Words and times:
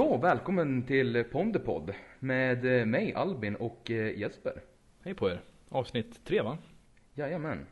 Ja, 0.00 0.16
välkommen 0.16 0.82
till 0.82 1.24
Pondepod 1.24 1.94
med 2.18 2.80
eh, 2.80 2.86
mig 2.86 3.14
Albin 3.14 3.56
och 3.56 3.90
eh, 3.90 4.18
Jesper. 4.18 4.62
Hej 5.02 5.14
på 5.14 5.30
er. 5.30 5.40
Avsnitt 5.68 6.24
tre 6.24 6.42
va? 6.42 6.58
Jajamän. 7.14 7.66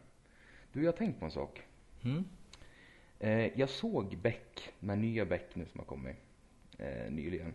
Du, 0.73 0.81
jag 0.83 0.93
har 0.93 0.97
tänkt 0.97 1.19
på 1.19 1.25
en 1.25 1.31
sak. 1.31 1.63
Mm. 2.05 2.25
Eh, 3.19 3.59
jag 3.59 3.69
såg 3.69 4.19
Beck, 4.19 4.73
den 4.81 4.91
här 4.91 4.97
nya 4.97 5.25
Beck 5.25 5.55
nu 5.55 5.67
som 5.67 5.79
har 5.79 5.85
kommit 5.87 6.17
eh, 6.79 7.11
nyligen. 7.13 7.55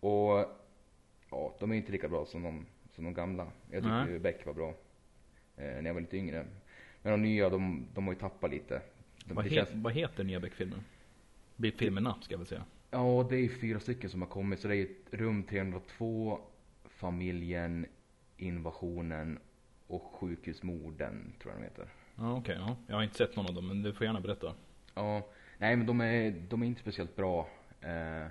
Och 0.00 0.44
ja, 1.30 1.54
de 1.60 1.72
är 1.72 1.74
inte 1.76 1.92
lika 1.92 2.08
bra 2.08 2.26
som 2.26 2.42
de, 2.42 2.66
som 2.92 3.04
de 3.04 3.14
gamla. 3.14 3.44
Jag 3.70 3.82
tyckte 3.82 3.88
Nej. 4.04 4.12
ju 4.12 4.18
Beck 4.18 4.46
var 4.46 4.54
bra 4.54 4.68
eh, 5.56 5.64
när 5.64 5.84
jag 5.86 5.94
var 5.94 6.00
lite 6.00 6.16
yngre. 6.16 6.46
Men 7.02 7.12
de 7.12 7.22
nya, 7.22 7.50
de, 7.50 7.86
de 7.94 8.06
har 8.06 8.14
ju 8.14 8.18
tappat 8.20 8.50
lite. 8.50 8.82
De, 9.24 9.34
Vad, 9.34 9.44
he- 9.46 9.54
känns- 9.54 9.70
vad 9.74 9.92
heter 9.92 10.24
nya 10.24 10.40
Beck-filmen? 10.40 10.80
Filmerna 11.76 12.16
ska 12.22 12.32
jag 12.34 12.38
väl 12.38 12.46
säga. 12.46 12.64
Ja, 12.96 13.26
det 13.30 13.36
är 13.36 13.48
fyra 13.48 13.80
stycken 13.80 14.10
som 14.10 14.22
har 14.22 14.28
kommit. 14.28 14.60
Så 14.60 14.68
det 14.68 14.76
är 14.76 14.88
rum 15.10 15.42
302, 15.42 16.38
familjen, 16.84 17.86
invasionen 18.36 19.38
och 19.86 20.02
sjukhusmorden, 20.02 21.32
tror 21.42 21.52
jag 21.54 21.60
de 21.62 21.64
heter. 21.64 21.88
Ja 22.16 22.36
okej, 22.38 22.56
ja. 22.58 22.76
Jag 22.86 22.96
har 22.96 23.02
inte 23.02 23.16
sett 23.16 23.36
någon 23.36 23.46
av 23.46 23.54
dem 23.54 23.68
men 23.68 23.82
du 23.82 23.92
får 23.92 24.06
gärna 24.06 24.20
berätta. 24.20 24.54
Ja, 24.94 25.26
nej 25.58 25.76
men 25.76 25.86
de 25.86 26.00
är, 26.00 26.30
de 26.48 26.62
är 26.62 26.66
inte 26.66 26.80
speciellt 26.80 27.16
bra. 27.16 27.48
Eh, 27.80 28.26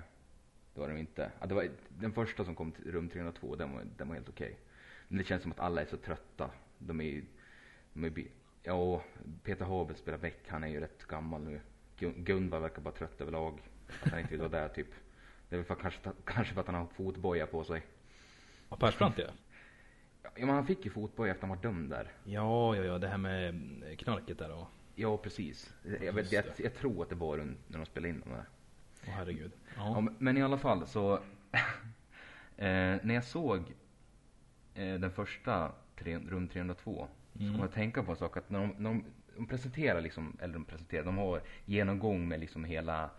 det 0.74 0.80
var 0.80 0.88
de 0.88 0.96
inte. 0.96 1.30
Ja, 1.40 1.46
det 1.46 1.54
var, 1.54 1.68
den 1.88 2.12
första 2.12 2.44
som 2.44 2.54
kom 2.54 2.72
till 2.72 2.92
rum 2.92 3.08
302, 3.08 3.56
den 3.56 3.72
var, 3.72 3.82
den 3.96 4.08
var 4.08 4.14
helt 4.14 4.28
okej. 4.28 4.56
Men 5.08 5.18
det 5.18 5.24
känns 5.24 5.42
som 5.42 5.52
att 5.52 5.60
alla 5.60 5.80
är 5.82 5.86
så 5.86 5.96
trötta. 5.96 6.50
De 6.78 7.00
är, 7.00 7.22
de 7.92 8.04
är 8.04 8.12
ja, 8.62 9.02
Peter 9.42 9.64
Haber 9.64 9.94
spelar 9.94 10.18
Beck, 10.18 10.38
han 10.48 10.64
är 10.64 10.68
ju 10.68 10.80
rätt 10.80 11.04
gammal 11.06 11.40
nu. 11.42 11.60
Gun- 11.98 12.24
Gunvar 12.24 12.60
verkar 12.60 12.82
bara 12.82 12.94
trött 12.94 13.20
överlag. 13.20 13.60
Att 14.02 14.10
han 14.10 14.18
inte 14.20 14.30
vill 14.30 14.40
vara 14.40 14.50
där 14.50 14.68
typ. 14.68 14.88
Det 15.48 15.56
är 15.56 15.58
väl 15.58 15.66
för, 15.66 15.74
kanske, 15.74 16.00
kanske 16.24 16.54
för 16.54 16.60
att 16.60 16.66
han 16.66 16.74
har 16.76 16.86
fotboja 16.86 17.46
på 17.46 17.64
sig. 17.64 17.82
Ja, 18.68 18.76
Persbrandt 18.76 19.18
ja. 19.18 19.26
Ja, 20.22 20.30
men 20.46 20.48
han 20.54 20.66
fick 20.66 20.84
ju 20.84 20.90
fotboja 20.90 21.32
efter 21.32 21.46
han 21.46 21.56
var 21.56 21.62
dömd 21.62 21.90
där. 21.90 22.12
Ja, 22.24 22.76
ja, 22.76 22.82
ja. 22.84 22.98
Det 22.98 23.08
här 23.08 23.18
med 23.18 23.48
eh, 23.90 23.96
knarket 23.96 24.38
där 24.38 24.52
och... 24.52 24.66
Ja, 24.94 25.16
precis. 25.16 25.74
Jag, 26.02 26.12
vet, 26.12 26.32
jag, 26.32 26.44
det. 26.44 26.60
jag 26.62 26.74
tror 26.74 27.02
att 27.02 27.08
det 27.08 27.14
var 27.14 27.36
runt 27.36 27.58
när 27.68 27.78
de 27.78 27.86
spelade 27.86 28.08
in 28.08 28.20
de 28.24 28.30
där. 28.30 28.44
Åh 29.06 29.10
herregud. 29.12 29.52
Ja, 29.76 29.82
Ja. 30.06 30.08
men- 30.18 30.38
i 30.38 30.42
alla 30.42 30.58
fall 30.58 30.86
så, 30.86 31.14
eh, 32.56 32.96
när 33.02 33.14
jag 33.14 33.24
såg 33.24 33.58
eh, 34.74 34.94
den 34.94 35.10
första 35.10 35.72
tre, 35.98 36.18
rum 36.18 36.48
302, 36.48 37.08
så 37.32 37.38
kom 37.38 37.46
Mm. 37.46 37.58
jag 37.58 37.64
att 37.68 37.74
tänka 37.74 38.02
på 38.02 38.10
en 38.10 38.16
sak 38.16 38.36
att 38.36 38.50
när 38.50 38.60
de, 38.60 38.74
när 38.78 38.90
de, 38.90 39.04
de 39.36 39.46
presenterar 39.46 40.00
liksom, 40.00 40.36
eller 40.40 40.54
de 40.54 40.64
presenterar, 40.64 41.04
de 41.04 41.18
har 41.18 41.40
genomgång 41.64 42.28
med 42.28 42.40
liksom 42.40 42.64
hela, 42.64 43.10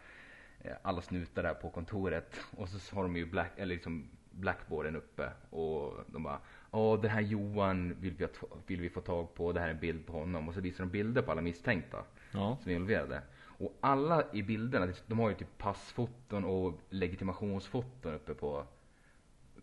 alla 0.82 1.02
snutar 1.02 1.44
där 1.44 1.54
på 1.54 1.70
kontoret 1.70 2.36
och 2.58 2.70
så 2.70 2.96
har 2.96 3.04
de 3.04 3.16
ju 3.18 3.26
black, 3.26 3.52
eller 3.58 3.76
liksom 3.76 4.10
blackboarden 4.32 4.96
uppe 4.96 5.30
och 5.50 5.94
de 6.08 6.24
bara 6.24 6.40
Ja, 6.72 7.00
den 7.02 7.12
här 7.12 7.22
Johan 7.22 7.94
vill 8.00 8.14
vi, 8.14 8.28
vill 8.68 8.82
vi 8.82 8.90
få 8.90 9.02
tag 9.02 9.34
på, 9.34 9.52
det 9.54 9.60
här 9.60 9.68
är 9.68 9.72
en 9.74 9.80
bild 9.80 10.06
på 10.06 10.14
honom 10.14 10.48
och 10.48 10.54
så 10.54 10.62
visar 10.62 10.84
de 10.84 10.90
bilder 10.90 11.22
på 11.22 11.32
alla 11.32 11.42
misstänkta 11.42 12.04
Ja. 12.32 12.58
som 12.62 12.72
är 12.72 12.76
involverade. 12.76 13.22
Och 13.60 13.78
alla 13.82 14.24
i 14.34 14.44
bilderna, 14.44 14.94
de 15.08 15.20
har 15.20 15.30
ju 15.30 15.36
typ 15.36 15.58
passfoton 15.58 16.46
och 16.46 16.80
legitimationsfoton 16.90 18.14
uppe 18.14 18.34
på, 18.34 18.64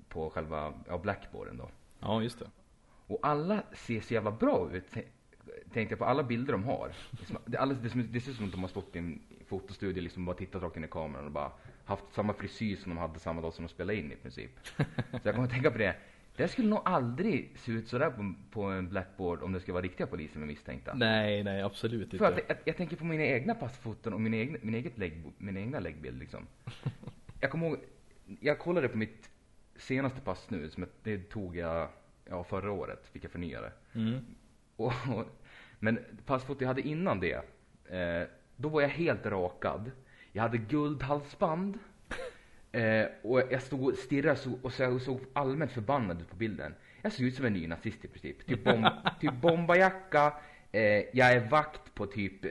på 0.09 0.31
själva 0.31 0.73
ja, 0.89 0.99
blackboarden 0.99 1.57
då. 1.57 1.69
Ja, 2.01 2.23
just 2.23 2.39
det. 2.39 2.47
Och 3.07 3.19
alla 3.23 3.63
ser 3.73 4.01
så 4.01 4.15
jävla 4.15 4.31
bra 4.31 4.71
ut. 4.73 4.91
Tänkte 5.73 5.93
jag 5.93 5.99
på 5.99 6.05
alla 6.05 6.23
bilder 6.23 6.53
de 6.53 6.65
har. 6.65 6.93
Det, 7.11 7.23
är 7.23 7.27
som- 7.27 7.39
det, 7.45 7.57
är 7.57 7.61
alldeles, 7.61 7.83
det, 7.83 7.89
är 7.89 7.91
som- 8.03 8.13
det 8.13 8.21
ser 8.21 8.31
ut 8.31 8.37
som 8.37 8.47
att 8.47 8.53
de 8.53 8.61
har 8.61 8.69
stått 8.69 8.97
i 8.97 8.99
en 8.99 9.23
fotostudio 9.47 10.03
liksom 10.03 10.25
bara 10.25 10.37
tittat 10.37 10.63
rakt 10.63 10.77
in 10.77 10.85
i 10.85 10.89
kameran 10.89 11.25
och 11.25 11.33
bara 11.33 11.53
haft 11.85 12.05
samma 12.13 12.33
frisyr 12.33 12.77
som 12.77 12.91
de 12.95 12.99
hade 12.99 13.19
samma 13.19 13.41
dag 13.41 13.53
som 13.53 13.65
de 13.65 13.69
spelade 13.69 13.99
in 13.99 14.13
i 14.13 14.17
princip. 14.17 14.51
Så 14.77 14.85
jag 15.23 15.35
kommer 15.35 15.45
att 15.45 15.53
tänka 15.53 15.71
på 15.71 15.79
det. 15.79 15.97
Det 16.37 16.49
skulle 16.49 16.69
nog 16.69 16.81
aldrig 16.85 17.53
se 17.59 17.73
ut 17.73 17.89
sådär 17.89 18.11
på, 18.11 18.35
på 18.51 18.63
en 18.63 18.89
blackboard 18.89 19.43
om 19.43 19.53
det 19.53 19.61
skulle 19.61 19.73
vara 19.73 19.85
riktiga 19.85 20.07
poliser 20.07 20.39
med 20.39 20.49
misstänkta. 20.49 20.95
Nej, 20.95 21.45
nej, 21.45 21.63
absolut 21.63 22.11
För 22.11 22.17
inte. 22.17 22.27
att 22.27 22.49
jag, 22.49 22.59
jag 22.65 22.77
tänker 22.77 22.97
på 22.97 23.05
mina 23.05 23.25
egna 23.25 23.55
passfoton 23.55 24.13
och 24.13 24.21
min, 24.21 24.35
egna, 24.35 24.59
min, 24.63 24.75
eget 24.75 24.99
lägg, 24.99 25.23
min 25.39 25.57
egna 25.57 25.81
läggbild 25.81 26.19
liksom. 26.19 26.47
Jag 27.41 27.51
kommer 27.51 27.67
ihåg, 27.67 27.79
jag 28.41 28.59
kollade 28.59 28.89
på 28.89 28.97
mitt 28.97 29.31
senaste 29.77 30.21
pass 30.21 30.51
nu, 30.51 30.71
som 30.71 30.87
det 31.03 31.19
tog 31.19 31.57
jag 31.57 31.89
ja, 32.25 32.45
förra 32.45 32.73
året, 32.73 33.09
fick 33.13 33.25
jag 33.25 33.31
förnya 33.31 33.61
det. 33.61 33.73
Mm. 33.95 34.25
Och, 34.77 34.93
och, 35.13 35.25
men 35.79 35.99
passfotot 36.27 36.61
jag 36.61 36.69
hade 36.69 36.83
innan 36.83 37.21
det, 37.21 37.45
eh, 37.89 38.29
då 38.57 38.69
var 38.69 38.81
jag 38.81 38.89
helt 38.89 39.27
rakad. 39.27 39.91
Jag 40.33 40.43
hade 40.43 40.59
guldhalsband. 40.59 41.79
Eh, 42.73 43.07
och 43.23 43.43
jag 43.51 43.63
stod 43.63 43.89
och 43.89 43.95
stirrade 43.95 44.37
så, 44.37 44.59
och 44.63 44.73
så, 44.73 44.99
såg 44.99 45.21
allmänt 45.33 45.73
förbannad 45.73 46.21
ut 46.21 46.31
på 46.31 46.37
bilden. 46.37 46.75
Jag 47.03 47.13
såg 47.13 47.27
ut 47.27 47.35
som 47.35 47.45
en 47.45 47.53
ny 47.53 47.67
nazist 47.67 48.05
i 48.05 48.09
princip. 48.09 48.47
Typ, 48.47 48.65
bomb, 48.65 48.87
typ 49.21 49.35
bombajacka, 49.35 50.35
eh, 50.73 50.83
jag 51.13 51.33
är 51.33 51.49
vakt 51.49 51.95
på 51.95 52.07
typ 52.07 52.45
eh, 52.45 52.51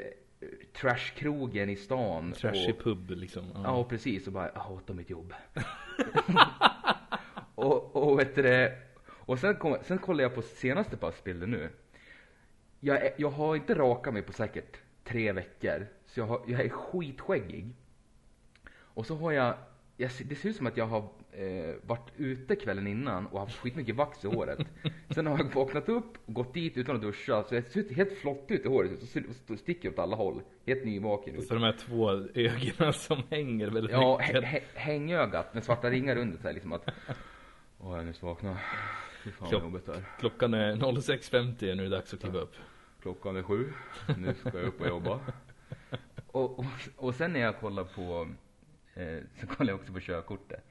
trashkrogen 0.74 1.70
i 1.70 1.76
stan. 1.76 2.32
Trashig 2.32 2.76
och, 2.76 2.84
pub 2.84 3.10
liksom. 3.10 3.52
Ja, 3.64 3.84
precis. 3.84 4.28
Och 4.28 4.34
bara, 4.34 4.52
jag 4.54 4.62
hatar 4.62 4.94
mitt 4.94 5.10
jobb. 5.10 5.34
och, 7.56 7.96
och 7.96 8.20
vet 8.20 8.36
du 8.36 8.72
och 9.26 9.40
sen, 9.40 9.56
kom, 9.56 9.78
sen 9.84 9.98
kollade 9.98 10.24
jag 10.24 10.36
på 10.36 10.42
senaste 10.42 10.98
passbilden 10.98 11.52
nu. 11.52 11.70
Jag, 12.80 13.10
jag 13.18 13.30
har 13.30 13.56
inte 13.56 13.76
rakat 13.76 14.14
mig 14.14 14.22
på 14.22 14.34
säkert 14.34 14.78
tre 15.04 15.32
veckor, 15.32 15.88
så 16.06 16.20
jag, 16.20 16.28
har, 16.28 16.42
jag 16.48 16.62
är 16.62 16.70
skitskäggig. 16.70 17.70
Och 18.76 19.06
så 19.06 19.16
har 19.16 19.32
jag, 19.32 19.56
jag, 19.98 20.12
det 20.26 20.36
ser 20.36 20.50
ut 20.50 20.56
som 20.56 20.68
att 20.68 20.78
jag 20.78 20.86
har 20.88 21.00
eh, 21.32 21.76
varit 21.82 22.10
ute 22.18 22.56
kvällen 22.56 22.88
innan 22.88 23.28
och 23.28 23.40
haft 23.40 23.58
skitmycket 23.58 23.96
vax 23.96 24.26
i 24.26 24.28
håret. 24.28 24.60
Sen 25.10 25.28
har 25.28 25.38
jag 25.38 25.54
vaknat 25.56 25.90
upp 25.90 26.18
och 26.26 26.34
gått 26.34 26.54
dit 26.54 26.78
utan 26.78 26.96
att 26.96 27.02
duscha, 27.02 27.44
så 27.44 27.56
jag 27.56 27.64
ser 27.68 27.80
ut 27.80 27.92
helt 27.92 28.14
flott 28.18 28.46
ut 28.48 28.66
i 28.66 28.68
håret 28.68 28.92
så- 29.48 29.58
sticker 29.58 29.90
åt 29.90 30.00
alla 30.00 30.16
håll. 30.16 30.42
Helt 30.66 30.86
nyvaken 30.86 31.36
ut. 31.36 31.48
Så 31.48 31.54
de 31.54 31.64
här 31.64 31.78
två 31.80 32.12
ögonen 32.34 32.94
som 32.94 33.24
hänger 33.30 33.68
väldigt 33.70 33.92
Ja, 33.92 34.18
mycket. 34.22 34.44
hä- 34.44 34.62
hängögat 34.74 35.54
med 35.54 35.64
svarta 35.64 35.90
ringar 35.90 36.16
under 36.16 36.38
så 36.38 36.44
här 36.44 36.54
liksom 36.54 36.72
att 36.74 36.90
Åh, 37.80 37.96
jag 37.98 38.06
nyss 38.06 38.22
vaknad. 38.22 38.58
Fy 39.24 39.32
fan 39.32 39.48
Klock- 39.50 39.64
jobbigt 39.64 39.86
det 39.86 39.92
är. 39.94 40.04
Klockan 40.20 40.54
är 40.54 40.76
06.50 40.76 41.56
nu 41.60 41.72
är 41.72 41.76
det 41.76 41.90
dags 41.90 42.14
att 42.14 42.20
kliva 42.20 42.40
upp. 42.40 42.54
Klockan 43.04 43.36
är 43.36 43.44
sju. 43.44 43.74
Nu 44.18 44.34
ska 44.34 44.58
jag 44.58 44.68
upp 44.68 44.82
och 44.82 44.88
jobba. 44.88 45.20
Och, 46.28 46.60
och, 46.60 46.66
och 46.96 47.16
sen 47.16 47.34
när 47.34 47.40
jag 47.40 47.60
kollar 47.60 47.84
på, 47.84 48.28
eh, 48.94 49.18
så 49.40 49.48
kollar 49.48 49.72
jag 49.72 49.80
också 49.80 49.94
på 49.94 50.00
körkortet. 50.00 50.64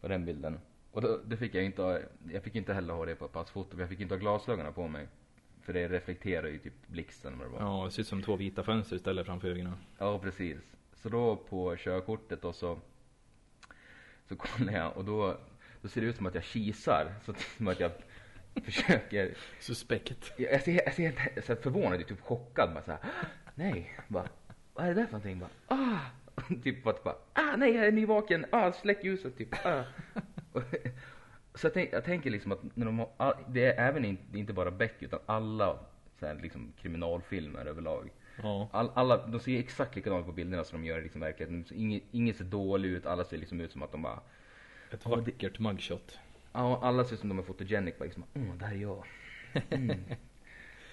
På 0.00 0.08
den 0.08 0.24
bilden. 0.24 0.58
Och 0.92 1.02
då, 1.02 1.20
det 1.26 1.36
fick 1.36 1.54
jag 1.54 1.64
inte 1.64 1.82
ha, 1.82 1.98
jag 2.32 2.42
fick 2.42 2.54
inte 2.54 2.74
heller 2.74 2.94
ha 2.94 3.06
det 3.06 3.14
på 3.14 3.28
passfoto, 3.28 3.80
jag 3.80 3.88
fick 3.88 4.00
inte 4.00 4.14
ha 4.14 4.18
glasögonen 4.18 4.72
på 4.72 4.88
mig. 4.88 5.08
För 5.62 5.72
det 5.72 5.88
reflekterar 5.88 6.48
ju 6.48 6.58
typ 6.58 6.86
blixten 6.86 7.38
vad 7.38 7.46
det 7.46 7.50
var. 7.50 7.60
Ja, 7.60 7.84
det 7.84 7.90
ser 7.90 8.02
ut 8.02 8.08
som 8.08 8.22
två 8.22 8.36
vita 8.36 8.62
fönster 8.62 8.96
istället 8.96 9.26
framför 9.26 9.48
ögonen. 9.48 9.74
Ja, 9.98 10.18
precis. 10.18 10.58
Så 10.94 11.08
då 11.08 11.36
på 11.36 11.76
körkortet 11.76 12.44
och 12.44 12.54
så, 12.54 12.78
så 14.28 14.36
kollar 14.36 14.72
jag 14.72 14.96
och 14.96 15.04
då, 15.04 15.36
då 15.82 15.88
ser 15.88 16.00
det 16.00 16.06
ut 16.06 16.16
som 16.16 16.26
att 16.26 16.34
jag 16.34 16.44
kisar. 16.44 17.14
Så 17.24 17.30
att, 17.30 17.40
som 17.40 17.68
att 17.68 17.80
jag 17.80 17.92
försöker, 18.64 19.34
Suspekt. 19.60 20.32
jag 20.36 20.52
jag 20.52 20.62
ser, 20.62 20.72
jag 20.84 20.94
ser 20.94 21.10
helt 21.10 21.44
så 21.46 21.56
förvånad 21.56 22.00
ut, 22.00 22.08
typ 22.08 22.20
chockad. 22.20 22.72
Bara 22.74 22.82
så 22.84 22.90
här, 22.90 23.00
nej, 23.54 23.90
bara, 24.08 24.28
vad 24.74 24.84
är 24.84 24.88
det 24.88 24.94
där 24.94 25.04
för 25.06 25.12
någonting? 25.12 25.38
Bara, 25.38 25.76
ah! 25.78 25.98
Typ 26.62 26.84
bara, 26.84 26.96
bara, 27.04 27.16
ah 27.32 27.56
nej 27.56 27.74
jag 27.74 27.86
är 27.86 27.92
nyvaken, 27.92 28.46
ah 28.50 28.72
släck 28.72 29.04
ljuset 29.04 29.38
typ. 29.38 29.66
Ah. 29.66 29.82
Så 31.54 31.66
jag, 31.66 31.74
tänk, 31.74 31.92
jag 31.92 32.04
tänker 32.04 32.30
liksom 32.30 32.52
att 32.52 32.76
när 32.76 32.86
de 32.86 32.98
har, 32.98 33.08
all- 33.16 33.44
det 33.48 33.64
är 33.66 33.88
även 33.88 34.04
in, 34.04 34.18
det 34.30 34.38
är 34.38 34.40
inte 34.40 34.52
bara 34.52 34.70
Beck 34.70 34.94
utan 35.02 35.20
alla 35.26 35.78
så 36.20 36.26
här, 36.26 36.34
liksom, 36.42 36.72
kriminalfilmer 36.80 37.66
överlag. 37.66 38.10
Ja. 38.42 38.68
All, 38.72 38.90
alla, 38.94 39.26
de 39.26 39.40
ser 39.40 39.58
exakt 39.58 39.96
likadant 39.96 40.26
på 40.26 40.32
bilderna 40.32 40.64
som 40.64 40.82
de 40.82 40.88
gör 40.88 40.98
i 40.98 41.02
liksom 41.02 41.20
verkligheten. 41.20 41.64
Så 41.64 41.74
Ingen, 41.74 42.00
ingen 42.10 42.34
ser 42.34 42.44
dålig 42.44 42.88
ut, 42.88 43.06
alla 43.06 43.24
ser 43.24 43.38
liksom 43.38 43.60
ut 43.60 43.72
som 43.72 43.82
att 43.82 43.92
de 43.92 44.02
bara, 44.02 44.20
Ett 44.90 45.06
vackert 45.06 45.58
mugshot. 45.58 46.18
Ja 46.52 46.78
alla 46.82 47.04
ser 47.04 47.14
ut 47.14 47.20
som 47.20 47.28
de 47.28 47.38
är 47.38 47.42
photogenic, 47.42 47.98
bara 47.98 48.04
liksom, 48.04 48.24
åh 48.34 48.54
där 48.58 48.66
är 48.70 48.74
jag. 48.74 49.04
Mm. 49.70 50.00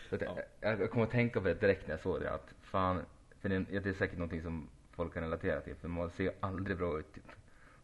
Så 0.09 0.15
att, 0.15 0.21
Ja. 0.21 0.37
jag, 0.61 0.81
jag 0.81 0.91
kommer 0.91 1.05
att 1.05 1.11
tänka 1.11 1.41
på 1.41 1.47
det 1.47 1.53
direkt 1.53 1.87
när 1.87 1.93
jag 1.93 2.01
såg 2.01 2.21
det, 2.21 2.31
att 2.33 2.53
fan, 2.61 3.01
för 3.41 3.49
det, 3.49 3.59
det 3.59 3.89
är 3.89 3.93
säkert 3.93 4.17
någonting 4.17 4.41
som 4.41 4.69
folk 4.91 5.13
kan 5.13 5.23
relatera 5.23 5.61
till, 5.61 5.75
för 5.75 5.87
man 5.87 6.09
ser 6.09 6.31
aldrig 6.39 6.77
bra 6.77 6.99
ut 6.99 7.13
typ. 7.13 7.23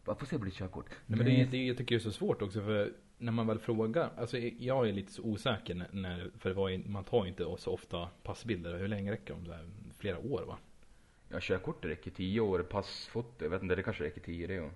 Bara, 0.04 0.16
få 0.16 0.26
se 0.26 0.38
på 0.38 0.44
ditt 0.44 0.54
körkort. 0.54 0.86
Nej, 1.06 1.18
men 1.18 1.26
det, 1.26 1.40
är- 1.42 1.46
det, 1.46 1.66
jag 1.66 1.76
tycker 1.76 1.94
det 1.94 1.98
är 1.98 2.02
så 2.02 2.12
svårt 2.12 2.42
också 2.42 2.60
för 2.60 2.92
när 3.18 3.32
man 3.32 3.46
väl 3.46 3.58
frågar, 3.58 4.10
alltså 4.16 4.38
jag 4.38 4.88
är 4.88 4.92
lite 4.92 5.12
så 5.12 5.22
osäker 5.22 5.74
när- 5.74 5.88
när, 5.92 6.30
för 6.38 6.50
var, 6.52 6.88
man 6.88 7.04
tar 7.04 7.24
ju 7.24 7.28
inte 7.28 7.54
så 7.58 7.72
ofta 7.72 8.08
passbilder. 8.22 8.78
Hur 8.78 8.88
länge 8.88 9.12
räcker 9.12 9.34
de? 9.34 9.50
Här, 9.52 9.68
flera 9.98 10.18
år 10.18 10.42
va? 10.46 10.58
Ja, 11.28 11.38
körkortet 11.40 11.90
räcker 11.90 12.10
tio 12.10 12.40
år, 12.40 12.58
passfoto, 12.62 13.44
jag 13.44 13.50
vet 13.50 13.62
inte, 13.62 13.74
det 13.74 13.82
kanske 13.82 14.04
räcker 14.04 14.20
tio 14.20 14.46
det 14.46 14.54
ja. 14.54 14.70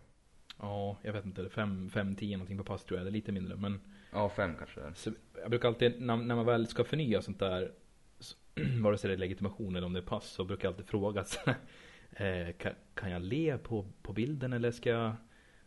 Ja, 0.60 0.96
jag 1.02 1.12
vet 1.12 1.24
inte, 1.24 1.48
fem, 1.48 1.90
fem, 1.90 2.16
tio 2.16 2.36
någonting 2.36 2.58
på 2.58 2.64
pass 2.64 2.84
tror 2.84 2.98
jag, 2.98 3.02
eller 3.02 3.12
lite 3.12 3.32
mindre. 3.32 3.56
Men 3.56 3.80
Ja, 4.12 4.28
fem 4.28 4.54
kanske 4.58 4.80
det 4.80 4.86
är. 4.86 4.92
så, 4.92 5.10
jag 5.42 5.50
brukar 5.50 5.68
alltid, 5.68 6.00
när, 6.00 6.16
när 6.16 6.36
man 6.36 6.46
väl 6.46 6.66
ska 6.66 6.84
förnya 6.84 7.22
sånt 7.22 7.38
där, 7.38 7.72
så, 8.18 8.36
vare 8.82 8.98
sig 8.98 9.08
det 9.08 9.14
är 9.14 9.18
legitimation 9.18 9.76
eller 9.76 9.86
om 9.86 9.92
det 9.92 10.00
är 10.00 10.04
pass, 10.04 10.30
så 10.30 10.44
brukar 10.44 10.68
jag 10.68 10.72
alltid 10.72 10.86
fråga 10.86 11.24
så, 11.24 11.50
eh, 12.24 12.52
kan, 12.58 12.72
kan 12.94 13.10
jag 13.10 13.22
le 13.22 13.58
på, 13.58 13.86
på 14.02 14.12
bilden 14.12 14.52
eller 14.52 14.70
ska 14.70 14.90
jag 14.90 15.16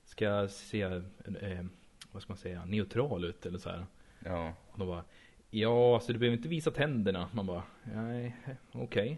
ska 0.05 0.25
jag 0.25 0.49
se, 0.49 0.81
eh, 0.81 1.65
vad 2.11 2.21
ska 2.21 2.31
man 2.31 2.37
säga, 2.37 2.65
neutral 2.65 3.23
ut 3.23 3.45
eller 3.45 3.57
så 3.57 3.69
här. 3.69 3.85
Ja. 4.19 4.53
Och 4.71 4.79
de 4.79 4.87
bara, 4.87 5.03
ja 5.49 5.95
alltså 5.95 6.13
du 6.13 6.19
behöver 6.19 6.37
inte 6.37 6.49
visa 6.49 6.71
tänderna. 6.71 7.29
Man 7.33 7.45
bara, 7.45 7.63
nej, 7.83 8.35
okej. 8.71 8.83
Okay. 8.83 9.17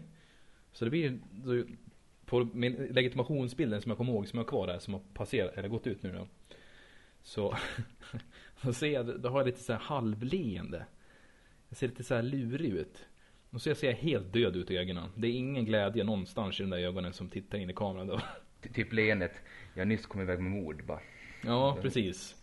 Så 0.72 0.84
det 0.84 0.90
blir, 0.90 1.18
så, 1.44 1.64
på 2.26 2.48
min 2.52 2.72
legitimationsbilden 2.72 3.82
som 3.82 3.90
jag 3.90 3.98
kommer 3.98 4.12
ihåg 4.12 4.28
som 4.28 4.38
jag 4.38 4.44
har 4.44 4.48
kvar 4.48 4.66
där 4.66 4.78
som 4.78 4.94
har 4.94 5.00
passerat, 5.14 5.58
eller 5.58 5.68
gått 5.68 5.86
ut 5.86 6.02
nu 6.02 6.12
då. 6.12 6.28
Så, 7.22 7.56
så 8.62 8.72
ser 8.72 8.86
jag, 8.86 9.20
då 9.20 9.28
har 9.28 9.40
jag 9.40 9.46
lite 9.46 9.60
så 9.60 9.72
här 9.72 9.80
halvleende. 9.80 10.86
Jag 11.68 11.76
ser 11.76 11.88
lite 11.88 12.04
så 12.04 12.14
här 12.14 12.22
lurig 12.22 12.72
ut. 12.72 13.06
Och 13.50 13.62
så 13.62 13.74
ser 13.74 13.86
jag 13.86 13.94
helt 13.94 14.32
död 14.32 14.56
ut 14.56 14.70
i 14.70 14.76
ögonen. 14.76 15.08
Det 15.14 15.26
är 15.26 15.32
ingen 15.32 15.64
glädje 15.64 16.04
någonstans 16.04 16.60
i 16.60 16.62
de 16.62 16.70
där 16.70 16.78
ögonen 16.78 17.12
som 17.12 17.28
tittar 17.28 17.58
in 17.58 17.70
i 17.70 17.74
kameran 17.74 18.06
då. 18.06 18.20
Typ 18.74 18.92
leendet, 18.92 19.32
jag 19.74 19.88
nyss 19.88 20.06
kommit 20.06 20.24
iväg 20.24 20.40
med 20.40 20.52
mord 20.52 20.84
bara. 20.86 21.00
Ja, 21.44 21.78
precis. 21.82 22.42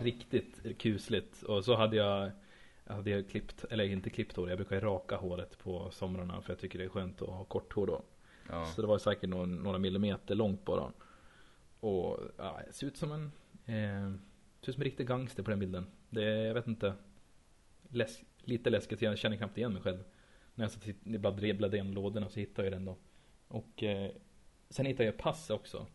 Riktigt 0.00 0.78
kusligt. 0.78 1.42
Och 1.42 1.64
så 1.64 1.74
hade 1.76 1.96
jag 1.96 2.30
hade 2.86 3.10
jag 3.10 3.28
klippt, 3.28 3.64
eller 3.70 3.84
inte 3.84 4.10
klippt 4.10 4.36
hår, 4.36 4.48
jag 4.48 4.58
brukar 4.58 4.80
raka 4.80 5.16
håret 5.16 5.58
på 5.58 5.90
somrarna 5.90 6.42
för 6.42 6.52
jag 6.52 6.58
tycker 6.58 6.78
det 6.78 6.84
är 6.84 6.88
skönt 6.88 7.22
att 7.22 7.28
ha 7.28 7.44
kort 7.44 7.72
hår 7.72 7.86
då. 7.86 8.02
Ja. 8.48 8.66
Så 8.66 8.82
det 8.82 8.88
var 8.88 8.98
säkert 8.98 9.30
några, 9.30 9.46
några 9.46 9.78
millimeter 9.78 10.34
långt 10.34 10.64
bara. 10.64 10.92
Och 11.80 12.20
ja, 12.36 12.60
jag 12.66 12.74
ser 12.74 12.86
ut 12.86 12.96
som 12.96 13.12
en, 13.12 13.24
eh, 13.64 14.18
ser 14.60 14.68
ut 14.68 14.74
som 14.74 14.82
en 14.82 14.84
riktig 14.84 15.06
gangster 15.06 15.42
på 15.42 15.50
den 15.50 15.58
bilden. 15.58 15.86
Det 16.10 16.24
är, 16.24 16.46
jag 16.46 16.54
vet 16.54 16.66
inte, 16.66 16.94
läsk, 17.88 18.24
lite 18.38 18.70
läskigt, 18.70 19.02
jag 19.02 19.18
känner 19.18 19.36
knappt 19.36 19.58
igen 19.58 19.72
mig 19.72 19.82
själv. 19.82 20.04
När 20.54 20.64
jag 20.64 20.72
satt 20.72 20.88
ibland 21.04 21.36
bladdrade 21.36 21.76
igenom 21.76 21.94
lådorna 21.94 22.28
så 22.28 22.40
hittade 22.40 22.68
jag 22.68 22.72
den 22.72 22.84
då. 22.84 22.96
Och 23.48 23.82
eh, 23.82 24.10
sen 24.70 24.86
hittade 24.86 25.04
jag 25.04 25.18
pass 25.18 25.50
också. 25.50 25.86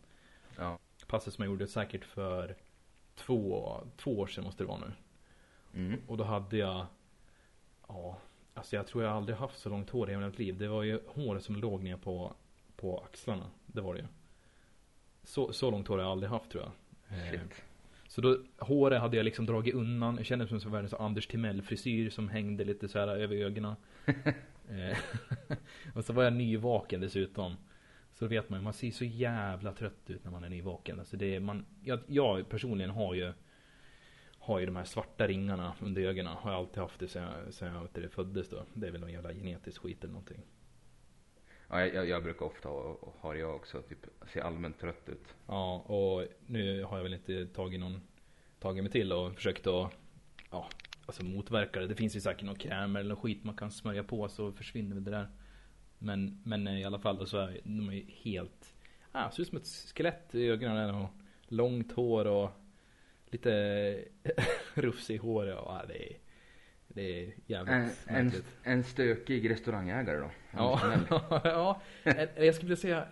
Ja. 0.56 0.78
Passet 1.06 1.34
som 1.34 1.44
jag 1.44 1.50
gjorde 1.52 1.66
säkert 1.66 2.04
för 2.04 2.56
två, 3.14 3.76
två 3.96 4.18
år 4.18 4.26
sedan 4.26 4.44
måste 4.44 4.62
det 4.62 4.68
vara 4.68 4.78
nu. 4.78 4.92
Mm. 5.74 6.00
Och 6.06 6.16
då 6.16 6.24
hade 6.24 6.56
jag 6.56 6.86
Ja 7.88 8.18
Alltså 8.54 8.76
jag 8.76 8.86
tror 8.86 9.04
jag 9.04 9.12
aldrig 9.12 9.38
haft 9.38 9.58
så 9.58 9.68
långt 9.68 9.90
hår 9.90 10.08
i 10.08 10.12
hela 10.12 10.26
mitt 10.26 10.38
liv. 10.38 10.58
Det 10.58 10.68
var 10.68 10.82
ju 10.82 11.00
hår 11.06 11.38
som 11.38 11.56
låg 11.56 11.82
ner 11.82 11.96
på 11.96 12.34
På 12.76 12.98
axlarna. 12.98 13.50
Det 13.66 13.80
var 13.80 13.94
det 13.94 14.00
ju. 14.00 14.06
Så, 15.22 15.52
så 15.52 15.70
långt 15.70 15.88
hår 15.88 15.96
har 15.96 16.04
jag 16.04 16.12
aldrig 16.12 16.30
haft 16.30 16.50
tror 16.50 16.64
jag. 16.64 16.72
Eh, 17.18 17.30
Shit. 17.30 17.62
Så 18.08 18.20
då, 18.20 18.38
håret 18.58 19.00
hade 19.00 19.16
jag 19.16 19.24
liksom 19.24 19.46
dragit 19.46 19.74
undan. 19.74 20.16
Jag 20.16 20.26
kände 20.26 20.46
mig 20.50 20.60
som 20.60 20.72
världens 20.72 20.94
Anders 20.94 21.26
Timell 21.26 21.62
frisyr 21.62 22.10
som 22.10 22.28
hängde 22.28 22.64
lite 22.64 22.88
så 22.88 22.98
här 22.98 23.08
över 23.08 23.36
ögonen. 23.36 23.74
Eh, 24.70 24.98
och 25.94 26.04
så 26.04 26.12
var 26.12 26.24
jag 26.24 26.32
nyvaken 26.32 27.00
dessutom. 27.00 27.56
Så 28.14 28.26
vet 28.26 28.48
man 28.48 28.58
ju, 28.58 28.64
man 28.64 28.72
ser 28.72 28.90
så 28.90 29.04
jävla 29.04 29.72
trött 29.72 30.10
ut 30.10 30.24
när 30.24 30.30
man 30.30 30.44
är 30.44 30.48
nyvaken. 30.48 30.98
Alltså 30.98 31.16
det 31.16 31.34
är, 31.34 31.40
man, 31.40 31.66
jag, 31.84 32.00
jag 32.06 32.48
personligen 32.48 32.90
har 32.90 33.14
ju 33.14 33.32
Har 34.50 34.58
ju 34.58 34.66
de 34.66 34.76
här 34.76 34.84
svarta 34.84 35.26
ringarna 35.26 35.74
under 35.80 36.02
ögonen. 36.02 36.36
Har 36.36 36.50
jag 36.50 36.58
alltid 36.58 36.78
haft 36.78 37.00
det 37.00 37.08
sen 37.08 37.22
jag, 37.22 37.54
sen 37.54 37.74
jag 37.74 37.88
du, 37.92 38.08
föddes 38.08 38.48
då. 38.48 38.64
Det 38.74 38.86
är 38.86 38.90
väl 38.90 39.00
någon 39.00 39.12
jävla 39.12 39.32
genetisk 39.32 39.82
skit 39.82 40.04
eller 40.04 40.12
någonting. 40.12 40.42
Ja, 41.68 41.86
jag, 41.86 42.08
jag 42.08 42.22
brukar 42.22 42.46
ofta 42.46 42.68
ha, 42.68 42.98
har 43.20 43.34
jag 43.34 43.54
också, 43.56 43.82
typ, 43.82 44.06
se 44.32 44.40
allmänt 44.40 44.80
trött 44.80 45.08
ut. 45.08 45.34
Ja, 45.46 45.78
och 45.78 46.26
nu 46.46 46.84
har 46.84 46.96
jag 46.96 47.02
väl 47.02 47.14
inte 47.14 47.46
tagit 47.46 47.80
någon 47.80 48.00
Tagit 48.58 48.82
mig 48.84 48.92
till 48.92 49.12
och 49.12 49.34
försökt 49.34 49.66
att 49.66 49.92
Ja, 50.50 50.68
alltså 51.06 51.24
motverka 51.24 51.80
det. 51.80 51.86
Det 51.86 51.94
finns 51.94 52.16
ju 52.16 52.20
säkert 52.20 52.44
någon 52.44 52.58
kräm 52.58 52.96
eller 52.96 53.16
skit 53.16 53.44
man 53.44 53.56
kan 53.56 53.70
smörja 53.70 54.04
på 54.04 54.28
så 54.28 54.52
försvinner 54.52 54.96
det 54.96 55.10
där. 55.10 55.28
Men, 55.98 56.42
men 56.44 56.68
i 56.68 56.84
alla 56.84 56.98
fall 56.98 57.26
så 57.26 57.38
är 57.38 57.60
de 57.64 57.90
är 57.90 58.04
helt 58.22 58.74
ah, 59.12 59.30
ser 59.30 59.42
ut 59.42 59.48
som 59.48 59.58
ett 59.58 59.66
skelett 59.94 60.34
i 60.34 60.46
ögonen 60.46 60.94
och 60.94 61.08
långt 61.48 61.92
hår 61.92 62.26
och 62.26 62.50
lite 63.30 64.04
rufs 64.74 65.10
i 65.10 65.16
håret 65.16 65.58
och 65.58 65.70
ah, 65.70 65.84
det 65.88 66.12
är 66.12 66.16
det 66.94 67.02
är 67.24 67.34
jävligt 67.46 67.74
En, 67.74 67.90
en, 68.16 68.24
märkligt. 68.24 68.44
en 68.62 68.84
stökig 68.84 69.50
restaurangägare 69.50 70.18
då. 70.18 70.30
Ja, 70.50 70.80
ja, 71.44 71.80
jag 72.36 72.54
skulle 72.54 72.68
vilja 72.68 72.76
säga 72.76 73.08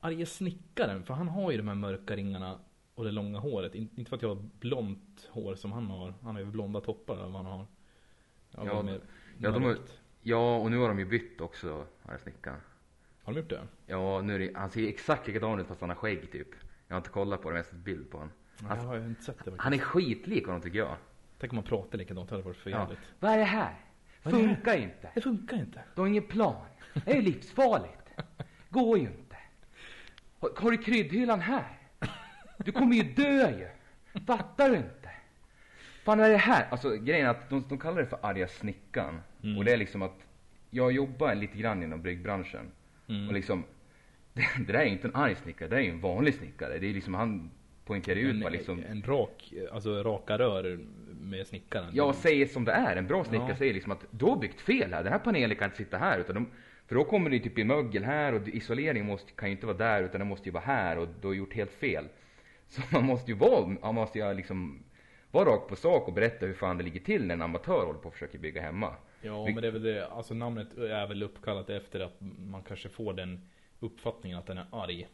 arga 0.00 0.26
snickaren, 0.26 1.04
för 1.04 1.14
han 1.14 1.28
har 1.28 1.50
ju 1.50 1.56
de 1.56 1.68
här 1.68 1.74
mörka 1.74 2.16
ringarna 2.16 2.58
och 2.94 3.04
det 3.04 3.10
långa 3.10 3.38
håret. 3.38 3.74
In- 3.74 3.88
Inte 3.96 4.08
för 4.08 4.16
att 4.16 4.22
jag 4.22 4.28
har 4.34 4.42
blont 4.60 5.28
hår 5.30 5.54
som 5.54 5.72
han 5.72 5.86
har. 5.86 6.14
Han 6.22 6.34
har 6.34 6.42
ju 6.42 6.46
blonda 6.48 6.80
toppar 6.80 7.14
eller 7.14 7.24
vad 7.24 7.32
han 7.44 7.46
har. 7.46 7.66
Ja, 8.50 8.82
mer 8.82 9.00
ja, 9.38 9.50
de 9.50 9.62
har-. 9.62 9.76
Ja, 10.22 10.56
och 10.56 10.70
nu 10.70 10.76
har 10.78 10.88
de 10.88 10.98
ju 10.98 11.04
bytt 11.04 11.40
också, 11.40 11.86
här 12.02 12.18
snickaren. 12.18 12.60
Har 13.22 13.32
de 13.32 13.38
gjort 13.40 13.50
det? 13.50 13.62
Ja, 13.86 14.22
nu 14.22 14.34
är 14.34 14.38
det, 14.38 14.50
han 14.54 14.70
ser 14.70 14.88
exakt 14.88 15.26
likadan 15.26 15.60
ut 15.60 15.66
fast 15.66 15.80
han 15.80 15.90
har 15.90 15.96
skägg 15.96 16.32
typ. 16.32 16.48
Jag 16.88 16.94
har 16.94 17.00
inte 17.00 17.10
kollat 17.10 17.42
på 17.42 17.48
det, 17.48 17.52
men 17.54 17.56
jag 17.58 17.64
har 17.64 17.70
sett 17.70 17.84
bild 17.84 18.10
på 18.10 18.18
honom. 18.18 18.32
Ja, 18.62 18.68
Alltså, 18.70 18.86
jag 18.86 18.92
har 18.92 18.96
ju 18.98 19.06
inte 19.06 19.22
sett 19.22 19.44
det. 19.44 19.52
Han 19.58 19.72
är 19.72 19.78
skitlik 19.78 20.46
honom 20.46 20.60
tycker 20.60 20.78
jag. 20.78 20.96
Tänk 21.38 21.52
om 21.52 21.56
man 21.56 21.64
pratar 21.64 21.98
likadant, 21.98 22.28
det 22.28 22.34
hade 22.34 22.44
varit 22.44 22.56
för 22.56 22.70
Ja. 22.70 22.90
Vad 23.20 23.30
är 23.32 23.38
det 23.38 23.44
här? 23.44 23.74
Vad 24.22 24.34
är 24.34 24.38
det 24.38 24.44
här? 24.44 24.54
Funkar 24.54 24.76
inte. 24.76 25.10
Det 25.14 25.20
funkar 25.20 25.56
inte. 25.56 25.80
Du 25.94 26.00
har 26.00 26.08
ingen 26.08 26.22
plan. 26.22 26.66
Det 27.04 27.16
är 27.16 27.22
livsfarligt. 27.22 28.12
Går 28.70 28.98
ju 28.98 29.04
inte. 29.04 29.36
Har, 30.40 30.50
har 30.56 30.70
du 30.70 30.76
kryddhyllan 30.78 31.40
här? 31.40 31.78
Du 32.58 32.72
kommer 32.72 32.96
ju 32.96 33.02
dö 33.02 33.50
ju. 33.50 33.68
Fattar 34.26 34.70
du 34.70 34.76
inte? 34.76 35.10
Fan 36.04 36.18
vad 36.18 36.26
är 36.26 36.30
det 36.30 36.36
här? 36.36 36.66
Alltså 36.70 36.96
grejen 36.96 37.26
är 37.26 37.30
att 37.30 37.50
de, 37.50 37.64
de 37.68 37.78
kallar 37.78 38.00
det 38.02 38.06
för 38.06 38.18
arga 38.22 38.48
snickaren. 38.48 39.20
Mm. 39.42 39.58
Och 39.58 39.64
det 39.64 39.72
är 39.72 39.76
liksom 39.76 40.02
att 40.02 40.26
jag 40.70 40.92
jobbar 40.92 41.34
lite 41.34 41.58
grann 41.58 41.82
inom 41.82 42.02
byggbranschen. 42.02 42.70
Mm. 43.08 43.28
Och 43.28 43.34
liksom, 43.34 43.64
det, 44.32 44.46
det 44.58 44.72
där 44.72 44.78
är 44.78 44.84
ju 44.84 44.92
inte 44.92 45.08
en 45.08 45.16
arg 45.16 45.34
snickare, 45.34 45.68
det 45.68 45.76
är 45.76 45.80
ju 45.80 45.90
en 45.90 46.00
vanlig 46.00 46.34
snickare. 46.34 46.78
Det 46.78 46.86
är 46.86 46.94
liksom, 46.94 47.14
han 47.14 47.50
poängterar 47.86 48.16
ju 48.16 48.24
ut 48.28 48.34
en, 48.34 48.40
vad 48.40 48.52
liksom, 48.52 48.82
en 48.90 49.02
rak, 49.02 49.52
alltså 49.72 50.02
raka 50.02 50.38
rör 50.38 50.78
med 51.20 51.46
snickaren. 51.46 51.90
jag 51.92 52.14
säger 52.14 52.46
som 52.46 52.64
det 52.64 52.72
är. 52.72 52.96
En 52.96 53.06
bra 53.06 53.24
snickare 53.24 53.48
Ja. 53.50 53.56
säger 53.56 53.74
liksom 53.74 53.92
att 53.92 54.04
du 54.10 54.24
har 54.24 54.36
byggt 54.36 54.60
fel 54.60 54.92
här. 54.92 55.02
Den 55.04 55.12
här 55.12 55.18
panelen 55.18 55.56
kan 55.56 55.64
inte 55.64 55.76
sitta 55.76 55.98
här. 55.98 56.18
Utan 56.18 56.34
de, 56.34 56.46
för 56.86 56.94
då 56.94 57.04
kommer 57.04 57.30
det 57.30 57.36
ju 57.36 57.42
typ 57.42 57.54
bli 57.54 57.64
mögel 57.64 58.04
här 58.04 58.32
och 58.34 58.48
isolering 58.48 59.06
måste, 59.06 59.32
kan 59.32 59.48
ju 59.48 59.54
inte 59.54 59.66
vara 59.66 59.76
där 59.76 60.02
utan 60.02 60.18
den 60.18 60.28
måste 60.28 60.48
ju 60.48 60.52
vara 60.52 60.64
här 60.64 60.98
och 60.98 61.08
du 61.20 61.26
har 61.26 61.34
gjort 61.34 61.54
helt 61.54 61.72
fel. 61.72 62.04
Så 62.68 62.82
man 62.92 63.04
måste 63.04 63.30
ju 63.30 63.36
vara, 63.36 63.66
man 63.66 63.94
måste 63.94 64.18
ju 64.18 64.34
liksom 64.34 64.82
vara 65.30 65.48
rakt 65.48 65.68
på 65.68 65.76
sak 65.76 66.08
och 66.08 66.14
berätta 66.14 66.46
hur 66.46 66.54
fan 66.54 66.78
det 66.78 66.84
ligger 66.84 67.00
till 67.00 67.26
när 67.26 67.34
en 67.34 67.42
amatör 67.42 67.86
håller 67.86 67.98
på 67.98 68.08
och 68.08 68.12
försöker 68.14 68.38
bygga 68.38 68.62
hemma. 68.62 68.94
Ja, 69.22 69.44
men 69.44 69.54
det 69.54 69.66
är 69.68 69.72
väl 69.72 69.82
det. 69.82 70.06
Alltså 70.06 70.34
namnet 70.34 70.78
är 70.78 71.06
väl 71.06 71.22
uppkallat 71.22 71.70
efter 71.70 72.00
att 72.00 72.16
man 72.38 72.62
kanske 72.62 72.88
får 72.88 73.12
den 73.12 73.40
uppfattningen 73.80 74.38
att 74.38 74.46
den 74.46 74.58
är 74.58 74.66
arg. 74.72 75.08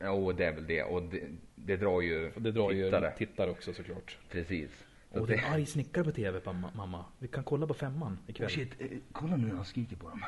Ja, 0.00 0.10
och 0.10 0.34
det 0.34 0.44
är 0.44 0.52
väl 0.52 0.66
det. 0.66 0.82
Och 0.82 1.02
det, 1.02 1.22
det 1.54 1.76
drar 1.76 2.00
ju 2.00 2.32
Och 2.32 2.42
det 2.42 2.52
drar 2.52 2.70
tittare. 2.70 3.06
ju 3.18 3.26
tittare 3.26 3.50
också 3.50 3.72
såklart. 3.74 4.18
Precis. 4.30 4.86
Så 5.12 5.20
Och 5.20 5.26
det 5.26 5.34
är 5.34 5.38
en 5.38 5.52
arg 5.52 5.66
snickare 5.66 6.04
på 6.04 6.12
tv 6.12 6.40
mamma, 6.44 6.70
mamma. 6.74 7.04
Vi 7.18 7.28
kan 7.28 7.44
kolla 7.44 7.66
på 7.66 7.74
femman 7.74 8.18
ikväll. 8.26 8.46
Oh 8.48 8.52
shit, 8.52 8.80
eh, 8.80 8.86
kolla 9.12 9.36
nu 9.36 9.46
när 9.46 9.54
han 9.54 9.64
skriker 9.64 9.96
på 9.96 10.08
dem. 10.08 10.24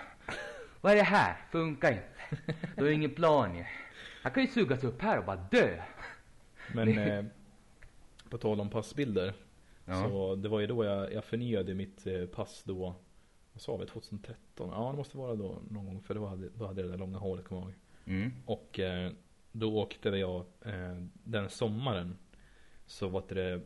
Vad 0.80 0.92
är 0.92 0.96
det 0.96 1.02
här? 1.02 1.36
Funkar 1.50 1.92
inte. 1.92 2.52
Du 2.76 2.84
har 2.84 2.90
ingen 2.90 3.10
plan 3.10 3.56
ju. 3.56 3.64
Han 4.22 4.32
kan 4.32 4.42
ju 4.42 4.48
sugas 4.48 4.84
upp 4.84 5.02
här 5.02 5.18
och 5.18 5.24
bara 5.24 5.46
dö. 5.50 5.82
Men 6.74 6.98
eh, 6.98 7.24
på 8.30 8.38
tal 8.38 8.60
om 8.60 8.70
passbilder. 8.70 9.34
Ja. 9.84 10.08
Så 10.08 10.34
det 10.34 10.48
var 10.48 10.60
ju 10.60 10.66
då 10.66 10.84
jag, 10.84 11.12
jag 11.12 11.24
förnyade 11.24 11.74
mitt 11.74 12.06
eh, 12.06 12.26
pass 12.26 12.62
då. 12.64 12.94
Vad 13.52 13.62
sa 13.62 13.76
vi? 13.76 13.86
2013? 13.86 14.70
Ja 14.72 14.90
det 14.90 14.96
måste 14.96 15.16
vara 15.18 15.34
då 15.34 15.58
någon 15.70 15.86
gång. 15.86 16.02
För 16.02 16.14
då 16.14 16.26
hade, 16.26 16.48
då 16.48 16.66
hade 16.66 16.80
jag 16.80 16.90
det 16.90 16.92
där 16.92 16.98
långa 16.98 17.18
håret 17.18 17.44
kommer 17.44 17.60
jag 17.62 17.68
ihåg. 17.70 17.74
Mm. 18.06 18.32
Och 18.46 18.80
eh, 18.80 19.12
då 19.52 19.78
åkte 19.78 20.08
jag 20.08 20.44
eh, 20.60 20.96
den 21.24 21.50
sommaren. 21.50 22.18
Så 22.86 23.08
var 23.08 23.24
det 23.28 23.60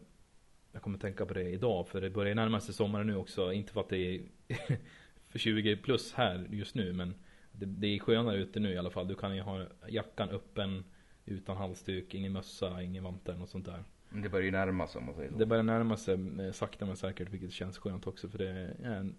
Jag 0.73 0.83
kommer 0.83 0.99
tänka 0.99 1.27
på 1.27 1.35
det 1.35 1.51
idag 1.51 1.89
för 1.89 2.01
det 2.01 2.11
börjar 2.11 2.35
närma 2.35 2.61
sig 2.61 2.75
sommaren 2.75 3.07
nu 3.07 3.17
också. 3.17 3.53
Inte 3.53 3.73
för 3.73 3.81
att 3.81 3.89
det 3.89 3.99
är 3.99 4.21
för 5.29 5.39
20 5.39 5.77
plus 5.77 6.13
här 6.15 6.47
just 6.51 6.75
nu 6.75 6.93
men 6.93 7.15
det, 7.53 7.67
det 7.67 7.87
är 7.87 7.99
skönare 7.99 8.37
ute 8.37 8.61
nu 8.61 8.73
i 8.73 8.79
alla 8.79 8.91
fall. 8.91 9.09
Du 9.09 9.15
kan 9.15 9.37
ju 9.37 9.43
ha 9.43 9.67
jackan 9.89 10.29
öppen 10.29 10.85
utan 11.25 11.57
halsduk, 11.57 12.15
ingen 12.15 12.33
mössa, 12.33 12.83
ingen 12.83 13.05
vantar 13.05 13.43
och 13.43 13.49
sånt 13.49 13.67
där. 13.67 13.85
Det 14.11 14.29
börjar 14.29 14.45
ju 14.45 14.51
närma 14.51 14.87
sig 14.87 14.99
om 14.99 15.07
man 15.07 15.15
säger 15.15 15.31
så. 15.31 15.39
Det 15.39 15.47
börjar 15.47 15.63
närma 15.63 15.97
sig 15.97 16.15
eh, 16.41 16.53
sakta 16.53 16.87
men 16.87 16.97
säkert 16.97 17.29
vilket 17.29 17.53
känns 17.53 17.79
skönt 17.79 18.07
också 18.07 18.29
för 18.29 18.39
det 18.39 18.49
är 18.49 18.95
en 18.95 19.17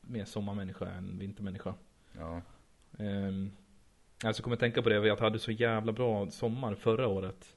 mer 0.00 0.24
sommarmänniska 0.24 0.90
än 0.90 1.18
vintermänniska. 1.18 1.74
Ja. 2.12 2.42
Um, 2.98 3.52
alltså 4.24 4.42
kommer 4.42 4.54
jag 4.54 4.60
tänka 4.60 4.82
på 4.82 4.88
det, 4.88 4.94
jag 4.94 5.16
hade 5.16 5.38
så 5.38 5.52
jävla 5.52 5.92
bra 5.92 6.30
sommar 6.30 6.74
förra 6.74 7.08
året. 7.08 7.56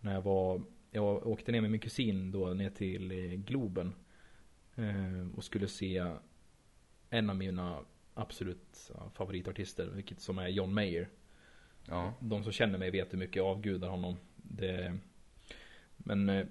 När 0.00 0.14
jag 0.14 0.22
var, 0.22 0.62
jag 0.90 1.26
åkte 1.26 1.52
ner 1.52 1.60
med 1.60 1.70
min 1.70 1.80
kusin 1.80 2.30
då 2.30 2.46
ner 2.46 2.70
till 2.70 3.10
eh, 3.10 3.38
Globen. 3.38 3.94
eh, 4.74 5.36
och 5.36 5.44
skulle 5.44 5.68
se 5.68 6.04
en 7.10 7.30
av 7.30 7.36
mina 7.36 7.78
absolut 8.14 8.90
favoritartister, 9.14 9.86
vilket 9.86 10.20
som 10.20 10.38
är 10.38 10.48
John 10.48 10.74
Mayer. 10.74 11.08
Ja. 11.88 12.14
De 12.20 12.42
som 12.42 12.52
känner 12.52 12.78
mig 12.78 12.90
vet 12.90 13.12
hur 13.12 13.18
mycket 13.18 13.36
jag 13.36 13.46
avgudar 13.46 13.88
honom. 13.88 14.16
Det, 14.36 14.98
men 15.96 16.28
eh, 16.28 16.46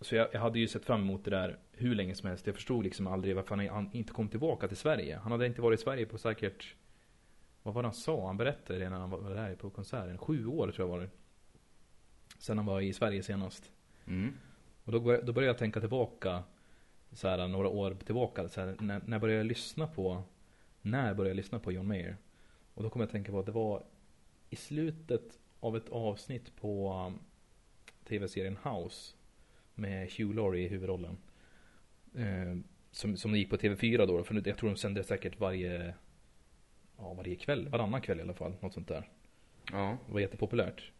så 0.00 0.14
jag, 0.16 0.28
jag 0.32 0.40
hade 0.40 0.58
ju 0.58 0.68
sett 0.68 0.84
fram 0.84 1.00
emot 1.00 1.24
det 1.24 1.30
där 1.30 1.58
hur 1.72 1.94
länge 1.94 2.14
som 2.14 2.28
helst. 2.28 2.46
Jag 2.46 2.54
förstod 2.54 2.84
liksom 2.84 3.06
aldrig 3.06 3.36
varför 3.36 3.56
han 3.56 3.90
inte 3.92 4.12
kom 4.12 4.28
tillbaka 4.28 4.68
till 4.68 4.76
Sverige. 4.76 5.16
Han 5.22 5.32
hade 5.32 5.46
inte 5.46 5.62
varit 5.62 5.80
i 5.80 5.82
Sverige 5.82 6.06
på 6.06 6.18
säkert 6.18 6.74
Vad 7.66 7.74
var 7.74 7.82
det 7.82 7.88
han 7.88 7.94
sa? 7.94 8.26
Han 8.26 8.36
berättade 8.36 8.78
det 8.78 8.90
när 8.90 8.98
han 8.98 9.10
var 9.10 9.34
där 9.34 9.54
på 9.54 9.70
konserten. 9.70 10.18
Sju 10.18 10.46
år 10.46 10.70
tror 10.70 10.88
jag 10.88 10.96
var 10.96 11.00
det. 11.00 11.10
Sen 12.38 12.58
han 12.58 12.66
var 12.66 12.80
i 12.80 12.92
Sverige 12.92 13.22
senast. 13.22 13.72
Mm. 14.06 14.32
Och 14.84 14.92
då, 14.92 14.98
då 14.98 15.32
började 15.32 15.46
jag 15.46 15.58
tänka 15.58 15.80
tillbaka 15.80 16.42
så 17.12 17.28
här, 17.28 17.48
några 17.48 17.68
år 17.68 17.96
tillbaka. 18.04 18.48
Så 18.48 18.60
här, 18.60 18.76
när, 18.80 19.00
när 19.06 19.18
började 19.18 19.38
jag 19.38 19.46
lyssna 19.46 19.86
på 19.86 20.22
När 20.82 21.14
började 21.14 21.30
jag 21.30 21.36
lyssna 21.36 21.58
på 21.58 21.72
John 21.72 21.86
Mayer? 21.88 22.16
Och 22.74 22.82
då 22.82 22.90
kom 22.90 23.00
jag 23.00 23.06
att 23.06 23.12
tänka 23.12 23.32
på 23.32 23.38
att 23.38 23.46
det 23.46 23.52
var 23.52 23.84
i 24.50 24.56
slutet 24.56 25.38
av 25.60 25.76
ett 25.76 25.88
avsnitt 25.88 26.56
på 26.56 26.92
um, 27.06 27.18
tv-serien 28.04 28.58
House 28.62 29.14
med 29.74 30.10
Hugh 30.12 30.34
Laurie 30.34 30.66
i 30.66 30.68
huvudrollen. 30.68 31.18
Eh, 32.14 32.56
som, 32.90 33.16
som 33.16 33.36
gick 33.36 33.50
på 33.50 33.56
TV4 33.56 34.06
då. 34.06 34.24
För 34.24 34.48
jag 34.48 34.58
tror 34.58 34.70
de 34.70 34.76
sände 34.76 35.04
säkert 35.04 35.40
varje 35.40 35.94
Ja, 36.98 37.14
varje 37.14 37.36
kväll, 37.36 37.68
varannan 37.68 38.00
kväll 38.00 38.18
i 38.18 38.22
alla 38.22 38.34
fall. 38.34 38.54
Något 38.60 38.74
sånt 38.74 38.88
där. 38.88 39.08
Ja. 39.72 39.98
Det 40.06 40.12
var 40.12 40.20
jättepopulärt. 40.20 40.92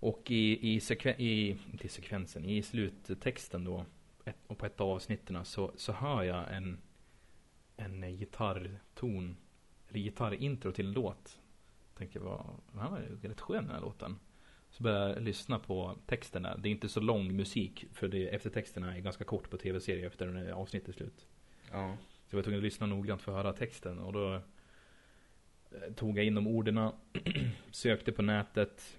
Och 0.00 0.30
i, 0.30 0.74
i, 0.74 0.80
sekven, 0.80 1.14
i, 1.18 1.58
inte 1.72 1.88
sekvensen, 1.88 2.44
i 2.44 2.62
sluttexten 2.62 3.64
då, 3.64 3.84
ett, 4.24 4.36
och 4.46 4.58
på 4.58 4.66
ett 4.66 4.80
av 4.80 4.90
avsnitten 4.90 5.44
så, 5.44 5.72
så 5.76 5.92
hör 5.92 6.22
jag 6.22 6.56
en, 6.56 6.78
en 7.76 8.00
gitarrton, 8.16 9.36
eller 9.88 10.00
gitarrintro 10.00 10.72
till 10.72 10.86
en 10.86 10.92
låt. 10.92 11.38
Tänkte 11.94 12.18
jag, 12.18 12.24
vad, 12.24 12.46
den 12.72 12.90
var 12.90 12.98
ju 12.98 13.28
rätt 13.28 13.40
skön 13.40 13.64
den 13.64 13.74
här 13.74 13.80
låten. 13.80 14.18
Så 14.70 14.82
började 14.82 15.12
jag 15.12 15.22
lyssna 15.22 15.58
på 15.58 15.98
texten 16.06 16.42
där. 16.42 16.58
Det 16.58 16.68
är 16.68 16.70
inte 16.70 16.88
så 16.88 17.00
lång 17.00 17.36
musik, 17.36 17.84
för 17.92 18.08
det, 18.08 18.28
eftertexterna 18.28 18.96
är 18.96 19.00
ganska 19.00 19.24
kort 19.24 19.50
på 19.50 19.56
tv-serier 19.56 20.06
efter 20.06 20.50
avsnittet 20.50 20.88
är 20.88 20.92
slut. 20.92 21.26
Ja. 21.72 21.96
Så 22.26 22.36
jag 22.36 22.38
var 22.38 22.42
tvungen 22.42 22.60
att 22.60 22.64
lyssna 22.64 22.86
noggrant 22.86 23.22
för 23.22 23.32
att 23.32 23.44
höra 23.44 23.52
texten 23.52 23.98
och 23.98 24.12
då 24.12 24.40
tog 25.94 26.18
jag 26.18 26.24
in 26.24 26.34
de 26.34 26.46
orden, 26.46 26.90
sökte 27.70 28.12
på 28.12 28.22
nätet, 28.22 28.96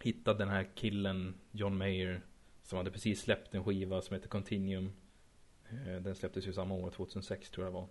hittade 0.00 0.38
den 0.38 0.48
här 0.48 0.68
killen, 0.74 1.34
John 1.50 1.76
Mayer, 1.76 2.22
som 2.62 2.78
hade 2.78 2.90
precis 2.90 3.20
släppt 3.20 3.54
en 3.54 3.64
skiva 3.64 4.02
som 4.02 4.14
heter 4.14 4.28
Continuum. 4.28 4.92
Eh, 5.70 6.02
Den 6.02 6.14
släpptes 6.14 6.46
ju 6.46 6.52
samma 6.52 6.74
år, 6.74 6.90
2006 6.90 7.50
tror 7.50 7.66
jag 7.66 7.72
det 7.72 7.78
var. 7.78 7.88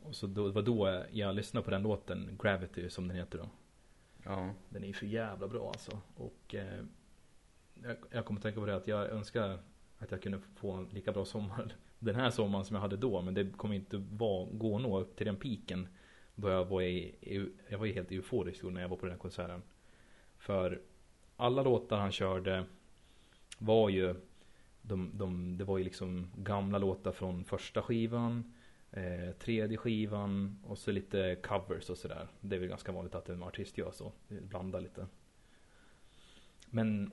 Och 0.00 0.16
så 0.16 0.26
då, 0.26 0.46
det 0.46 0.52
var 0.52 0.62
då 0.62 1.04
jag 1.12 1.34
lyssnade 1.34 1.64
på 1.64 1.70
den 1.70 1.82
låten, 1.82 2.38
Gravity 2.42 2.90
som 2.90 3.08
den 3.08 3.16
heter 3.16 3.38
då. 3.38 3.48
Ja. 4.24 4.54
Den 4.68 4.82
är 4.82 4.86
ju 4.86 4.92
för 4.92 5.06
jävla 5.06 5.48
bra 5.48 5.68
alltså. 5.68 6.00
Och 6.16 6.54
eh, 6.54 6.84
jag, 7.82 7.96
jag 8.10 8.24
kommer 8.24 8.40
tänka 8.40 8.60
på 8.60 8.66
det 8.66 8.76
att 8.76 8.88
jag 8.88 9.10
önskar 9.10 9.58
att 9.98 10.10
jag 10.10 10.22
kunde 10.22 10.40
få 10.56 10.72
en 10.72 10.88
lika 10.88 11.12
bra 11.12 11.24
sommar 11.24 11.74
den 11.98 12.14
här 12.14 12.30
sommaren 12.30 12.64
som 12.64 12.74
jag 12.74 12.80
hade 12.80 12.96
då. 12.96 13.22
Men 13.22 13.34
det 13.34 13.56
kommer 13.56 13.74
inte 13.74 13.96
vara, 13.96 14.48
gå 14.52 14.76
att 14.76 14.82
nå 14.82 15.00
upp 15.00 15.16
till 15.16 15.26
den 15.26 15.36
piken. 15.36 15.88
Då 16.38 16.48
jag 16.48 16.64
var 16.64 16.82
i, 16.82 17.14
jag 17.68 17.78
var 17.78 17.86
ju 17.86 17.92
helt 17.92 18.10
euforisk 18.10 18.62
när 18.62 18.80
jag 18.80 18.88
var 18.88 18.96
på 18.96 19.06
den 19.06 19.12
här 19.12 19.18
konserten. 19.18 19.62
För 20.38 20.80
alla 21.36 21.62
låtar 21.62 21.98
han 21.98 22.12
körde 22.12 22.64
var 23.58 23.88
ju 23.88 24.14
de, 24.82 25.10
de, 25.14 25.58
det 25.58 25.64
var 25.64 25.78
ju 25.78 25.84
liksom 25.84 26.30
gamla 26.36 26.78
låtar 26.78 27.12
från 27.12 27.44
första 27.44 27.82
skivan 27.82 28.54
eh, 28.90 29.30
Tredje 29.38 29.76
skivan 29.76 30.58
och 30.64 30.78
så 30.78 30.90
lite 30.90 31.36
covers 31.42 31.90
och 31.90 31.98
sådär. 31.98 32.28
Det 32.40 32.56
är 32.56 32.60
väl 32.60 32.68
ganska 32.68 32.92
vanligt 32.92 33.14
att 33.14 33.28
en 33.28 33.42
artist 33.42 33.78
gör 33.78 33.90
så 33.90 34.12
Blandar 34.28 34.80
lite. 34.80 35.06
Men 36.66 37.12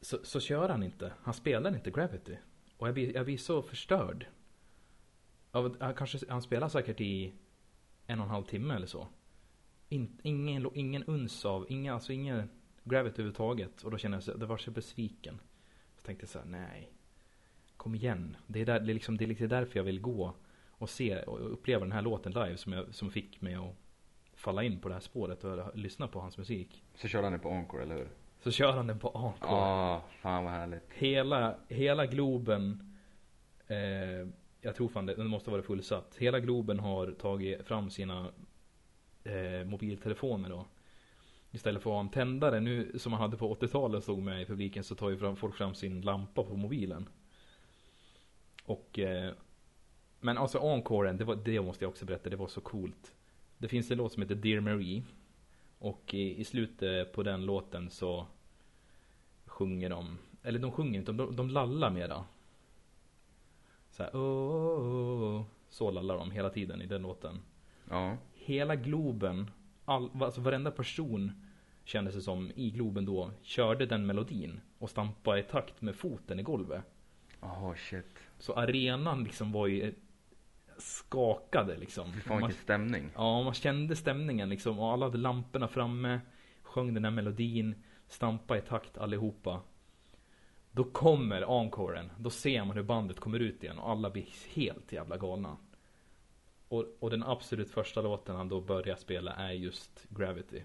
så, 0.00 0.18
så 0.22 0.40
kör 0.40 0.68
han 0.68 0.82
inte. 0.82 1.12
Han 1.22 1.34
spelar 1.34 1.74
inte 1.74 1.90
Gravity. 1.90 2.36
Och 2.76 2.88
jag 2.88 2.94
blir, 2.94 3.14
jag 3.14 3.24
blir 3.24 3.38
så 3.38 3.62
förstörd. 3.62 4.26
Av, 5.50 5.94
kanske, 5.96 6.18
Han 6.28 6.42
spelar 6.42 6.68
säkert 6.68 7.00
i 7.00 7.32
en 8.06 8.18
och 8.20 8.24
en 8.24 8.30
halv 8.30 8.44
timme 8.44 8.74
eller 8.74 8.86
så. 8.86 9.08
In, 9.88 10.18
ingen, 10.22 10.70
ingen 10.74 11.04
uns 11.04 11.44
av, 11.44 11.66
inga, 11.68 11.94
alltså 11.94 12.12
ingen 12.12 12.48
Gravity 12.84 13.14
överhuvudtaget. 13.14 13.82
Och 13.82 13.90
då 13.90 13.98
känner 13.98 14.16
jag 14.16 14.22
så, 14.22 14.34
det 14.34 14.46
var 14.46 14.56
så 14.56 14.70
besviken. 14.70 15.40
Så 15.96 16.02
tänkte 16.02 16.22
jag 16.22 16.28
så 16.28 16.38
här, 16.38 16.46
nej. 16.46 16.92
Kom 17.76 17.94
igen. 17.94 18.36
Det 18.46 18.60
är, 18.60 18.66
där, 18.66 18.80
det 18.80 18.92
är, 18.92 18.94
liksom, 18.94 19.16
det 19.16 19.24
är 19.24 19.26
liksom 19.26 19.48
därför 19.48 19.78
jag 19.78 19.84
vill 19.84 20.00
gå 20.00 20.34
Och 20.70 20.90
se 20.90 21.22
och 21.22 21.52
uppleva 21.52 21.80
den 21.80 21.92
här 21.92 22.02
låten 22.02 22.32
live 22.32 22.56
Som, 22.56 22.72
jag, 22.72 22.94
som 22.94 23.10
fick 23.10 23.40
mig 23.40 23.54
att 23.54 23.74
Falla 24.34 24.62
in 24.62 24.78
på 24.80 24.88
det 24.88 24.94
här 24.94 25.00
spåret 25.00 25.44
och 25.44 25.76
lyssna 25.76 26.08
på 26.08 26.20
hans 26.20 26.38
musik. 26.38 26.84
Så 26.94 27.08
körde 27.08 27.26
han 27.26 27.32
det 27.32 27.38
på 27.38 27.48
Encore, 27.48 27.82
eller 27.82 27.94
hur? 27.94 28.08
Så 28.40 28.50
kör 28.50 28.72
han 28.72 28.86
den 28.86 28.98
på 28.98 29.08
Encore. 29.08 29.50
Ja, 29.50 30.04
fan 30.20 30.44
vad 30.44 30.52
härligt. 30.52 30.92
Hela, 30.92 31.54
hela 31.68 32.06
Globen 32.06 32.94
eh, 33.66 34.28
jag 34.66 34.74
tror 34.74 34.88
fan 34.88 35.06
det, 35.06 35.14
den 35.14 35.26
måste 35.26 35.50
vara 35.50 35.62
fullsatt. 35.62 36.16
Hela 36.18 36.40
Globen 36.40 36.78
har 36.78 37.12
tagit 37.12 37.66
fram 37.66 37.90
sina 37.90 38.30
eh, 39.24 39.64
Mobiltelefoner 39.64 40.48
då. 40.48 40.66
Istället 41.50 41.82
för 41.82 41.90
att 41.90 41.94
ha 41.94 42.00
en 42.00 42.08
tändare 42.08 42.60
nu 42.60 42.98
som 42.98 43.10
man 43.10 43.20
hade 43.20 43.36
på 43.36 43.54
80-talet 43.54 44.02
stod 44.02 44.18
med 44.18 44.42
i 44.42 44.44
publiken 44.44 44.84
så 44.84 44.94
tar 44.94 45.10
ju 45.10 45.16
fram, 45.16 45.36
folk 45.36 45.54
fram 45.54 45.74
sin 45.74 46.00
lampa 46.00 46.42
på 46.42 46.56
mobilen. 46.56 47.08
Och 48.64 48.98
eh, 48.98 49.32
Men 50.20 50.38
alltså 50.38 50.58
encoren, 50.58 51.16
det, 51.16 51.24
var, 51.24 51.36
det 51.36 51.60
måste 51.60 51.84
jag 51.84 51.90
också 51.90 52.04
berätta, 52.04 52.30
det 52.30 52.36
var 52.36 52.48
så 52.48 52.60
coolt. 52.60 53.14
Det 53.58 53.68
finns 53.68 53.90
en 53.90 53.98
låt 53.98 54.12
som 54.12 54.22
heter 54.22 54.34
Dear 54.34 54.60
Marie. 54.60 55.02
Och 55.78 56.14
i, 56.14 56.40
i 56.40 56.44
slutet 56.44 57.12
på 57.12 57.22
den 57.22 57.44
låten 57.44 57.90
så 57.90 58.26
Sjunger 59.46 59.90
de 59.90 60.18
Eller 60.42 60.58
de 60.58 60.72
sjunger 60.72 60.98
inte, 60.98 61.12
de, 61.12 61.36
de 61.36 61.50
lallar 61.50 61.90
mera 61.90 62.24
så 63.96 64.02
här, 64.02 64.10
oh, 64.10 64.80
oh, 64.80 65.38
oh. 65.38 65.44
Så 65.68 65.90
lallar 65.90 66.18
de 66.18 66.30
hela 66.30 66.50
tiden 66.50 66.82
i 66.82 66.86
den 66.86 67.02
låten 67.02 67.40
Ja. 67.90 68.16
Hela 68.34 68.76
Globen 68.76 69.50
all, 69.84 70.10
Alltså 70.20 70.40
varenda 70.40 70.70
person 70.70 71.32
Kändes 71.84 72.14
det 72.14 72.20
som 72.20 72.50
i 72.54 72.70
Globen 72.70 73.04
då 73.04 73.30
Körde 73.42 73.86
den 73.86 74.06
melodin 74.06 74.60
Och 74.78 74.90
stampade 74.90 75.40
i 75.40 75.42
takt 75.42 75.82
med 75.82 75.94
foten 75.94 76.40
i 76.40 76.42
golvet 76.42 76.84
Jaha, 77.40 77.74
shit. 77.76 78.18
Så 78.38 78.52
arenan 78.54 79.24
liksom 79.24 79.52
var 79.52 79.66
ju 79.66 79.94
Skakade 80.78 81.76
liksom 81.76 82.12
Fy 82.12 82.20
fan 82.20 82.40
man, 82.40 82.48
vilken 82.48 82.62
stämning. 82.62 83.10
Ja, 83.14 83.42
man 83.42 83.54
kände 83.54 83.96
stämningen 83.96 84.48
liksom 84.48 84.78
och 84.78 84.92
alla 84.92 85.06
hade 85.06 85.18
lamporna 85.18 85.68
framme 85.68 86.20
Sjöng 86.62 86.94
den 86.94 87.04
här 87.04 87.10
melodin 87.10 87.74
Stampa 88.08 88.58
i 88.58 88.60
takt 88.60 88.98
allihopa 88.98 89.60
Då 90.76 90.84
kommer 90.84 91.60
encoren. 91.60 92.10
Då 92.18 92.30
ser 92.30 92.64
man 92.64 92.76
hur 92.76 92.82
bandet 92.82 93.20
kommer 93.20 93.38
ut 93.40 93.62
igen 93.62 93.78
och 93.78 93.90
alla 93.90 94.10
blir 94.10 94.26
helt 94.54 94.92
jävla 94.92 95.16
galna. 95.16 95.56
Och, 96.68 96.86
och 96.98 97.10
den 97.10 97.22
absolut 97.22 97.70
första 97.70 98.02
låten 98.02 98.36
han 98.36 98.48
då 98.48 98.60
börjar 98.60 98.96
spela 98.96 99.32
är 99.32 99.52
just 99.52 100.06
Gravity. 100.08 100.62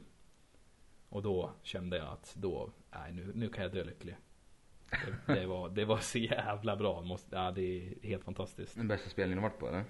Och 1.10 1.22
då 1.22 1.52
kände 1.64 1.98
jag 1.98 2.08
att 2.08 2.36
då, 2.36 2.72
nej 2.92 3.14
nu, 3.14 3.32
nu 3.36 3.50
kan 3.50 3.64
jag 3.64 3.74
dö 3.74 3.84
lycklig. 3.84 4.16
Det, 5.26 5.34
det, 5.34 5.46
var, 5.46 5.70
det 5.70 5.86
var 5.86 5.98
så 5.98 6.18
jävla 6.18 6.76
bra, 6.76 7.02
Måste, 7.02 7.36
ja, 7.36 7.52
det 7.52 7.62
är 7.62 8.08
helt 8.08 8.24
fantastiskt. 8.24 8.76
Den 8.76 8.88
bästa 8.88 9.10
spelningen 9.10 9.44
du 9.44 9.50
varit 9.50 9.60
på, 9.60 9.68
eller? 9.68 9.86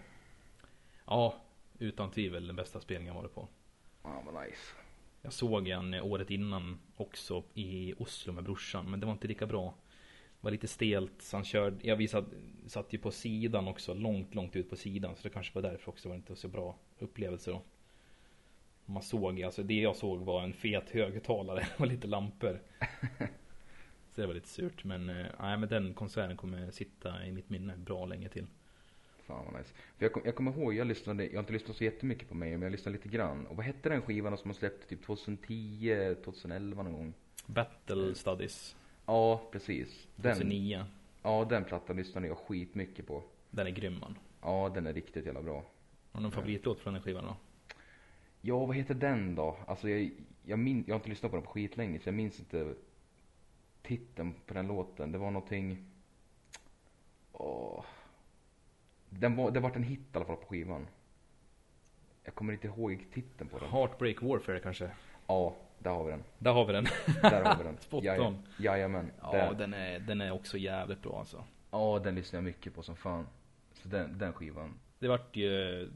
Ja, 1.05 1.35
utan 1.79 2.11
tvivel 2.11 2.47
den 2.47 2.55
bästa 2.55 2.79
spelningen 2.79 3.15
jag 3.15 3.21
varit 3.21 3.35
på. 3.35 3.47
Ja, 4.03 4.23
vad 4.25 4.43
nice. 4.43 4.73
Jag 5.21 5.33
såg 5.33 5.67
en 5.67 5.93
året 5.93 6.29
innan 6.29 6.79
också 6.97 7.43
i 7.53 7.93
Oslo 7.97 8.33
med 8.33 8.43
brorsan 8.43 8.91
men 8.91 8.99
det 8.99 9.05
var 9.05 9.13
inte 9.13 9.27
lika 9.27 9.45
bra. 9.45 9.73
Var 10.41 10.51
lite 10.51 10.67
stelt, 10.67 11.21
så 11.21 11.37
han 11.37 11.43
körde, 11.45 11.77
ja 11.81 11.95
vi 11.95 12.07
satt, 12.07 12.25
satt 12.67 12.93
ju 12.93 12.97
på 12.97 13.11
sidan 13.11 13.67
också, 13.67 13.93
långt, 13.93 14.35
långt 14.35 14.55
ut 14.55 14.69
på 14.69 14.75
sidan 14.75 15.15
så 15.15 15.23
det 15.23 15.29
kanske 15.29 15.55
var 15.55 15.61
därför 15.61 15.89
också 15.89 16.09
var 16.09 16.15
det 16.15 16.19
inte 16.19 16.35
så 16.35 16.47
bra 16.47 16.75
upplevelse 16.99 17.51
då. 17.51 17.61
Man 18.85 19.03
såg, 19.03 19.41
alltså 19.41 19.63
det 19.63 19.81
jag 19.81 19.95
såg 19.95 20.19
var 20.19 20.43
en 20.43 20.53
fet 20.53 20.89
högtalare 20.89 21.67
och 21.77 21.87
lite 21.87 22.07
lampor. 22.07 22.61
Så 24.15 24.21
det 24.21 24.27
var 24.27 24.33
lite 24.33 24.47
surt 24.47 24.83
men, 24.83 25.09
eh, 25.09 25.25
nej 25.39 25.57
men 25.57 25.69
den 25.69 25.93
konserten 25.93 26.37
kommer 26.37 26.71
sitta 26.71 27.25
i 27.25 27.31
mitt 27.31 27.49
minne 27.49 27.77
bra 27.77 28.05
länge 28.05 28.29
till. 28.29 28.47
Fan 29.27 29.45
vad 29.45 29.61
nice. 29.61 29.73
För 29.97 30.05
jag, 30.05 30.13
kom, 30.13 30.21
jag 30.25 30.35
kommer 30.35 30.51
ihåg, 30.51 30.73
jag 30.73 30.87
lyssnade, 30.87 31.25
jag 31.25 31.33
har 31.33 31.39
inte 31.39 31.53
lyssnat 31.53 31.77
så 31.77 31.83
jättemycket 31.83 32.29
på 32.29 32.35
mig, 32.35 32.51
men 32.51 32.61
jag 32.61 32.71
lyssnade 32.71 32.97
lite 32.97 33.09
grann. 33.09 33.45
Och 33.45 33.55
vad 33.55 33.65
hette 33.65 33.89
den 33.89 34.01
skivan 34.01 34.37
som 34.37 34.51
de 34.51 34.57
släppte 34.57 34.87
typ 34.87 35.05
2010, 35.05 36.15
2011 36.23 36.83
någon 36.83 36.93
gång? 36.93 37.13
Battle 37.45 38.15
Studies, 38.15 38.75
Ja, 39.05 39.41
precis. 39.51 40.07
Den, 40.15 40.33
2009. 40.33 40.85
ja, 41.23 41.45
den 41.49 41.63
plattan 41.63 41.95
lyssnade 41.95 42.27
jag 42.27 42.37
skitmycket 42.37 43.07
på. 43.07 43.23
Den 43.49 43.67
är 43.67 43.71
grym 43.71 43.99
man. 43.99 44.17
Ja, 44.41 44.71
den 44.73 44.87
är 44.87 44.93
riktigt 44.93 45.25
jävla 45.25 45.41
bra. 45.41 45.55
Har 46.11 46.19
du 46.19 46.21
någon 46.21 46.31
favoritlåt 46.31 46.79
från 46.79 46.93
den 46.93 47.03
skivan 47.03 47.23
då? 47.23 47.35
Ja, 48.41 48.65
vad 48.65 48.75
heter 48.75 48.93
den 48.93 49.35
då? 49.35 49.57
Alltså 49.67 49.89
jag, 49.89 50.11
jag, 50.43 50.59
min, 50.59 50.83
jag 50.87 50.93
har 50.93 50.99
inte 50.99 51.09
lyssnat 51.09 51.31
på 51.31 51.37
den 51.37 51.45
på 51.45 51.51
skitlänge, 51.51 51.99
så 51.99 52.07
jag 52.07 52.15
minns 52.15 52.39
inte 52.39 52.75
titeln 53.81 54.33
på 54.45 54.53
den 54.53 54.67
låten. 54.67 55.11
Det 55.11 55.17
var 55.17 55.31
någonting... 55.31 55.85
Åh. 57.31 57.83
Den 59.09 59.35
var, 59.35 59.51
det 59.51 59.59
vart 59.59 59.75
en 59.75 59.83
hit 59.83 59.99
i 59.99 60.17
alla 60.17 60.25
fall 60.25 60.35
på 60.37 60.45
skivan. 60.45 60.87
Jag 62.23 62.35
kommer 62.35 62.53
inte 62.53 62.67
ihåg 62.67 63.05
titeln 63.13 63.49
på 63.49 63.59
den. 63.59 63.69
Heartbreak 63.69 64.21
Warfare 64.21 64.59
kanske? 64.59 64.91
Ja, 65.27 65.55
där 65.83 65.91
har 65.91 66.03
vi 66.05 66.11
den. 66.11 66.23
Där 66.39 66.53
har 66.53 66.65
vi 66.65 66.73
den. 66.73 66.83
Där 67.21 67.43
har 67.43 67.57
vi 67.57 67.63
den. 67.63 67.77
Spot 67.79 68.03
Jaja- 68.03 68.27
on. 68.27 68.37
Jajamän. 68.59 69.11
Ja, 69.21 69.31
Där. 69.31 69.53
den 69.53 69.73
är, 69.73 69.99
den 69.99 70.21
är 70.21 70.31
också 70.31 70.57
jävligt 70.57 71.01
bra 71.01 71.19
alltså. 71.19 71.43
Ja, 71.71 72.01
den 72.03 72.15
lyssnar 72.15 72.37
jag 72.37 72.43
mycket 72.43 72.75
på 72.75 72.83
som 72.83 72.95
fan. 72.95 73.27
Så 73.73 73.87
den, 73.87 74.17
den 74.17 74.33
skivan. 74.33 74.79
Det 74.99 75.07
vart 75.07 75.35
ju, 75.35 75.89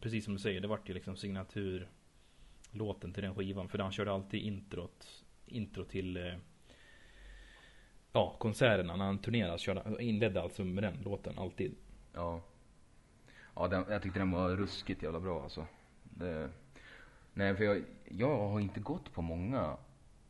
precis 0.00 0.24
som 0.24 0.34
du 0.34 0.40
säger, 0.40 0.60
det 0.60 0.68
vart 0.68 0.88
ju 0.88 0.94
liksom 0.94 1.16
signatur 1.16 1.88
låten 2.70 3.12
till 3.12 3.22
den 3.22 3.34
skivan. 3.34 3.68
För 3.68 3.78
han 3.78 3.92
körde 3.92 4.12
alltid 4.12 4.42
introt, 4.42 5.24
intro 5.46 5.84
till 5.84 6.16
eh, 6.16 6.34
ja, 8.12 8.36
konserterna 8.38 8.96
när 8.96 9.04
han 9.04 9.18
turnerade. 9.18 9.58
Körde, 9.58 10.02
inledde 10.04 10.42
alltså 10.42 10.64
med 10.64 10.84
den 10.84 11.02
låten 11.04 11.38
alltid. 11.38 11.74
Ja. 12.12 12.40
Ja, 13.56 13.68
den, 13.68 13.84
jag 13.88 14.02
tyckte 14.02 14.18
den 14.18 14.30
var 14.30 14.50
ruskigt 14.50 15.02
jävla 15.02 15.20
bra 15.20 15.42
alltså. 15.42 15.66
Det, 16.04 16.50
nej, 17.34 17.56
för 17.56 17.64
jag, 17.64 17.84
jag 18.04 18.48
har 18.48 18.60
inte 18.60 18.80
gått 18.80 19.12
på 19.12 19.22
många 19.22 19.76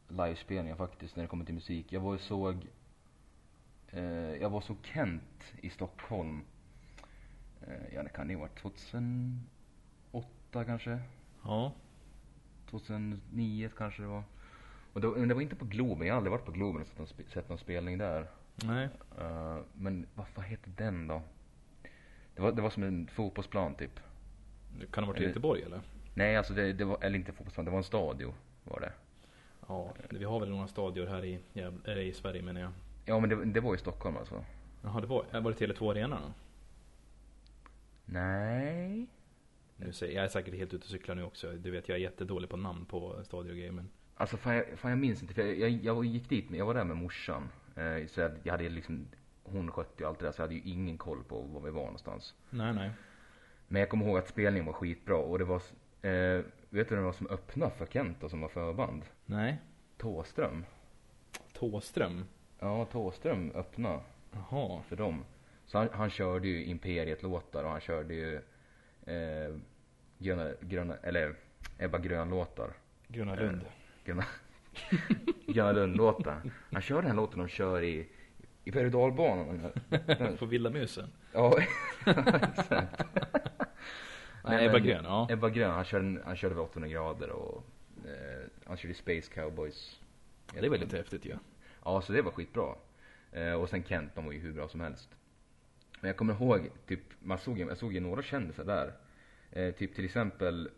livespelningar 0.08 0.76
faktiskt 0.76 1.16
när 1.16 1.24
det 1.24 1.28
kommer 1.28 1.44
till 1.44 1.54
musik. 1.54 1.92
Jag 1.92 2.00
var 2.00 2.14
och 2.14 2.20
såg, 2.20 2.66
eh, 3.90 4.34
jag 4.34 4.50
var 4.50 4.60
så 4.60 4.76
Kent 4.82 5.54
i 5.60 5.70
Stockholm. 5.70 6.44
Eh, 7.60 7.94
ja, 7.94 8.02
det 8.02 8.08
kan 8.08 8.28
det 8.28 8.34
ha 8.34 8.40
varit 8.40 8.58
2008 8.58 10.64
kanske? 10.64 10.98
Ja. 11.42 11.72
2009 12.70 13.70
kanske 13.76 14.02
det 14.02 14.08
var. 14.08 14.22
Och 14.92 15.00
det, 15.00 15.08
men 15.08 15.28
det 15.28 15.34
var 15.34 15.42
inte 15.42 15.56
på 15.56 15.64
Globen, 15.64 16.06
jag 16.06 16.14
har 16.14 16.16
aldrig 16.16 16.30
varit 16.30 16.44
på 16.44 16.52
Globen 16.52 16.82
och 16.82 16.88
sett 16.88 16.98
någon, 16.98 17.08
sett 17.28 17.48
någon 17.48 17.58
spelning 17.58 17.98
där. 17.98 18.26
Nej. 18.54 18.88
Eh, 19.18 19.58
men 19.72 20.06
vad, 20.14 20.26
vad 20.34 20.44
heter 20.44 20.72
den 20.76 21.06
då? 21.06 21.22
Det 22.34 22.42
var, 22.42 22.52
det 22.52 22.62
var 22.62 22.70
som 22.70 22.82
en 22.82 23.06
fotbollsplan 23.06 23.74
typ. 23.74 24.00
Det 24.80 24.86
kan 24.86 25.04
ha 25.04 25.12
varit 25.12 25.20
i 25.20 25.24
Göteborg 25.24 25.62
eller? 25.62 25.80
Nej 26.14 26.36
alltså 26.36 26.52
det, 26.52 26.72
det 26.72 26.84
var, 26.84 26.98
eller 27.00 27.18
inte 27.18 27.32
fotbollsplan, 27.32 27.64
det 27.64 27.70
var 27.70 27.78
en 27.78 27.84
stadio 27.84 28.34
var 28.64 28.80
det. 28.80 28.92
Ja, 29.68 29.92
vi 30.10 30.24
har 30.24 30.40
väl 30.40 30.50
några 30.50 30.68
stadier 30.68 31.06
här 31.06 31.24
i, 31.24 31.38
eller 31.84 31.98
i 31.98 32.12
Sverige 32.12 32.42
menar 32.42 32.60
jag. 32.60 32.70
Ja 33.04 33.20
men 33.20 33.30
det, 33.30 33.44
det 33.44 33.60
var 33.60 33.74
i 33.74 33.78
Stockholm 33.78 34.16
alltså. 34.16 34.44
Jaha, 34.82 35.00
det 35.00 35.06
var, 35.06 35.40
var 35.40 35.52
det 35.52 35.66
Tele2 35.66 35.90
Arena 35.90 36.20
då? 36.20 36.32
Nej. 38.04 39.06
Nu 39.76 39.92
säger, 39.92 40.14
jag 40.14 40.24
är 40.24 40.28
säkert 40.28 40.54
helt 40.54 40.74
ute 40.74 40.84
och 40.84 40.90
cyklar 40.90 41.14
nu 41.14 41.22
också. 41.22 41.52
Du 41.52 41.70
vet, 41.70 41.88
jag 41.88 41.96
är 41.96 42.02
jättedålig 42.02 42.50
på 42.50 42.56
namn 42.56 42.84
på 42.84 43.24
stadier 43.24 43.52
och 43.52 43.58
grejer 43.58 43.72
men 43.72 43.90
Alltså 44.16 44.36
fan 44.36 44.54
jag, 44.54 44.78
fan 44.78 44.90
jag 44.90 44.98
minns 44.98 45.22
inte 45.22 45.34
för 45.34 45.42
jag, 45.42 45.58
jag, 45.58 45.70
jag 45.70 46.04
gick 46.04 46.28
dit, 46.28 46.50
jag 46.50 46.66
var 46.66 46.74
där 46.74 46.84
med 46.84 46.96
morsan. 46.96 47.48
Eh, 47.76 48.06
så 48.06 48.20
jag, 48.20 48.32
jag 48.42 48.52
hade 48.52 48.68
liksom, 48.68 49.06
hon 49.42 49.70
skötte 49.70 50.02
ju 50.02 50.08
allt 50.08 50.18
det 50.18 50.24
där 50.24 50.32
så 50.32 50.40
jag 50.40 50.44
hade 50.46 50.54
ju 50.54 50.70
ingen 50.70 50.98
koll 50.98 51.24
på 51.24 51.40
var 51.40 51.60
vi 51.60 51.70
var 51.70 51.82
någonstans. 51.82 52.34
Nej, 52.50 52.74
nej. 52.74 52.90
Men 53.68 53.80
jag 53.80 53.88
kommer 53.88 54.06
ihåg 54.06 54.18
att 54.18 54.28
spelningen 54.28 54.66
var 54.66 54.72
skitbra 54.72 55.16
och 55.16 55.38
det 55.38 55.44
var, 55.44 55.62
eh, 56.04 56.44
vet 56.70 56.88
du 56.88 56.94
vem 56.94 56.98
det 56.98 57.00
var 57.06 57.12
som 57.12 57.26
öppnade 57.26 57.70
för 57.70 57.86
Kent 57.86 58.22
och 58.22 58.30
som 58.30 58.40
var 58.40 58.48
förband? 58.48 59.02
Nej. 59.26 59.58
Tåström. 59.96 60.64
Tåström. 61.52 62.24
Ja, 62.58 62.84
Tåström 62.84 63.50
öppnade 63.54 64.00
Jaha. 64.32 64.82
för 64.88 64.96
dem. 64.96 65.24
Så 65.66 65.78
han, 65.78 65.88
han 65.92 66.10
körde 66.10 66.48
ju 66.48 66.64
Imperiet-låtar 66.64 67.64
och 67.64 67.70
han 67.70 67.80
körde 67.80 68.14
ju 68.14 68.34
eh, 69.06 69.56
gröna, 70.18 70.50
gröna, 70.60 70.96
eller 70.96 71.36
Ebba 71.78 71.98
Grön-låtar. 71.98 72.72
Gröna 73.08 73.34
Lund. 73.34 73.60
Gröna, 74.04 74.24
gröna 75.46 75.72
Lund-låtar. 75.72 76.40
Han 76.72 76.82
kör 76.82 76.96
den 76.96 77.06
här 77.06 77.16
låten 77.16 77.38
de 77.38 77.48
kör 77.48 77.82
i, 77.82 78.08
i 78.64 78.70
berg 78.70 78.84
och 78.86 78.90
dalbanan. 78.90 79.72
På 80.38 80.46
Vilda 80.46 80.70
Musen. 80.70 81.08
Ja, 81.32 81.58
exakt. 82.06 83.02
Nej, 84.44 84.64
Ebba 84.66 84.72
men- 84.72 84.82
Grön, 84.86 85.04
ja. 85.04 85.26
Ebba 85.30 85.48
Grön, 85.50 85.70
han 85.70 85.84
körde, 85.84 86.20
han 86.24 86.36
körde 86.36 86.54
väl 86.54 86.64
800 86.64 86.88
grader 86.88 87.30
och 87.30 87.64
eh, 88.04 88.46
han 88.66 88.76
körde 88.76 88.94
Space 88.94 89.32
Cowboys. 89.32 90.00
Det 90.52 90.58
är 90.66 90.70
väldigt 90.70 90.92
häftigt 90.92 91.24
ju. 91.26 91.36
Ja, 91.84 92.00
så 92.00 92.12
det 92.12 92.22
var 92.22 92.30
skitbra. 92.32 92.74
Eh, 93.32 93.52
och 93.52 93.68
sen 93.68 93.84
Kent, 93.84 94.14
de 94.14 94.24
var 94.24 94.32
ju 94.32 94.38
hur 94.38 94.52
bra 94.52 94.68
som 94.68 94.80
helst. 94.80 95.08
Men 96.00 96.08
jag 96.08 96.16
kommer 96.16 96.34
ihåg, 96.34 96.70
typ, 96.86 97.00
man 97.18 97.38
såg, 97.38 97.58
jag 97.58 97.76
såg 97.78 97.92
ju 97.92 98.00
några 98.00 98.22
kändisar 98.22 98.64
där. 98.64 98.92
Eh, 99.50 99.74
typ 99.74 99.94
till 99.94 100.04
exempel 100.04 100.70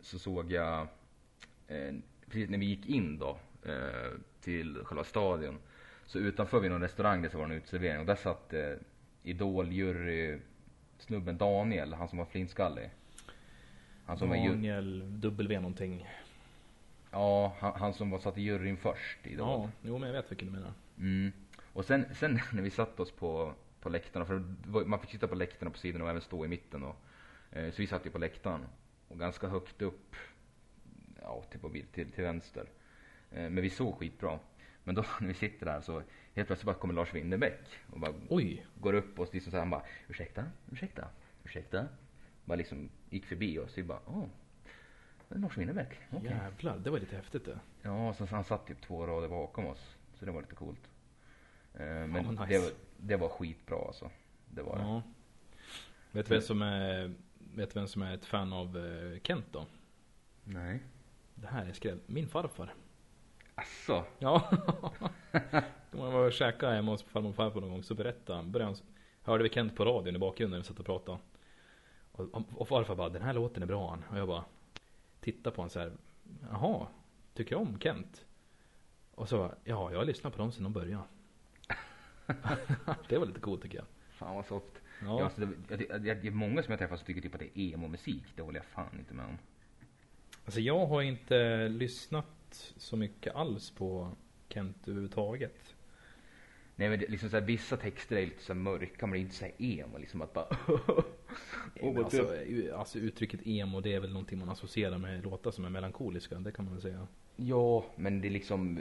så 0.00 0.18
såg 0.18 0.52
jag, 0.52 0.80
eh, 1.68 1.94
precis 2.26 2.50
när 2.50 2.58
vi 2.58 2.66
gick 2.66 2.86
in 2.86 3.18
då, 3.18 3.38
eh, 3.64 4.10
till 4.40 4.78
själva 4.84 5.04
stadion. 5.04 5.58
Så 6.06 6.18
utanför 6.18 6.60
vid 6.60 6.70
någon 6.70 6.82
restaurang 6.82 7.22
där 7.22 7.28
så 7.28 7.38
var 7.38 7.46
det 7.46 7.52
en 7.54 7.58
uteservering 7.58 8.00
och 8.00 8.06
där 8.06 8.14
satt 8.14 8.52
eh, 8.52 8.74
Idol-jury 9.22 10.40
snubben 10.98 11.38
Daniel, 11.38 11.94
han 11.94 12.08
som 12.08 12.18
var 12.18 12.26
flintskallig. 12.26 12.90
Han 14.06 14.18
som 14.18 14.28
var 14.28 14.36
ju, 14.36 14.48
Daniel 14.48 15.02
W 15.20 15.60
någonting. 15.60 16.06
ja, 17.10 17.56
han, 17.58 17.72
han 17.80 17.94
som 17.94 18.10
var 18.10 18.18
satt 18.18 18.38
i 18.38 18.42
juryn 18.42 18.76
först 18.76 19.26
i 19.26 19.30
Idol. 19.32 19.48
Ja, 19.48 19.70
jo 19.82 19.98
men 19.98 20.06
jag 20.08 20.22
vet 20.22 20.30
vilken 20.30 20.48
du 20.48 20.52
menar. 20.54 20.72
Mm. 20.98 21.32
Och 21.72 21.84
sen, 21.84 22.04
sen 22.14 22.40
när 22.52 22.62
vi 22.62 22.70
satt 22.70 23.00
oss 23.00 23.10
på, 23.12 23.54
på 23.80 23.88
läktarna, 23.88 24.24
för 24.24 24.42
var- 24.66 24.84
man 24.84 24.98
fick 25.00 25.10
sitta 25.10 25.28
på 25.28 25.34
läktarna 25.34 25.70
på 25.70 25.78
sidorna 25.78 26.04
och 26.04 26.10
även 26.10 26.22
stå 26.22 26.44
i 26.44 26.48
mitten 26.48 26.80
då. 26.80 26.94
Eh, 27.58 27.70
Så 27.70 27.82
vi 27.82 27.86
satt 27.86 28.06
ju 28.06 28.10
på 28.10 28.18
läktaren 28.18 28.66
och 29.08 29.18
ganska 29.18 29.48
högt 29.48 29.82
upp, 29.82 30.16
ja 31.22 31.42
till, 31.50 31.60
på, 31.60 31.68
till, 31.92 32.12
till 32.12 32.24
vänster. 32.24 32.66
Eh, 33.30 33.50
Men 33.50 33.62
vi 33.62 33.70
såg 33.70 33.94
skitbra. 33.98 34.38
Men 34.84 34.94
då 34.94 35.04
när 35.20 35.28
vi 35.28 35.34
sitter 35.34 35.66
där 35.66 35.80
så 35.80 36.02
helt 36.34 36.46
plötsligt 36.46 36.66
bara 36.66 36.74
kommer 36.76 36.94
Lars 36.94 37.14
Winnerbäck 37.14 37.60
och 37.92 38.00
bara 38.00 38.12
Oj. 38.28 38.66
går 38.80 38.92
upp 38.92 39.18
och 39.18 39.28
liksom 39.34 39.50
så 39.50 39.56
här, 39.56 39.62
han 39.62 39.70
bara 39.70 39.82
ursäkta, 40.08 40.44
ursäkta, 40.72 41.08
ursäkta. 41.44 41.86
Bara 42.44 42.54
liksom 42.56 42.88
gick 43.12 43.26
förbi 43.26 43.58
oss. 43.58 43.78
Vi 43.78 43.82
bara 43.82 43.98
åh, 44.06 44.24
det 45.28 45.34
är 45.34 45.38
Lars 45.38 45.56
Winnerbäck, 45.58 45.98
okej. 46.10 46.30
Jävlar, 46.30 46.78
det 46.78 46.90
var 46.90 46.98
lite 46.98 47.16
häftigt 47.16 47.44
det. 47.44 47.58
Ja, 47.82 48.14
så 48.14 48.24
han 48.26 48.44
satt 48.44 48.66
typ 48.66 48.80
två 48.80 49.06
rader 49.06 49.28
bakom 49.28 49.66
oss. 49.66 49.96
Så 50.14 50.24
det 50.24 50.30
var 50.32 50.40
lite 50.40 50.54
coolt. 50.54 50.90
Eh, 51.74 51.80
Men 51.84 52.14
Ja, 52.14 52.30
nice. 52.30 52.46
det, 52.48 52.58
var, 52.58 52.70
det 52.96 53.16
var 53.16 53.28
skitbra 53.28 53.76
alltså. 53.86 54.10
Det 54.50 54.62
var 54.62 54.76
det. 54.76 54.82
Ja. 54.82 55.02
Vet 56.12 56.26
du 56.26 56.34
vem 56.34 56.42
som 56.42 56.62
är, 56.62 57.14
vet 57.54 57.76
vem 57.76 57.88
som 57.88 58.02
är 58.02 58.14
ett 58.14 58.24
fan 58.24 58.52
av 58.52 58.78
eh, 58.78 59.20
Kent 59.22 59.46
då? 59.50 59.66
Nej. 60.44 60.80
Det 61.34 61.46
här 61.46 61.66
är 61.66 61.72
skräll. 61.72 62.00
Min 62.06 62.28
farfar. 62.28 62.74
Asså? 63.54 64.04
Ja. 64.18 64.48
När 65.90 65.98
man 65.98 66.12
var 66.12 66.26
och 66.26 66.32
käkade 66.32 66.74
hemma 66.74 66.90
hos 66.90 67.02
farmor 67.02 67.28
och 67.30 67.34
farfar 67.36 67.60
någon 67.60 67.70
gång 67.70 67.82
så 67.82 67.94
berättade 67.94 68.38
han, 68.38 68.52
började 68.52 68.72
han, 68.72 68.80
hörde 69.22 69.42
vi 69.42 69.48
Kent 69.50 69.76
på 69.76 69.84
radion 69.84 70.16
i 70.16 70.18
bakgrunden 70.18 70.50
när 70.58 70.62
vi 70.62 70.68
satt 70.68 70.78
och 70.80 70.86
pratade. 70.86 71.18
Och, 72.12 72.42
och 72.54 72.68
farfar 72.68 72.94
bara, 72.94 73.08
den 73.08 73.22
här 73.22 73.32
låten 73.32 73.62
är 73.62 73.66
bra 73.66 73.90
han. 73.90 74.04
Och 74.10 74.18
jag 74.18 74.28
bara, 74.28 74.44
titta 75.20 75.50
på 75.50 75.56
honom 75.56 75.70
så 75.70 75.80
här. 75.80 75.92
Jaha, 76.50 76.86
tycker 77.34 77.50
du 77.50 77.56
om 77.56 77.78
Kent? 77.80 78.24
Och 79.14 79.28
så 79.28 79.38
bara, 79.38 79.54
ja, 79.64 79.92
jag 79.92 79.98
har 79.98 80.04
lyssnat 80.04 80.32
på 80.32 80.38
dem 80.38 80.52
sedan 80.52 80.62
de 80.62 80.72
började. 80.72 81.04
det 83.08 83.18
var 83.18 83.26
lite 83.26 83.40
coolt 83.40 83.62
tycker 83.62 83.78
jag. 83.78 83.86
Fan 84.10 84.36
vad 84.36 84.46
soft. 84.46 84.82
Ja. 85.00 85.18
Ja. 85.18 85.24
alltså, 85.24 85.40
det, 85.40 85.48
jag, 85.68 85.80
jag, 85.80 86.06
jag, 86.06 86.22
det 86.22 86.28
är 86.28 86.30
många 86.30 86.62
som 86.62 86.72
jag 86.72 86.78
träffar 86.78 86.96
som 86.96 87.06
tycker 87.06 87.20
typ 87.20 87.34
att 87.34 87.40
det 87.40 87.58
är 87.58 87.74
emo-musik. 87.74 88.24
Det 88.36 88.42
håller 88.42 88.58
jag 88.58 88.66
fan 88.66 88.98
inte 88.98 89.14
med 89.14 89.26
om. 89.26 89.38
Alltså 90.44 90.60
jag 90.60 90.86
har 90.86 91.02
inte 91.02 91.68
lyssnat 91.68 92.72
så 92.76 92.96
mycket 92.96 93.34
alls 93.34 93.70
på 93.70 94.12
Kent 94.48 94.88
överhuvudtaget. 94.88 95.74
Nej 96.76 96.88
men 96.88 96.98
det, 96.98 97.08
liksom 97.08 97.30
så 97.30 97.36
här, 97.36 97.44
vissa 97.44 97.76
texter 97.76 98.16
är 98.16 98.26
lite 98.26 98.42
så 98.42 98.54
mörka 98.54 99.06
men 99.06 99.12
det 99.12 99.18
är 99.18 99.20
inte 99.20 99.34
så 99.34 99.44
här 99.44 99.54
emo 99.58 99.98
liksom 99.98 100.22
att 100.22 100.32
bara 100.32 100.46
Men 101.82 101.98
alltså, 102.04 102.34
u- 102.34 102.72
alltså 102.72 102.98
uttrycket 102.98 103.46
emo 103.46 103.80
det 103.80 103.92
är 103.94 104.00
väl 104.00 104.12
någonting 104.12 104.38
man 104.38 104.48
associerar 104.48 104.98
med 104.98 105.24
låtar 105.24 105.50
som 105.50 105.64
är 105.64 105.70
melankoliska, 105.70 106.34
det 106.34 106.52
kan 106.52 106.64
man 106.64 106.74
väl 106.74 106.82
säga. 106.82 107.06
Ja, 107.36 107.84
men 107.96 108.20
det 108.20 108.28
är 108.28 108.30
liksom 108.30 108.74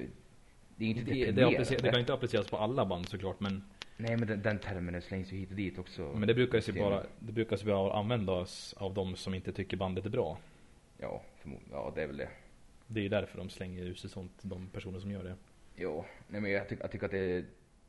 Det 0.75 0.85
är 0.85 0.89
inte 0.89 1.01
Det, 1.11 1.31
det, 1.31 1.43
applicer, 1.47 1.79
det 1.81 1.91
kan 1.91 1.99
inte 1.99 2.13
appliceras 2.13 2.49
på 2.49 2.57
alla 2.57 2.85
band 2.85 3.09
såklart 3.09 3.39
men, 3.39 3.63
Nej 3.97 4.17
men 4.17 4.27
den, 4.27 4.41
den 4.41 4.59
termen 4.59 5.01
slängs 5.01 5.31
ju 5.33 5.37
hit 5.37 5.49
och 5.49 5.55
dit 5.55 5.79
också. 5.79 6.01
men 6.15 6.27
det 6.27 6.33
brukar 6.33 6.61
ju 6.73 6.79
bara, 6.79 7.03
det 7.19 7.31
brukar 7.31 7.57
sig 7.57 7.67
bara 7.67 7.93
användas 7.99 8.73
av 8.77 8.93
de 8.93 9.15
som 9.15 9.33
inte 9.33 9.51
tycker 9.51 9.77
bandet 9.77 10.05
är 10.05 10.09
bra. 10.09 10.37
Ja, 10.97 11.21
ja 11.71 11.91
det 11.95 12.03
är 12.03 12.07
väl 12.07 12.17
det. 12.17 12.29
Det 12.87 12.99
är 12.99 13.03
ju 13.03 13.09
därför 13.09 13.37
de 13.37 13.49
slänger 13.49 13.83
ut 13.83 13.99
sig 13.99 14.09
sånt, 14.09 14.31
de 14.41 14.67
personer 14.67 14.99
som 14.99 15.11
gör 15.11 15.23
det. 15.23 15.35
Jo, 15.75 16.05
nej 16.27 16.41
men 16.41 16.51
jag, 16.51 16.69
tycker 16.69 16.83
jag 16.83 16.91
tycker 16.91 17.05
att 17.05 17.11
det 17.11 17.19
är, 17.19 17.45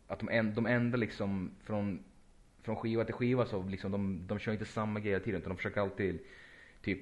att 0.06 0.18
de, 0.18 0.28
änd, 0.28 0.54
de 0.54 0.66
ändrar 0.66 0.98
liksom 0.98 1.50
från, 1.64 2.04
från 2.62 2.76
skiva 2.76 3.04
till 3.04 3.14
skiva 3.14 3.46
så 3.46 3.62
liksom 3.62 3.92
de, 3.92 4.26
de 4.26 4.38
kör 4.38 4.52
inte 4.52 4.64
samma 4.64 5.00
grej 5.00 5.12
hela 5.12 5.24
tiden 5.24 5.40
utan 5.40 5.50
de 5.50 5.56
försöker 5.56 5.80
alltid 5.80 6.18
typ 6.82 7.00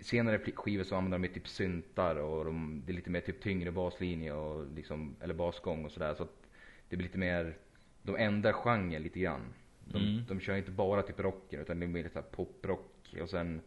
senare 0.00 0.38
skivor 0.38 0.84
så 0.84 0.96
använder 0.96 1.18
de 1.28 1.34
typ 1.34 1.48
syntar 1.48 2.16
och 2.16 2.44
de, 2.44 2.82
det 2.86 2.92
är 2.92 2.94
lite 2.94 3.10
mer 3.10 3.20
typ 3.20 3.40
tyngre 3.42 3.70
baslinje 3.72 4.32
och 4.32 4.66
liksom, 4.74 5.16
eller 5.20 5.34
basgång 5.34 5.84
och 5.84 5.92
sådär 5.92 6.14
så 6.14 6.22
att 6.22 6.46
det 6.88 6.96
blir 6.96 7.06
lite 7.06 7.18
mer, 7.18 7.56
de 8.02 8.16
ändrar 8.16 8.52
genren 8.52 9.02
lite 9.02 9.20
grann. 9.20 9.54
De, 9.84 9.98
Mm. 9.98 10.24
de 10.28 10.40
kör 10.40 10.56
inte 10.56 10.70
bara 10.70 11.02
typ 11.02 11.20
rocken 11.20 11.60
utan 11.60 11.80
det 11.80 11.86
är 11.86 11.88
mer 11.88 12.02
lite 12.02 12.22
poprock 12.22 13.14
och 13.22 13.30
sen 13.30 13.60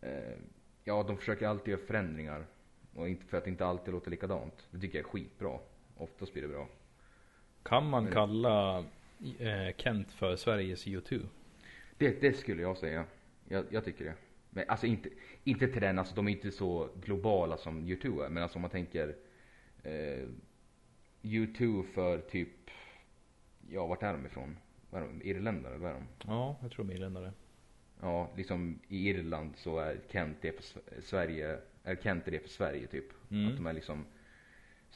eh, 0.00 0.38
Ja, 0.88 1.02
de 1.02 1.16
försöker 1.16 1.46
alltid 1.48 1.72
göra 1.72 1.86
förändringar. 1.86 2.46
Och 2.94 3.08
inte 3.08 3.26
för 3.26 3.38
att 3.38 3.44
det 3.44 3.50
inte 3.50 3.66
alltid 3.66 3.94
låter 3.94 4.10
likadant. 4.10 4.66
Det 4.70 4.80
tycker 4.80 4.98
jag 4.98 5.06
är 5.06 5.10
skitbra. 5.10 5.58
Oftast 5.96 6.32
blir 6.32 6.42
det 6.42 6.48
bra. 6.48 6.68
Kan 7.62 7.90
man 7.90 8.06
kalla 8.12 8.84
eh, 9.38 9.76
Kent 9.76 10.12
för 10.12 10.36
Sveriges 10.36 10.86
U2? 10.86 11.26
Det, 11.98 12.20
det 12.20 12.32
skulle 12.32 12.62
jag 12.62 12.76
säga. 12.76 13.04
Jag, 13.48 13.64
jag 13.70 13.84
tycker 13.84 14.04
det. 14.04 14.14
Men 14.50 14.64
alltså 14.68 14.86
inte, 14.86 15.08
inte 15.44 15.68
till 15.68 15.80
den, 15.80 15.98
alltså 15.98 16.14
de 16.14 16.28
är 16.28 16.32
inte 16.32 16.50
så 16.50 16.88
globala 17.04 17.56
som 17.56 17.86
U2 17.86 18.24
är. 18.24 18.28
Men 18.28 18.42
alltså 18.42 18.58
om 18.58 18.62
man 18.62 18.70
tänker 18.70 19.16
eh, 19.82 20.26
U2 21.22 21.82
för 21.82 22.18
typ, 22.18 22.70
ja 23.70 23.86
vart 23.86 24.02
är 24.02 24.12
de 24.12 24.26
ifrån? 24.26 24.56
Vad 24.90 25.02
är 25.02 25.06
de? 25.06 25.22
Irländare 25.22 25.78
vad 25.78 25.90
är 25.90 25.94
de? 25.94 26.06
Ja, 26.26 26.56
jag 26.62 26.70
tror 26.70 26.84
de 26.84 26.92
är 26.92 26.96
irländare. 26.96 27.32
Ja, 28.00 28.30
liksom 28.36 28.78
i 28.88 29.08
Irland 29.08 29.56
så 29.56 29.78
är 29.78 30.00
Kent 30.10 30.36
det 30.40 30.52
för 30.52 30.64
Sverige, 31.00 31.58
är 31.84 31.96
Kent 31.96 32.24
det 32.24 32.40
för 32.40 32.48
Sverige 32.48 32.86
typ. 32.86 33.04
Mm. 33.30 33.48
Att 33.48 33.56
de 33.56 33.66
är 33.66 33.72
liksom 33.72 34.04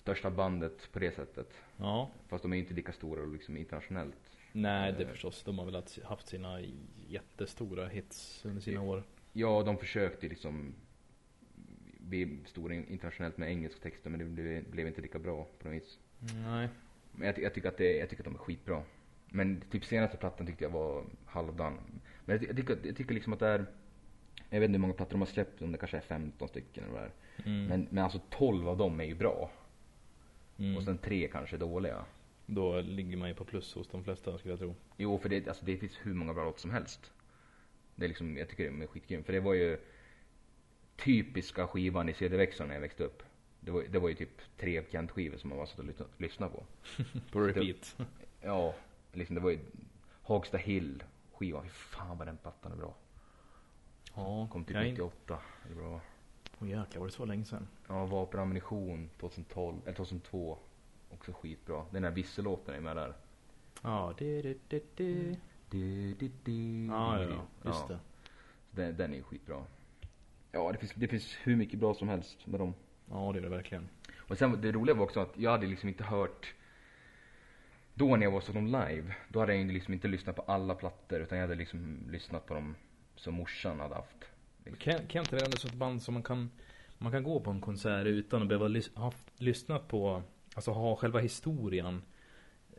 största 0.00 0.30
bandet 0.30 0.92
på 0.92 0.98
det 0.98 1.14
sättet. 1.14 1.54
Ja. 1.76 2.10
Fast 2.28 2.42
de 2.42 2.52
är 2.52 2.56
ju 2.56 2.62
inte 2.62 2.74
lika 2.74 2.92
stora 2.92 3.24
liksom 3.24 3.56
internationellt. 3.56 4.16
Nej, 4.52 4.92
det 4.98 5.02
Eh. 5.04 5.08
förstås. 5.10 5.42
De 5.44 5.58
har 5.58 5.64
väl 5.66 5.82
haft- 6.04 6.28
sina 6.28 6.60
jättestora 7.08 7.86
hits 7.88 8.44
under 8.44 8.60
sina 8.62 8.82
år. 8.82 9.02
Ja, 9.32 9.62
de 9.62 9.78
försökte 9.78 10.28
liksom 10.28 10.74
bli 11.98 12.38
stora 12.46 12.74
internationellt 12.74 13.36
med 13.38 13.48
engelska 13.50 13.80
texter 13.82 14.10
men 14.10 14.18
det 14.20 14.24
blev, 14.26 14.70
blev 14.70 14.86
inte 14.86 15.00
lika 15.00 15.18
bra 15.18 15.46
på 15.58 15.68
något 15.68 15.76
vis. 15.76 15.98
Nej. 16.46 16.68
Men 17.12 17.26
jag, 17.26 17.38
jag, 17.38 17.54
tycker 17.54 17.68
att 17.68 17.76
det, 17.78 17.96
jag 17.96 18.08
tycker 18.10 18.22
att 18.22 18.24
de 18.24 18.34
är 18.34 18.38
skitbra. 18.38 18.82
Men 19.28 19.60
typ 19.70 19.84
senaste 19.84 20.16
plattan 20.16 20.46
tyckte 20.46 20.64
jag 20.64 20.70
var 20.70 21.04
halvdan. 21.26 21.78
Men 22.24 22.36
jag, 22.36 22.48
jag, 22.48 22.56
tycker, 22.56 22.78
jag 22.84 22.96
tycker 22.96 23.14
liksom 23.14 23.32
att 23.32 23.38
det 23.38 23.46
är, 23.48 23.66
jag 24.50 24.60
vet 24.60 24.66
inte 24.68 24.76
hur 24.76 24.80
många 24.80 24.94
plattor 24.94 25.12
de 25.12 25.20
har 25.20 25.26
släppt, 25.26 25.62
om 25.62 25.72
det 25.72 25.78
kanske 25.78 25.96
är 25.96 26.00
15 26.00 26.48
stycken 26.48 26.84
eller 26.84 26.92
vad 26.92 27.02
det 27.02 27.06
är. 27.42 27.46
Mm. 27.46 27.66
Men, 27.66 27.86
men 27.90 28.04
alltså 28.04 28.20
12 28.30 28.68
av 28.68 28.76
dem 28.76 29.00
är 29.00 29.04
ju 29.04 29.14
bra. 29.14 29.50
Mm. 30.60 30.76
Och 30.76 30.82
sen 30.82 30.98
tre 30.98 31.28
kanske 31.28 31.56
dåliga. 31.56 32.04
Då 32.46 32.80
ligger 32.80 33.16
man 33.16 33.28
ju 33.28 33.34
på 33.34 33.44
plus 33.44 33.74
hos 33.74 33.88
de 33.88 34.04
flesta 34.04 34.38
skulle 34.38 34.52
jag 34.52 34.58
tro. 34.58 34.74
Jo, 34.96 35.18
för 35.18 35.28
det, 35.28 35.48
alltså, 35.48 35.64
det 35.64 35.76
finns 35.76 35.98
hur 36.02 36.14
många 36.14 36.34
bra 36.34 36.44
låtar 36.44 36.58
som 36.58 36.70
helst. 36.70 37.12
Det 37.94 38.04
är 38.04 38.08
liksom, 38.08 38.36
jag 38.36 38.48
tycker 38.48 38.70
det 38.70 38.82
är 38.84 38.86
skitgrym. 38.86 39.24
För 39.24 39.32
det 39.32 39.40
var 39.40 39.54
ju 39.54 39.78
typiska 40.96 41.66
skivan 41.66 42.08
i 42.08 42.14
CD-växeln 42.14 42.68
när 42.68 42.74
jag 42.74 42.80
växte 42.80 43.04
upp. 43.04 43.22
Det 43.60 43.70
var, 43.70 43.82
det 43.90 43.98
var 43.98 44.08
ju 44.08 44.14
typ 44.14 44.40
tre 44.56 44.82
Kent-skivor 44.90 45.36
som 45.38 45.48
man 45.50 45.58
var 45.58 45.66
satt 45.66 45.78
och 45.78 45.84
lyssna- 45.84 46.06
lyssnade 46.18 46.52
på. 46.52 46.64
På 47.32 47.40
repeat. 47.40 47.96
Ja, 48.42 48.74
liksom 49.12 49.34
det 49.34 49.40
var 49.40 49.50
ju 49.50 49.58
Hagsta 50.22 50.56
Hill 50.56 51.02
skivan. 51.32 51.62
Fy 51.64 51.68
fan 51.70 52.18
vad 52.18 52.26
den 52.28 52.36
plattan 52.36 52.72
är 52.72 52.76
bra. 52.76 52.94
Ja, 54.14 54.48
Kom 54.52 54.60
in- 54.68 54.76
98. 54.76 55.38
Det 55.66 55.72
är 55.72 55.76
bra. 55.76 56.00
Åh 56.60 56.68
jäklar, 56.68 57.00
var 57.00 57.06
det 57.06 57.12
så 57.12 57.24
länge 57.24 57.44
sedan? 57.44 57.68
Ja, 57.88 58.06
Vapen 58.06 58.40
och 58.40 58.44
ammunition 58.44 59.10
2012, 59.20 59.76
eller 59.84 59.94
2002. 59.96 60.58
Också 61.10 61.32
skitbra. 61.32 61.84
Den 61.90 62.02
där 62.02 62.10
vissellåten 62.10 62.74
är 62.74 62.80
med 62.80 62.96
där. 62.96 63.14
Ja, 63.82 64.14
det, 64.18 64.42
det, 64.42 64.58
det, 64.68 64.82
det. 64.96 65.36
Du, 65.70 66.14
du, 66.14 66.30
du, 66.44 66.86
Ja, 66.86 67.20
ja, 67.20 67.26
du. 67.26 67.34
ja, 67.34 67.42
just 67.64 67.88
det. 67.88 67.98
Den, 68.70 68.96
den 68.96 69.12
är 69.12 69.16
ju 69.16 69.22
skitbra. 69.22 69.64
Ja, 70.52 70.72
det 70.72 70.78
finns, 70.78 70.92
det 70.94 71.08
finns 71.08 71.36
hur 71.42 71.56
mycket 71.56 71.78
bra 71.78 71.94
som 71.94 72.08
helst 72.08 72.46
med 72.46 72.60
dem. 72.60 72.74
Ja, 73.10 73.30
det 73.32 73.38
är 73.38 73.42
det 73.42 73.48
verkligen. 73.48 73.88
Och 74.16 74.38
sen 74.38 74.60
det 74.60 74.72
roliga 74.72 74.94
var 74.96 75.04
också 75.04 75.20
att 75.20 75.38
jag 75.38 75.50
hade 75.50 75.66
liksom 75.66 75.88
inte 75.88 76.04
hört 76.04 76.54
då 77.94 78.16
när 78.16 78.26
jag 78.26 78.30
var 78.30 78.40
så 78.40 78.52
dem 78.52 78.66
live, 78.66 79.14
då 79.28 79.40
hade 79.40 79.54
jag 79.56 79.66
liksom 79.66 79.94
inte 79.94 80.08
lyssnat 80.08 80.36
på 80.36 80.42
alla 80.42 80.74
plattor 80.74 81.20
utan 81.20 81.38
jag 81.38 81.46
hade 81.46 81.54
liksom 81.58 81.98
lyssnat 82.10 82.46
på 82.46 82.54
dem 82.54 82.74
som 83.16 83.34
morsan 83.34 83.80
hade 83.80 83.94
haft. 83.94 84.29
Kan, 84.78 85.06
kan 85.06 85.22
inte 85.22 85.36
det 85.36 85.44
ändå 85.44 85.56
ett 85.56 85.74
band 85.74 86.02
som 86.02 86.14
man 86.14 86.22
kan 86.22 86.50
Man 86.98 87.12
kan 87.12 87.22
gå 87.24 87.40
på 87.40 87.50
en 87.50 87.60
konsert 87.60 88.06
utan 88.06 88.42
att 88.42 88.48
behöva 88.48 88.68
lys- 88.68 88.96
ha 88.98 89.12
lyssnat 89.38 89.88
på 89.88 90.22
Alltså 90.54 90.70
ha 90.70 90.96
själva 90.96 91.18
historien 91.20 92.02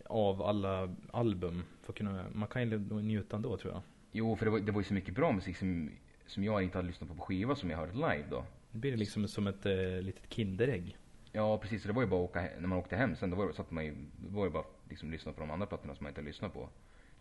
Av 0.06 0.41
alla 0.41 0.95
album 1.12 1.63
för 1.84 1.91
att 1.93 1.97
kunna, 1.97 2.25
Man 2.34 2.47
kan 2.47 2.69
ju 2.71 2.80
njuta 3.01 3.36
ändå 3.36 3.58
tror 3.58 3.73
jag 3.73 3.82
Jo, 4.12 4.36
för 4.36 4.45
det 4.45 4.51
var, 4.51 4.60
det 4.60 4.71
var 4.71 4.80
ju 4.82 4.86
så 4.86 4.93
mycket 4.93 5.15
bra 5.15 5.32
musik 5.32 5.58
som, 5.58 5.91
som 6.25 6.43
jag 6.43 6.63
inte 6.63 6.77
hade 6.77 6.88
lyssnat 6.88 7.10
på 7.10 7.15
på 7.15 7.21
skiva 7.21 7.56
som 7.56 7.69
jag 7.69 7.77
hörde 7.77 7.93
live 7.93 8.23
då. 8.30 8.43
Det 8.71 8.77
blir 8.77 8.97
liksom 8.97 9.27
som 9.27 9.47
ett 9.47 9.65
eh, 9.65 10.01
litet 10.01 10.34
kinderägg 10.34 10.97
Ja 11.32 11.58
precis, 11.58 11.82
så 11.82 11.88
det 11.88 11.93
var 11.93 12.01
ju 12.01 12.08
bara 12.08 12.23
att 12.23 12.30
åka, 12.30 12.39
he- 12.39 12.60
när 12.60 12.67
man 12.67 12.77
åkte 12.77 12.95
hem 12.95 13.15
sen 13.15 13.30
då 13.30 13.36
var 13.38 13.47
det, 13.47 13.54
satt 13.54 13.71
man 13.71 13.86
ju, 13.86 13.95
var 14.30 14.45
det 14.45 14.51
bara 14.51 14.63
liksom 14.89 15.12
lyssna 15.12 15.32
på 15.34 15.39
de 15.41 15.51
andra 15.51 15.65
plattorna 15.65 15.95
som 15.95 16.04
man 16.04 16.10
inte 16.12 16.21
lyssnat 16.21 16.54
på. 16.54 16.69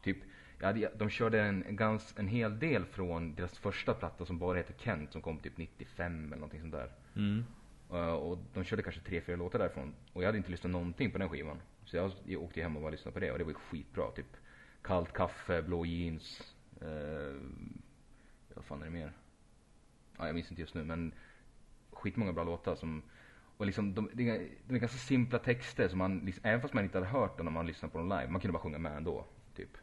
Typ, 0.02 0.16
hade, 0.60 0.90
de 0.98 1.10
körde 1.10 1.42
en, 1.42 1.64
en, 1.64 1.76
gans, 1.76 2.14
en 2.18 2.28
hel 2.28 2.58
del 2.58 2.84
från 2.84 3.34
deras 3.34 3.58
första 3.58 3.94
platta 3.94 4.24
som 4.24 4.38
bara 4.38 4.56
heter 4.56 4.74
Kent 4.78 5.12
som 5.12 5.22
kom 5.22 5.38
typ 5.38 5.56
95 5.56 6.26
eller 6.26 6.36
någonting 6.36 6.60
sånt 6.60 6.72
där. 6.72 6.90
mm. 7.16 7.44
Uh, 7.92 8.12
och 8.12 8.38
de 8.54 8.64
körde 8.64 8.82
kanske 8.82 9.00
tre, 9.00 9.20
fyra 9.20 9.36
låtar 9.36 9.58
därifrån. 9.58 9.94
Och 10.12 10.22
jag 10.22 10.28
hade 10.28 10.38
inte 10.38 10.50
lyssnat 10.50 10.70
någonting 10.70 11.10
på 11.10 11.18
den 11.18 11.28
skivan. 11.28 11.60
Så 11.84 11.96
jag, 11.96 12.12
jag 12.24 12.42
åkte 12.42 12.62
hem 12.62 12.76
och 12.76 12.82
bara 12.82 12.90
lyssnade 12.90 13.12
på 13.12 13.20
det 13.20 13.32
och 13.32 13.38
det 13.38 13.44
var 13.44 13.50
ju 13.50 13.58
skitbra. 13.58 14.10
Typ 14.10 14.36
kallt 14.82 15.12
kaffe, 15.12 15.62
blå 15.62 15.86
jeans. 15.86 16.54
Uh, 16.82 17.40
vad 18.54 18.64
fan 18.64 18.80
är 18.80 18.84
det 18.84 18.90
mer? 18.90 19.12
Ja, 20.18 20.26
jag 20.26 20.34
minns 20.34 20.50
inte 20.50 20.62
just 20.62 20.74
nu 20.74 20.84
men 20.84 21.12
skitmånga 21.92 22.32
bra 22.32 22.44
låtar 22.44 22.74
som 22.74 23.02
och 23.60 23.66
liksom 23.66 23.94
de, 23.94 24.04
är, 24.06 24.48
de 24.66 24.74
är 24.74 24.78
ganska 24.78 24.98
simpla 24.98 25.38
texter 25.38 25.88
som 25.88 25.98
man, 25.98 26.18
liksom, 26.18 26.44
även 26.44 26.60
fast 26.60 26.74
man 26.74 26.84
inte 26.84 26.98
hade 26.98 27.10
hört 27.10 27.36
dem 27.36 27.44
när 27.44 27.52
man 27.52 27.66
lyssnade 27.66 27.92
på 27.92 27.98
dem 27.98 28.08
live, 28.08 28.28
man 28.28 28.40
kunde 28.40 28.52
bara 28.52 28.62
sjunga 28.62 28.78
med 28.78 28.96
ändå. 28.96 29.26
Typ. 29.54 29.76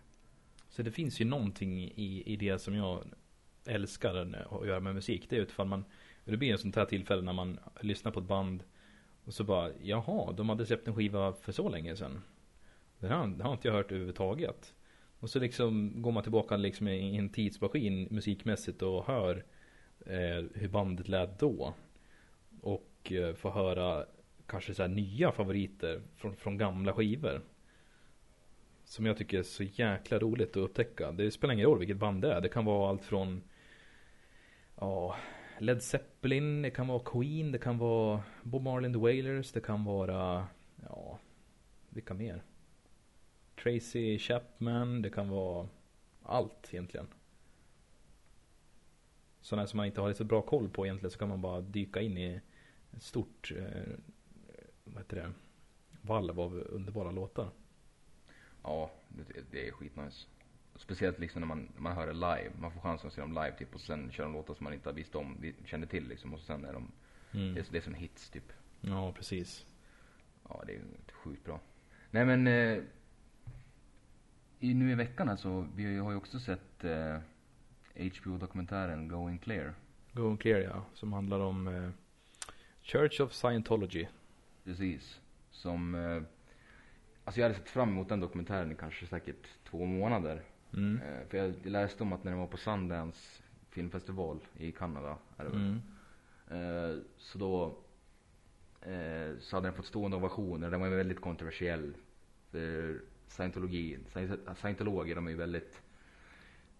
Så 0.77 0.83
det 0.83 0.91
finns 0.91 1.21
ju 1.21 1.25
någonting 1.25 1.79
i, 1.79 2.23
i 2.25 2.35
det 2.35 2.59
som 2.59 2.75
jag 2.75 3.03
älskar 3.65 4.15
att 4.49 4.67
göra 4.67 4.79
med 4.79 4.95
musik. 4.95 5.29
Det 5.29 5.37
är 5.37 5.41
utifall 5.41 5.67
man 5.67 5.85
Det 6.25 6.37
blir 6.37 6.51
en 6.51 6.57
sånt 6.57 6.75
här 6.75 6.85
tillfälle 6.85 7.21
när 7.21 7.33
man 7.33 7.59
lyssnar 7.81 8.11
på 8.11 8.19
ett 8.19 8.25
band 8.25 8.63
Och 9.25 9.33
så 9.33 9.43
bara 9.43 9.71
Jaha, 9.81 10.31
de 10.31 10.49
hade 10.49 10.65
släppt 10.65 10.87
en 10.87 10.95
skiva 10.95 11.33
för 11.33 11.51
så 11.51 11.69
länge 11.69 11.95
sedan. 11.95 12.21
Det 12.99 13.07
här, 13.07 13.27
det 13.27 13.43
har 13.43 13.53
inte 13.53 13.67
jag 13.67 13.75
hört 13.75 13.91
överhuvudtaget. 13.91 14.73
Och 15.19 15.29
så 15.29 15.39
liksom 15.39 16.01
går 16.01 16.11
man 16.11 16.23
tillbaka 16.23 16.57
liksom 16.57 16.87
i 16.87 17.17
en 17.17 17.29
tidsmaskin 17.29 18.07
musikmässigt 18.11 18.81
och 18.81 19.05
hör 19.05 19.45
eh, 20.05 20.45
Hur 20.53 20.67
bandet 20.67 21.07
lät 21.07 21.39
då. 21.39 21.73
Och 22.61 23.11
eh, 23.11 23.33
får 23.33 23.51
höra 23.51 24.05
Kanske 24.45 24.73
så 24.73 24.81
här 24.81 24.89
nya 24.89 25.31
favoriter 25.31 26.01
från, 26.15 26.35
från 26.35 26.57
gamla 26.57 26.93
skivor 26.93 27.41
som 28.87 29.05
jag 29.05 29.17
tycker 29.17 29.39
är 29.39 29.43
så 29.43 29.63
jäkla 29.63 30.19
roligt 30.19 30.49
att 30.49 30.57
upptäcka. 30.57 31.11
Det 31.11 31.31
spelar 31.31 31.53
ingen 31.53 31.65
roll 31.65 31.79
vilket 31.79 31.97
band 31.97 32.21
det 32.21 32.33
är. 32.33 32.41
Det 32.41 32.49
kan 32.49 32.65
vara 32.65 32.89
allt 32.89 33.03
från 33.03 33.43
ja, 34.75 35.15
Led 35.59 35.83
Zeppelin, 35.83 36.61
det 36.61 36.69
kan 36.69 36.87
vara 36.87 37.01
Queen, 37.05 37.51
det 37.51 37.57
kan 37.57 37.77
vara 37.77 38.23
Bob 38.43 38.61
Marley 38.61 38.85
and 38.85 38.95
the 38.95 38.99
Wailers, 38.99 39.51
det 39.51 39.61
kan 39.61 39.83
vara 39.83 40.47
ja, 40.89 41.19
vilka 41.89 42.13
mer? 42.13 42.43
Tracy 43.63 44.19
Chapman, 44.19 45.01
det 45.01 45.09
kan 45.09 45.29
vara 45.29 45.67
allt 46.23 46.69
egentligen. 46.71 47.07
Sådana 49.41 49.67
som 49.67 49.77
man 49.77 49.85
inte 49.85 50.01
har 50.01 50.13
så 50.13 50.23
bra 50.23 50.41
koll 50.41 50.69
på 50.69 50.85
egentligen 50.85 51.11
så 51.11 51.19
kan 51.19 51.29
man 51.29 51.41
bara 51.41 51.61
dyka 51.61 52.01
in 52.01 52.17
i 52.17 52.41
ett 52.95 53.03
stort 53.03 53.51
eh, 53.57 53.93
vad 54.83 54.97
heter 54.97 55.15
det? 55.15 55.31
valv 56.01 56.39
av 56.39 56.53
underbara 56.69 57.11
låtar. 57.11 57.49
Ja, 58.63 58.91
det, 59.09 59.51
det 59.51 59.67
är 59.67 59.71
skitnice. 59.71 60.25
Speciellt 60.75 61.19
liksom 61.19 61.39
när 61.41 61.47
man, 61.47 61.67
man 61.77 61.95
hör 61.95 62.07
det 62.07 62.13
live. 62.13 62.51
Man 62.59 62.71
får 62.71 62.81
chansen 62.81 63.07
att 63.07 63.13
se 63.13 63.21
dem 63.21 63.33
live 63.33 63.51
typ 63.57 63.75
och 63.75 63.81
sen 63.81 64.11
kör 64.11 64.23
de 64.23 64.33
låtar 64.33 64.53
som 64.53 64.63
man 64.63 64.73
inte 64.73 64.89
har 64.89 64.93
visst 64.93 65.15
om, 65.15 65.53
kände 65.65 65.87
till 65.87 66.07
liksom 66.07 66.33
och 66.33 66.39
sen 66.39 66.65
är 66.65 66.73
de, 66.73 66.91
Mm. 67.33 67.53
det, 67.53 67.59
är- 67.59 67.65
det 67.71 67.77
är 67.77 67.81
som 67.81 67.93
hits 67.93 68.29
typ. 68.29 68.51
Ja, 68.81 69.11
precis. 69.13 69.65
Ja, 70.49 70.63
det 70.67 70.75
är 70.75 70.81
sjukt 71.13 71.45
bra. 71.45 71.59
Nej 72.11 72.25
men, 72.25 72.47
eh, 72.47 72.83
i, 74.59 74.73
nu 74.73 74.91
i 74.91 74.95
veckan 74.95 75.29
alltså, 75.29 75.67
vi 75.75 75.97
har 75.97 76.11
ju 76.11 76.17
också 76.17 76.39
sett 76.39 76.83
eh, 76.83 77.17
HBO-dokumentären 77.95 79.07
Going 79.07 79.37
Clear. 79.37 79.73
Go 80.13 80.37
Clear 80.37 80.59
ja, 80.59 80.85
som 80.93 81.13
handlar 81.13 81.39
om 81.39 81.67
eh, 81.67 81.89
Church 82.81 83.21
of 83.21 83.33
Scientology. 83.33 84.07
Precis. 84.63 85.21
Som, 85.51 85.95
eh, 85.95 86.21
alltså 87.27 87.39
jag 87.41 87.45
hade 87.49 87.59
sett 87.59 87.69
fram 87.69 87.89
emot 87.89 88.09
den 88.09 88.19
dokumentären 88.19 88.71
i 88.71 88.75
kanske 88.75 89.07
säkert 89.07 89.47
två 89.63 89.85
månader. 89.85 90.41
Mm. 90.73 91.01
Eh, 91.01 91.27
för 91.27 91.37
jag 91.37 91.65
läste 91.65 92.03
om 92.03 92.13
att 92.13 92.23
när 92.23 92.31
den 92.31 92.39
var 92.39 92.47
på 92.47 92.57
Sundance 92.57 93.43
filmfestival 93.69 94.39
i 94.57 94.71
Kanada, 94.71 95.17
är 95.37 95.43
det 95.43 95.49
väl? 95.49 95.79
Mm. 96.49 96.91
Eh, 96.91 96.97
så 97.17 97.37
då 97.37 97.65
eh, 98.91 99.37
så 99.39 99.55
hade 99.55 99.67
den 99.67 99.73
fått 99.73 99.85
stående 99.85 100.17
ovationer. 100.17 100.71
Den 100.71 100.79
var 100.79 100.89
väldigt 100.89 101.21
kontroversiell. 101.21 101.93
För 102.51 103.01
scientologi, 103.27 103.97
scient- 104.13 104.55
scientologer 104.55 105.15
de 105.15 105.27
är 105.27 105.31
ju 105.31 105.37
väldigt 105.37 105.81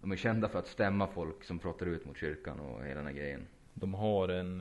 de 0.00 0.12
är 0.12 0.16
kända 0.16 0.48
för 0.48 0.58
att 0.58 0.68
stämma 0.68 1.06
folk 1.06 1.44
som 1.44 1.58
pratar 1.58 1.86
ut 1.86 2.06
mot 2.06 2.16
kyrkan 2.16 2.60
och 2.60 2.84
hela 2.84 2.94
den 3.00 3.06
här 3.06 3.14
grejen. 3.14 3.46
De 3.74 3.94
har 3.94 4.28
en, 4.28 4.60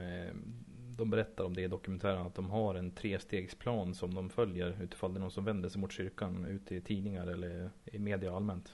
de 0.97 1.10
berättar 1.10 1.43
om 1.43 1.53
det 1.53 1.62
i 1.62 1.67
dokumentären 1.67 2.27
att 2.27 2.36
de 2.36 2.49
har 2.49 2.75
en 2.75 2.91
trestegsplan 2.91 3.93
som 3.95 4.13
de 4.13 4.29
följer 4.29 4.83
utifall 4.83 5.13
det 5.13 5.17
är 5.17 5.21
någon 5.21 5.31
som 5.31 5.45
vänder 5.45 5.69
sig 5.69 5.81
mot 5.81 5.91
kyrkan 5.91 6.45
ute 6.45 6.75
i 6.75 6.81
tidningar 6.81 7.27
eller 7.27 7.69
i 7.86 7.99
media 7.99 8.36
allmänt. 8.36 8.73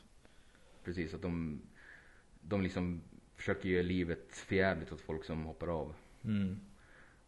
Precis, 0.83 1.13
att 1.13 1.21
de, 1.21 1.61
de 2.41 2.61
liksom 2.61 3.01
försöker 3.35 3.69
göra 3.69 3.83
livet 3.83 4.35
förjävligt 4.35 4.91
åt 4.91 5.01
folk 5.01 5.25
som 5.25 5.45
hoppar 5.45 5.67
av. 5.67 5.95
Mm. 6.23 6.59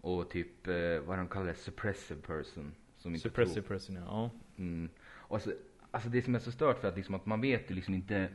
Och 0.01 0.29
typ, 0.29 0.67
eh, 0.67 0.99
vad 0.99 1.17
de 1.17 1.27
kallar 1.27 1.47
det, 1.47 1.55
suppressive 1.55 2.21
person. 2.21 2.75
Som 2.97 3.17
Suppressive 3.17 3.61
tror. 3.61 3.77
person 3.77 3.95
ja. 3.95 4.29
Mm. 4.57 4.89
Och 5.05 5.35
alltså, 5.35 5.53
alltså 5.91 6.09
det 6.09 6.21
som 6.21 6.35
är 6.35 6.39
så 6.39 6.51
stört 6.51 6.79
för 6.79 6.87
att 6.87 6.95
liksom 6.95 7.15
att 7.15 7.25
man 7.25 7.41
vet 7.41 7.71
ju 7.71 7.75
liksom 7.75 7.93
inte 7.93 8.29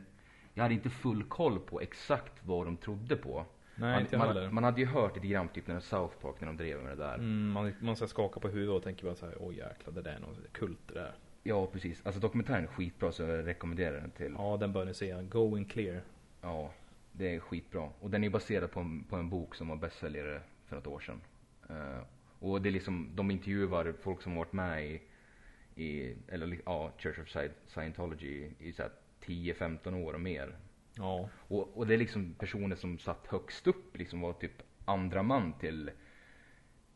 Jag 0.53 0.63
hade 0.63 0.73
inte 0.73 0.89
full 0.89 1.23
koll 1.23 1.59
på 1.59 1.81
exakt 1.81 2.45
vad 2.45 2.67
de 2.67 2.77
trodde 2.77 3.15
på. 3.15 3.45
Nej, 3.75 3.91
man, 3.91 4.01
inte 4.01 4.15
jag 4.15 4.21
heller. 4.25 4.41
man, 4.43 4.53
man 4.53 4.63
hade 4.63 4.81
ju 4.81 4.87
hört 4.87 5.15
lite 5.15 5.27
grann 5.27 5.47
typ 5.47 5.67
när 5.67 5.79
South 5.79 6.15
Park 6.21 6.35
när 6.39 6.47
de 6.47 6.57
drev 6.57 6.83
med 6.83 6.97
det 6.97 7.03
där. 7.03 7.13
Mm, 7.15 7.49
man, 7.51 7.73
man 7.79 7.95
ska 7.95 8.07
skaka 8.07 8.39
på 8.39 8.47
huvudet 8.47 8.75
och 8.75 8.83
tänker 8.83 9.03
bara 9.05 9.15
så 9.15 9.25
här, 9.25 9.35
åh 9.39 9.55
jäklar 9.55 9.93
det 9.93 10.01
där 10.01 10.15
är 10.15 10.19
något 10.19 10.53
kult 10.53 10.79
det 10.87 10.93
där. 10.93 11.13
Ja 11.43 11.67
precis, 11.67 12.05
alltså 12.05 12.21
dokumentären 12.21 12.63
är 12.63 12.67
skitbra 12.67 13.11
så 13.11 13.23
jag 13.23 13.47
rekommenderar 13.47 14.01
den 14.01 14.11
till. 14.11 14.35
Ja, 14.37 14.57
den 14.57 14.73
bör 14.73 14.85
ni 14.85 14.93
se. 14.93 15.21
Going 15.23 15.65
clear. 15.65 16.01
Ja, 16.41 16.71
det 17.11 17.35
är 17.35 17.39
skitbra. 17.39 17.89
Och 17.99 18.09
den 18.09 18.23
är 18.23 18.29
baserad 18.29 18.71
på 18.71 18.79
en, 18.79 19.03
på 19.03 19.15
en 19.15 19.29
bok 19.29 19.55
som 19.55 19.67
var 19.67 19.75
bästsäljare 19.75 20.41
för 20.65 20.75
något 20.75 20.87
år 20.87 20.99
sedan. 20.99 21.21
Eh, 21.69 22.03
och 22.39 22.61
det 22.61 22.69
är 22.69 22.71
liksom, 22.71 23.09
de 23.15 23.31
intervjuar 23.31 23.93
folk 24.01 24.21
som 24.21 24.35
varit 24.35 24.53
med 24.53 24.85
i, 24.85 25.01
i 25.75 26.15
eller 26.27 26.57
ja, 26.65 26.91
Church 26.97 27.19
of 27.19 27.25
Sci- 27.27 27.51
Scientology 27.67 28.49
i 28.59 28.73
så 28.73 28.81
här 28.81 28.91
10-15 29.25 30.03
år 30.03 30.13
och 30.13 30.21
mer. 30.21 30.55
Ja. 30.95 31.29
Och, 31.33 31.77
och 31.77 31.87
det 31.87 31.93
är 31.93 31.97
liksom 31.97 32.33
personer 32.33 32.75
som 32.75 32.99
satt 32.99 33.27
högst 33.27 33.67
upp, 33.67 33.97
liksom 33.97 34.21
var 34.21 34.33
typ 34.33 34.61
andra 34.85 35.23
man 35.23 35.53
till 35.53 35.91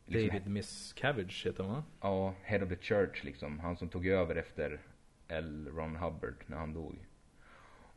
liksom, 0.06 0.28
David 0.28 0.50
Miscavige 0.52 1.48
heter 1.48 1.64
han 1.64 1.72
va? 1.72 1.84
Ja, 2.00 2.34
Head 2.42 2.62
of 2.62 2.68
the 2.68 2.76
Church 2.76 3.24
liksom. 3.24 3.58
Han 3.60 3.76
som 3.76 3.88
tog 3.88 4.06
över 4.06 4.36
efter 4.36 4.80
L. 5.28 5.68
Ron 5.72 5.96
Hubbard 5.96 6.34
när 6.46 6.56
han 6.56 6.74
dog. 6.74 7.06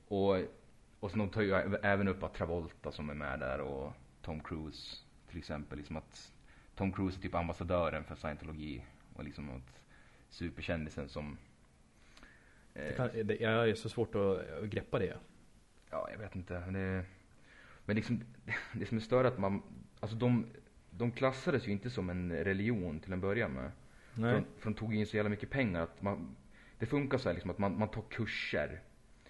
Och, 0.07 0.37
och 0.99 1.11
sen 1.11 1.29
tar 1.29 1.41
ju 1.41 1.53
även 1.83 2.07
upp 2.07 2.23
att 2.23 2.33
Travolta 2.33 2.91
som 2.91 3.09
är 3.09 3.13
med 3.13 3.39
där 3.39 3.59
och 3.59 3.93
Tom 4.21 4.39
Cruise 4.39 4.97
till 5.29 5.37
exempel. 5.37 5.77
Liksom 5.77 5.97
att 5.97 6.33
Tom 6.75 6.91
Cruise 6.91 7.19
är 7.19 7.21
typ 7.21 7.35
ambassadören 7.35 8.03
för 8.03 8.15
scientologi 8.15 8.85
och 9.13 9.23
liksom 9.23 9.45
något 9.45 9.81
superkändisen 10.29 11.09
som 11.09 11.37
Det 12.73 12.89
eh, 12.89 12.95
kan, 12.95 13.27
det, 13.27 13.39
jag 13.39 13.69
är 13.69 13.75
så 13.75 13.89
svårt 13.89 14.15
att, 14.15 14.49
att 14.49 14.69
greppa 14.69 14.99
det. 14.99 15.17
Ja, 15.89 16.07
jag 16.11 16.17
vet 16.17 16.35
inte. 16.35 16.63
Men 16.65 16.73
det, 16.73 17.05
men 17.85 17.95
liksom, 17.95 18.23
det 18.73 18.85
som 18.85 18.97
är 18.97 19.01
större 19.01 19.27
är 19.27 19.31
att 19.31 19.39
man, 19.39 19.61
alltså 19.99 20.17
de, 20.17 20.45
de 20.91 21.11
klassades 21.11 21.67
ju 21.67 21.71
inte 21.71 21.89
som 21.89 22.09
en 22.09 22.31
religion 22.31 22.99
till 22.99 23.13
en 23.13 23.21
början 23.21 23.51
med. 23.51 23.71
Nej. 24.15 24.33
För, 24.33 24.61
för 24.61 24.69
de 24.69 24.75
tog 24.75 24.95
in 24.95 25.07
så 25.07 25.15
jävla 25.15 25.29
mycket 25.29 25.49
pengar 25.49 25.81
att 25.81 26.01
man, 26.01 26.35
det 26.79 26.85
funkar 26.85 27.17
så 27.17 27.29
här 27.29 27.33
liksom 27.33 27.51
att 27.51 27.57
man, 27.57 27.77
man 27.79 27.87
tar 27.87 28.03
kurser. 28.09 28.81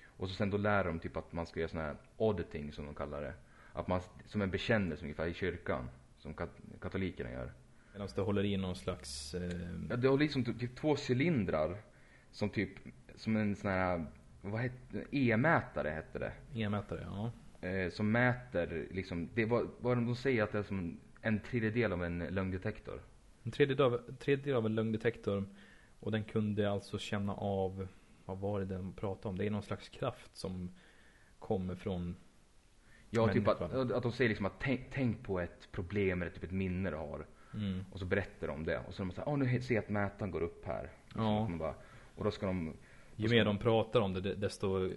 Och 0.06 0.30
så 0.30 0.36
sen 0.36 0.50
då 0.50 0.58
lär 0.58 0.84
de 0.84 1.00
typ 1.00 1.18
att 1.18 1.34
man 1.34 1.46
ska 1.46 1.60
göra 1.60 1.70
sån 1.70 1.80
här 1.80 1.96
auditing 2.18 2.72
som 2.72 2.86
de 2.86 2.96
kallar 2.96 3.22
det. 3.22 3.34
Att 3.74 3.88
man, 3.88 4.02
som 4.26 4.42
en 4.42 4.52
bekännelse 4.52 5.04
ungefär 5.04 5.28
i 5.28 5.34
kyrkan. 5.34 5.90
Som 6.18 6.34
kat, 6.34 6.50
katolikerna 6.82 7.32
gör. 7.32 7.52
Medan 7.94 8.08
det 8.16 8.22
håller 8.22 8.46
i 8.46 8.58
någon 8.58 8.76
slags... 8.76 9.34
Eh, 9.34 9.70
Ja, 9.90 9.96
det 9.96 10.08
har 10.08 10.18
liksom 10.18 10.44
typ, 10.46 10.60
typ 10.60 10.76
två 10.76 10.96
cylindrar. 11.10 11.78
Som 12.32 12.50
typ, 12.50 12.70
som 13.16 13.36
en 13.36 13.56
sån 13.56 13.72
här, 13.72 14.06
vad 14.42 14.62
heter 14.62 15.06
E-mätare 15.12 15.90
hette 15.90 16.20
det. 16.20 16.32
E-mätare, 16.54 17.08
ja. 17.12 17.32
eh, 17.68 17.92
som 17.92 18.12
mäter 18.12 18.88
liksom, 18.92 19.30
det 19.34 19.46
var, 19.46 19.68
vad 19.80 19.98
de 19.98 20.16
säger 20.16 20.44
att 20.44 20.52
det 20.52 20.58
är 20.60 20.64
som 20.64 21.00
en 21.22 21.40
tredjedel 21.40 21.94
av 21.94 22.04
en 22.04 22.20
lögndetektor. 22.20 23.02
En 23.44 23.52
tredjedel 23.52 23.86
av, 23.86 24.16
tredjedel 24.20 24.56
av 24.56 24.66
en 24.66 24.76
lögndetektor. 24.76 25.46
Och 26.00 26.12
den 26.12 26.24
kunde 26.24 26.72
alltså 26.72 26.98
känna 27.00 27.34
av, 27.34 27.88
vad 28.26 28.38
var 28.38 28.60
det 28.60 28.66
den 28.66 28.94
pratade 28.94 29.28
om? 29.30 29.38
Det 29.38 29.46
är 29.46 29.52
någon 29.52 29.64
slags 29.64 29.90
kraft 29.90 30.36
som 30.38 30.72
kommer 31.40 31.76
från 31.76 32.16
Ja, 33.10 33.34
typ 33.34 33.48
att, 33.48 33.62
att 33.62 34.04
de 34.04 34.12
säger 34.12 34.30
liksom 34.30 34.46
att 34.46 34.60
tänk, 34.60 34.82
tänk 34.92 35.24
på 35.24 35.40
ett 35.40 35.72
problem 35.72 36.22
eller 36.22 36.32
typ 36.32 36.44
ett 36.44 36.52
minne 36.52 36.90
du 36.90 36.96
har. 36.96 37.26
mm, 37.54 37.86
Och 37.92 38.00
så 38.00 38.06
berättar 38.06 38.48
de 38.48 38.64
det. 38.66 38.80
Och 38.88 38.94
så 38.94 39.04
de 39.04 39.12
såhär, 39.12 39.30
åh 39.30 39.38
nu 39.38 39.62
ser 39.62 39.76
jag 39.76 39.84
att 39.84 39.90
mätaren 39.90 40.32
går 40.32 40.42
upp 40.42 40.66
här. 40.66 40.84
Och, 41.06 41.12
så 41.14 41.20
Ja. 41.20 41.48
man 41.50 41.58
bara, 41.58 41.76
och 42.16 42.24
då 42.24 42.32
ska 42.32 42.46
de, 42.46 42.74
Ju 43.24 43.30
mer 43.30 43.46
de 43.46 43.58
pratar 43.58 44.02
om 44.02 44.14
det, 44.14 44.22
de- 44.22 44.36
desto 44.36 44.92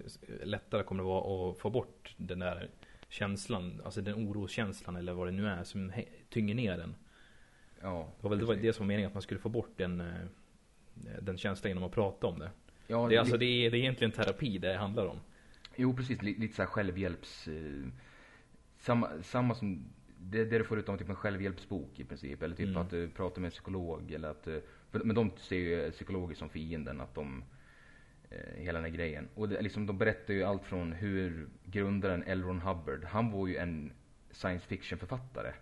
lättare 0.45 0.83
kommer 0.83 1.03
det 1.03 1.09
vara 1.09 1.51
att 1.51 1.59
få 1.59 1.71
bort 1.71 2.15
den 2.17 2.39
där 2.39 2.71
känslan, 3.09 3.81
alltså 3.85 4.01
den 4.01 4.15
oroskänslan 4.15 4.97
eller 4.97 5.13
vad 5.13 5.27
det 5.29 5.33
nu 5.33 5.47
är 5.49 5.65
som 5.65 5.93
tynger 6.31 6.55
ner 6.55 6.77
den. 6.79 6.95
ja. 7.81 8.09
Det 8.21 8.23
var 8.29 8.37
väl 8.37 8.47
precis. 8.47 8.63
det 8.63 8.73
som 8.73 8.85
var 8.85 8.89
meningen 8.89 9.09
att 9.09 9.15
man 9.15 9.23
skulle 9.23 9.41
få 9.41 9.49
bort 9.49 9.71
den, 9.77 10.01
eh, 10.01 10.07
den 11.23 11.39
känslan 11.39 11.71
genom 11.71 11.85
att 11.85 11.93
prata 11.93 12.27
om 12.27 12.39
det. 12.39 12.51
Ja, 12.87 13.09
Det 13.09 13.15
är, 13.15 13.21
alltså, 13.21 13.37
det 13.37 13.45
är, 13.47 13.71
det 13.71 13.77
är 13.77 13.81
egentligen 13.81 14.13
terapi 14.13 14.59
det 14.59 14.75
handlar 14.77 15.07
om. 15.07 15.19
Jo 15.77 15.97
precis, 15.97 16.23
li, 16.23 16.35
lite 16.39 16.55
såhär 16.55 16.67
självhjälps... 16.69 17.49
Eh, 17.49 17.83
samma, 18.79 19.09
samma 19.23 19.55
som, 19.55 19.85
det, 20.19 20.45
det 20.45 20.59
du 20.59 20.65
får 20.65 20.79
ut 20.79 20.89
av 20.89 20.97
typ 20.97 21.09
en 21.09 21.15
självhjälpsbok 21.17 22.01
i 22.01 22.05
princip. 22.05 22.43
Eller 22.43 22.57
typ 22.57 22.67
Mm. 22.69 22.83
att 22.83 22.91
du 22.91 23.09
pratar 23.09 23.41
med 23.41 23.47
en 23.49 23.53
psykolog 23.53 24.13
eller 24.13 24.29
att, 24.29 24.47
eh, 24.47 24.57
men 24.91 25.15
de 25.15 25.31
ser 25.37 25.57
ju 25.57 25.91
psykologer 25.91 26.35
som 26.35 26.49
fienden, 26.49 27.01
att 27.01 27.15
de, 27.15 27.39
eh, 27.39 27.45
hela 28.57 28.79
den 28.79 28.91
här 28.91 28.97
grejen. 28.97 29.29
Och 29.35 29.49
det, 29.49 29.61
liksom, 29.61 29.87
de 29.87 29.99
berättar 29.99 30.35
ju 30.35 30.43
allt 30.43 30.65
från 30.65 30.93
hur 30.93 31.49
grundaren 31.65 32.25
L. 32.27 32.43
Ron 32.43 32.61
Hubbard, 32.61 33.05
han 33.05 33.31
var 33.31 33.47
ju 33.47 33.57
en 33.57 33.93
science 34.31 34.67
fiction 34.67 34.99
författare. 34.99 35.53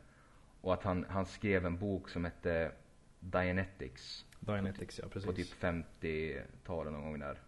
Och 0.60 0.74
att 0.74 0.82
han, 0.82 1.06
han 1.08 1.26
skrev 1.26 1.66
en 1.66 1.78
bok 1.78 2.08
som 2.08 2.24
hette 2.24 2.72
Dianetics 3.20 4.26
Dianetics 4.40 5.00
ja, 5.02 5.08
precis. 5.08 5.26
på 5.26 5.32
typ 5.32 5.62
50-talet 5.62 6.92
någon 6.92 7.02
gång 7.02 7.18
där. 7.18 7.38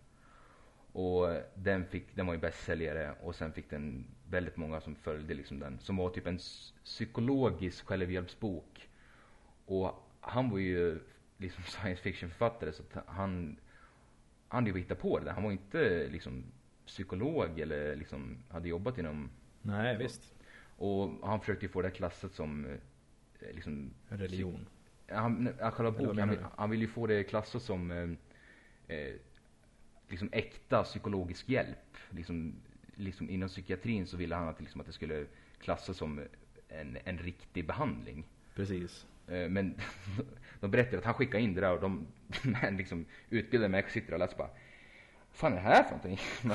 Och 0.92 1.42
den, 1.54 1.86
fick, 1.86 2.16
den 2.16 2.26
var 2.26 2.34
ju 2.34 2.40
bästsäljare 2.40 3.14
och 3.22 3.34
sen 3.34 3.52
fick 3.52 3.70
den 3.70 4.06
väldigt 4.30 4.56
många 4.56 4.80
som 4.80 4.94
följde 4.94 5.34
liksom 5.34 5.58
den. 5.58 5.78
Som 5.78 5.96
var 5.96 6.10
typ 6.10 6.26
en 6.26 6.38
psykologisk 6.84 7.86
självhjälpsbok. 7.86 8.88
Och 9.66 10.08
han 10.20 10.50
var 10.50 10.58
ju 10.58 10.98
liksom 11.36 11.64
science 11.66 12.02
fiction 12.02 12.30
författare 12.30 12.72
så 12.72 12.82
att 12.82 13.06
han, 13.06 13.56
han 14.52 14.66
ju 14.66 14.78
hittat 14.78 14.98
på 14.98 15.18
det 15.18 15.24
där. 15.24 15.32
Han 15.32 15.42
var 15.42 15.52
inte 15.52 16.08
liksom 16.08 16.44
psykolog 16.86 17.60
eller 17.60 17.96
liksom 17.96 18.38
hade 18.48 18.68
jobbat 18.68 18.98
inom 18.98 19.30
Nej, 19.62 19.96
visst. 19.96 20.34
och 20.76 21.10
han 21.22 21.40
försökte 21.40 21.66
ju 21.66 21.72
få 21.72 21.82
det 21.82 21.90
klassat 21.90 22.34
som 22.34 22.66
eh, 23.40 23.54
liksom 23.54 23.90
religion. 24.08 24.66
han, 25.08 25.48
själva 25.72 25.90
boken, 25.90 26.18
han, 26.18 26.38
han 26.56 26.70
vill 26.70 26.80
ju 26.80 26.88
få 26.88 27.06
det 27.06 27.24
klassat 27.24 27.62
som 27.62 27.90
eh, 27.90 28.96
eh, 28.96 29.14
liksom 30.08 30.28
äkta 30.32 30.82
psykologisk 30.82 31.48
hjälp. 31.48 31.96
Liksom, 32.10 32.54
liksom 32.94 33.30
inom 33.30 33.48
psykiatrin 33.48 34.06
så 34.06 34.16
ville 34.16 34.34
han 34.34 34.48
att, 34.48 34.60
liksom, 34.60 34.80
att 34.80 34.86
det 34.86 34.92
skulle 34.92 35.26
klassas 35.60 35.96
som 35.96 36.20
en, 36.68 36.98
en 37.04 37.18
riktig 37.18 37.66
behandling. 37.66 38.24
Precis. 38.54 39.06
Eh, 39.28 39.48
men 39.48 39.74
de 40.60 40.70
berättade 40.70 40.98
att 40.98 41.04
han 41.04 41.14
skickade 41.14 41.42
in 41.42 41.54
det 41.54 41.60
där 41.60 41.74
och 41.74 41.80
de 41.80 42.06
men 42.42 42.76
liksom, 42.76 43.06
utbildade 43.30 43.68
människor 43.68 43.90
sitter 43.90 44.12
och 44.12 44.18
läser 44.18 44.36
bara 44.36 44.50
Vad 45.28 45.36
fan 45.36 45.52
är 45.52 45.56
det 45.56 45.62
här 45.62 45.82
för 45.82 45.90
någonting? 45.90 46.18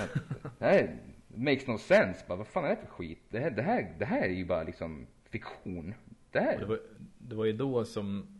Det 0.60 0.66
här 0.66 0.98
makes 1.28 1.68
no 1.68 1.78
sense. 1.78 2.26
Bara, 2.28 2.38
vad 2.38 2.48
fan 2.48 2.66
är 2.66 2.70
det 2.70 2.76
för 2.76 2.88
skit? 2.88 3.22
Det 3.30 3.40
här, 3.40 3.52
det 3.52 3.62
här, 3.62 3.96
det 4.00 4.06
här 4.06 4.22
är 4.22 4.34
ju 4.34 4.46
bara 4.46 4.64
liksom 4.64 5.08
fiktion. 5.30 5.94
Det 6.32 6.40
här, 6.40 6.60
Det 6.60 6.66
var, 6.66 6.80
det 7.18 7.36
var 7.36 7.46
ju 7.46 7.54
då 7.54 7.86
som 7.86 8.38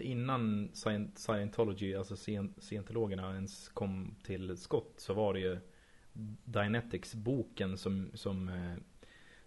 innan 0.00 0.70
scientology, 1.14 1.94
alltså 1.94 2.16
scientologerna 2.60 3.34
ens 3.34 3.68
kom 3.68 4.14
till 4.22 4.56
skott 4.56 4.94
så 4.96 5.14
var 5.14 5.34
det 5.34 5.40
ju 5.40 5.58
Dianetics 6.44 7.14
boken 7.14 7.78
som, 7.78 8.10
som, 8.14 8.48
eh, 8.48 8.76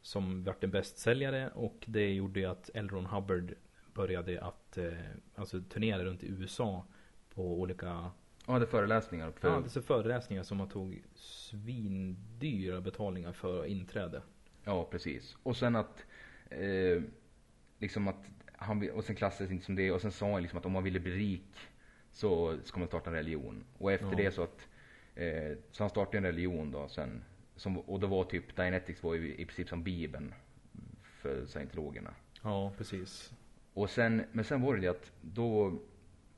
som 0.02 0.44
vart 0.44 0.64
en 0.64 0.72
bästsäljare 0.72 1.50
och 1.50 1.84
det 1.88 2.14
gjorde 2.14 2.40
ju 2.40 2.46
att 2.46 2.70
L. 2.74 2.90
Ron 2.90 3.06
Hubbard 3.06 3.54
började 3.94 4.42
att 4.42 4.78
eh, 4.78 4.94
alltså 5.36 5.62
turnera 5.62 6.04
runt 6.06 6.24
i 6.24 6.28
USA 6.28 6.86
på 7.34 7.60
olika 7.62 8.12
Ja, 8.48 8.60
det 8.60 8.66
är 8.66 8.68
föreläsningar. 8.70 9.32
För, 9.32 9.50
ja, 9.50 9.60
dessa 9.60 9.82
föreläsningar 9.82 10.44
som 10.44 10.58
man 10.58 10.70
tog 10.70 11.02
svindyra 11.16 12.82
betalningar 12.82 13.32
för 13.32 13.66
inträde. 13.66 14.22
Ja, 14.64 14.88
precis. 14.92 15.38
Och 15.44 15.58
sen 15.58 15.76
att, 15.76 16.06
eh, 16.50 17.02
liksom 17.80 18.08
att 18.08 18.26
han, 18.54 18.92
och 18.92 19.04
sen 19.04 19.16
klassades 19.16 19.52
inte 19.52 19.66
som 19.66 19.76
det 19.76 19.92
och 19.92 20.02
sen 20.02 20.12
sa 20.12 20.32
han 20.32 20.42
liksom 20.42 20.60
att 20.60 20.66
om 20.66 20.72
man 20.72 20.84
ville 20.84 21.00
bli 21.00 21.12
rik 21.12 21.58
så 22.12 22.58
ska 22.64 22.80
man 22.80 22.88
starta 22.88 23.10
en 23.10 23.16
religion. 23.16 23.64
Och 23.78 23.92
efter 23.92 24.08
Ja. 24.08 24.16
det 24.18 24.32
så 24.32 24.44
att, 24.44 24.68
eh, 25.16 25.58
så 25.72 25.84
han 25.84 25.90
startade 25.90 26.18
en 26.18 26.26
religion 26.26 26.72
då 26.72 26.88
sen. 26.88 27.24
Som, 27.62 27.78
och 27.80 28.00
då 28.00 28.08
var 28.08 28.24
typ, 28.24 28.56
Dianetics 28.56 29.04
var 29.04 29.14
ju 29.14 29.36
i 29.36 29.46
princip 29.46 29.70
som 29.70 29.84
bibeln 29.84 30.34
för 31.04 31.46
scientologerna. 31.46 32.14
Ja, 32.44 32.74
precis. 32.78 33.34
Och 33.74 33.90
sen, 33.90 34.24
men 34.32 34.46
sen 34.46 34.62
var 34.62 34.76
det 34.76 34.82
det 34.82 34.88
att 34.88 35.12
då 35.22 35.80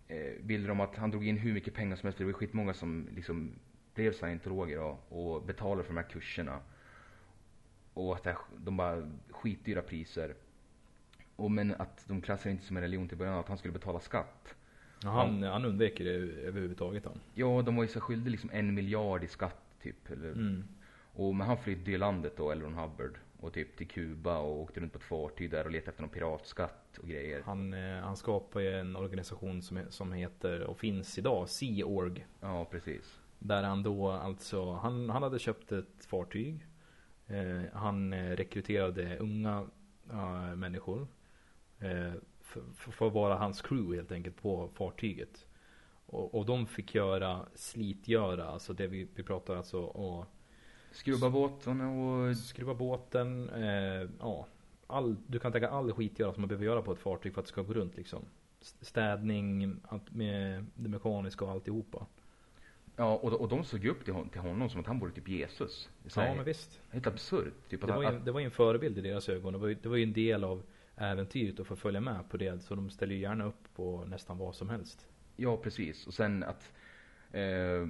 eh, 0.07 0.33
ville 0.41 0.67
de 0.67 0.79
att 0.79 0.95
han 0.95 1.12
drog 1.12 1.27
in 1.27 1.38
hur 1.38 1.53
mycket 1.53 1.73
pengar 1.73 1.95
som 1.95 2.07
helst. 2.07 2.17
för 2.17 2.25
Det 2.25 2.31
var 2.31 2.39
skitmånga 2.39 2.73
som 2.73 3.07
liksom 3.15 3.51
blev 3.95 4.12
scientologer 4.13 4.77
då, 4.77 4.99
och 5.17 5.43
betalade 5.45 5.83
för 5.83 5.93
de 5.93 5.97
här 6.01 6.09
kurserna. 6.09 6.59
Och 7.93 8.15
att 8.15 8.23
det, 8.23 8.29
här- 8.29 8.39
de 8.57 8.77
bara 8.77 9.12
skitdyra 9.29 9.81
priser. 9.81 10.36
Och 11.36 11.51
men 11.51 11.71
att 11.75 12.05
de 12.07 12.21
klassade 12.21 12.51
inte 12.51 12.65
som 12.65 12.77
en 12.77 12.83
religion 12.83 13.07
till 13.07 13.17
början, 13.17 13.39
att 13.39 13.47
han 13.47 13.57
skulle 13.57 13.73
betala 13.73 13.99
skatt. 13.99 14.55
Ja, 15.03 15.09
han, 15.09 15.43
han 15.43 15.65
undviker 15.65 16.03
det 16.05 16.12
överhuvudtaget 16.47 17.05
han. 17.05 17.19
Ja, 17.33 17.62
de 17.65 17.75
var 17.75 17.83
ju 17.83 17.89
så 17.89 17.99
skyldiga 18.01 18.31
liksom 18.31 18.49
en 18.53 18.73
miljard 18.73 19.23
i 19.23 19.27
skatt 19.27 19.62
typ. 19.81 20.12
Eller, 20.12 20.31
Mm. 20.31 20.63
Och, 21.13 21.36
men 21.36 21.47
han 21.47 21.58
flydde 21.58 21.91
ju 21.91 21.97
landet 21.97 22.34
då, 22.38 22.52
L. 22.52 22.62
Ron 22.62 22.73
Hubbard. 22.73 23.17
Och 23.39 23.54
typ 23.54 23.78
till 23.78 23.88
Kuba 23.88 24.38
och 24.38 24.62
åkte 24.62 24.80
runt 24.80 24.93
på 24.93 24.97
ett 24.97 25.04
fartyg 25.04 25.52
där 25.52 25.65
och 25.65 25.71
letade 25.71 25.89
efter 25.89 26.02
någon 26.02 26.10
piratskatt 26.10 26.97
och 26.97 27.08
grejer. 27.08 27.41
Han, 27.45 27.73
eh, 27.73 28.04
han 28.04 28.17
skapade 28.17 28.65
ju 28.65 28.80
en 28.80 28.95
organisation 28.95 29.62
som, 29.62 29.80
som 29.89 30.13
heter 30.13 30.62
och 30.62 30.78
finns 30.78 31.17
idag, 31.17 31.49
Sea 31.49 31.86
Org. 31.86 32.28
Ja, 32.39 32.65
precis. 32.65 33.19
Där 33.39 33.63
han 33.63 33.84
då 33.84 34.12
alltså, 34.12 34.73
han, 34.73 35.10
han 35.10 35.23
hade 35.23 35.39
köpt 35.39 35.71
ett 35.71 36.06
fartyg. 36.06 36.67
Eh, 37.28 37.62
han 37.73 38.13
eh, 38.13 38.36
rekryterade 38.36 39.17
unga 39.17 39.67
eh, 40.10 40.56
människor. 40.56 41.08
Eh, 41.80 42.13
för, 42.41 42.91
för, 42.91 43.08
att 43.08 43.13
vara 43.13 43.36
hans 43.36 43.62
crew 43.62 43.95
helt 43.95 44.12
enkelt 44.12 44.41
på 44.41 44.69
fartyget. 44.73 45.47
Och, 46.06 46.36
och 46.36 46.45
de 46.45 46.67
fick 46.67 46.95
göra 46.95 47.45
slitgöra, 47.56 48.45
alltså 48.45 48.73
det 48.73 48.88
vi, 48.88 49.08
vi 49.15 49.23
pratar 49.23 49.56
alltså 49.56 49.82
och 49.82 50.26
Skrubba 50.93 51.29
båten 51.29 51.82
och 51.82 52.38
skruva 52.38 52.73
båten, 52.73 53.49
eh, 53.49 54.10
ja. 54.19 54.47
all, 54.88 55.15
du 55.27 55.39
kan 55.39 55.51
tänka 55.51 55.69
all 55.69 55.93
skitgöra 55.93 56.34
som 56.34 56.41
man 56.41 56.47
behöver 56.47 56.65
göra 56.65 56.82
på 56.82 56.91
ett 56.91 56.99
fartyg 56.99 57.34
för 57.34 57.41
att 57.41 57.45
det 57.45 57.51
ska 57.51 57.62
gå 57.62 57.73
runt 57.73 57.97
liksom. 57.97 58.25
Städning, 58.82 59.75
allt 59.88 60.12
med 60.12 60.65
det 60.75 60.89
mekaniska 60.89 61.45
och 61.45 61.51
alltihopa. 61.51 62.06
Ja, 62.95 63.15
och, 63.15 63.34
och 63.34 63.49
de 63.49 63.63
såg 63.63 63.86
upp 63.86 64.06
till, 64.06 64.13
hon, 64.13 64.29
till 64.29 64.41
honom 64.41 64.69
som 64.69 64.79
att 64.79 64.88
han 64.88 64.99
vore 64.99 65.12
typ 65.12 65.27
Jesus. 65.27 65.89
Så 66.08 66.19
Ja 66.19 66.36
men 66.36 66.45
visst. 66.45 66.82
Helt 66.89 67.08
absurt. 67.08 67.53
Typ 67.69 67.84
att, 67.84 67.89
Det 67.89 67.95
var, 67.95 68.01
ju, 68.01 68.08
att, 68.08 68.25
det 68.25 68.32
var 68.32 68.39
ju 68.39 68.45
en 68.45 68.51
förebild 68.51 68.97
i 68.97 69.01
deras 69.01 69.29
ögon. 69.29 69.53
Det 69.53 69.60
var 69.60 69.67
ju, 69.67 69.73
det 69.73 69.89
var 69.89 69.97
ju 69.97 70.03
en 70.03 70.13
del 70.13 70.43
av 70.43 70.63
äventyret 70.95 71.60
att 71.60 71.67
få 71.67 71.75
följa 71.75 72.01
med 72.01 72.29
på 72.29 72.38
det. 72.38 72.63
Så 72.63 72.75
de 72.75 72.89
ställer 72.89 73.15
ju 73.15 73.21
gärna 73.21 73.45
upp 73.45 73.75
på 73.75 74.06
nästan 74.06 74.38
vad 74.38 74.56
som 74.56 74.69
helst. 74.69 75.08
Ja, 75.36 75.58
precis. 75.58 76.08
Och 76.08 76.13
sen 76.13 76.43
att... 76.43 76.73
Eh, 77.32 77.88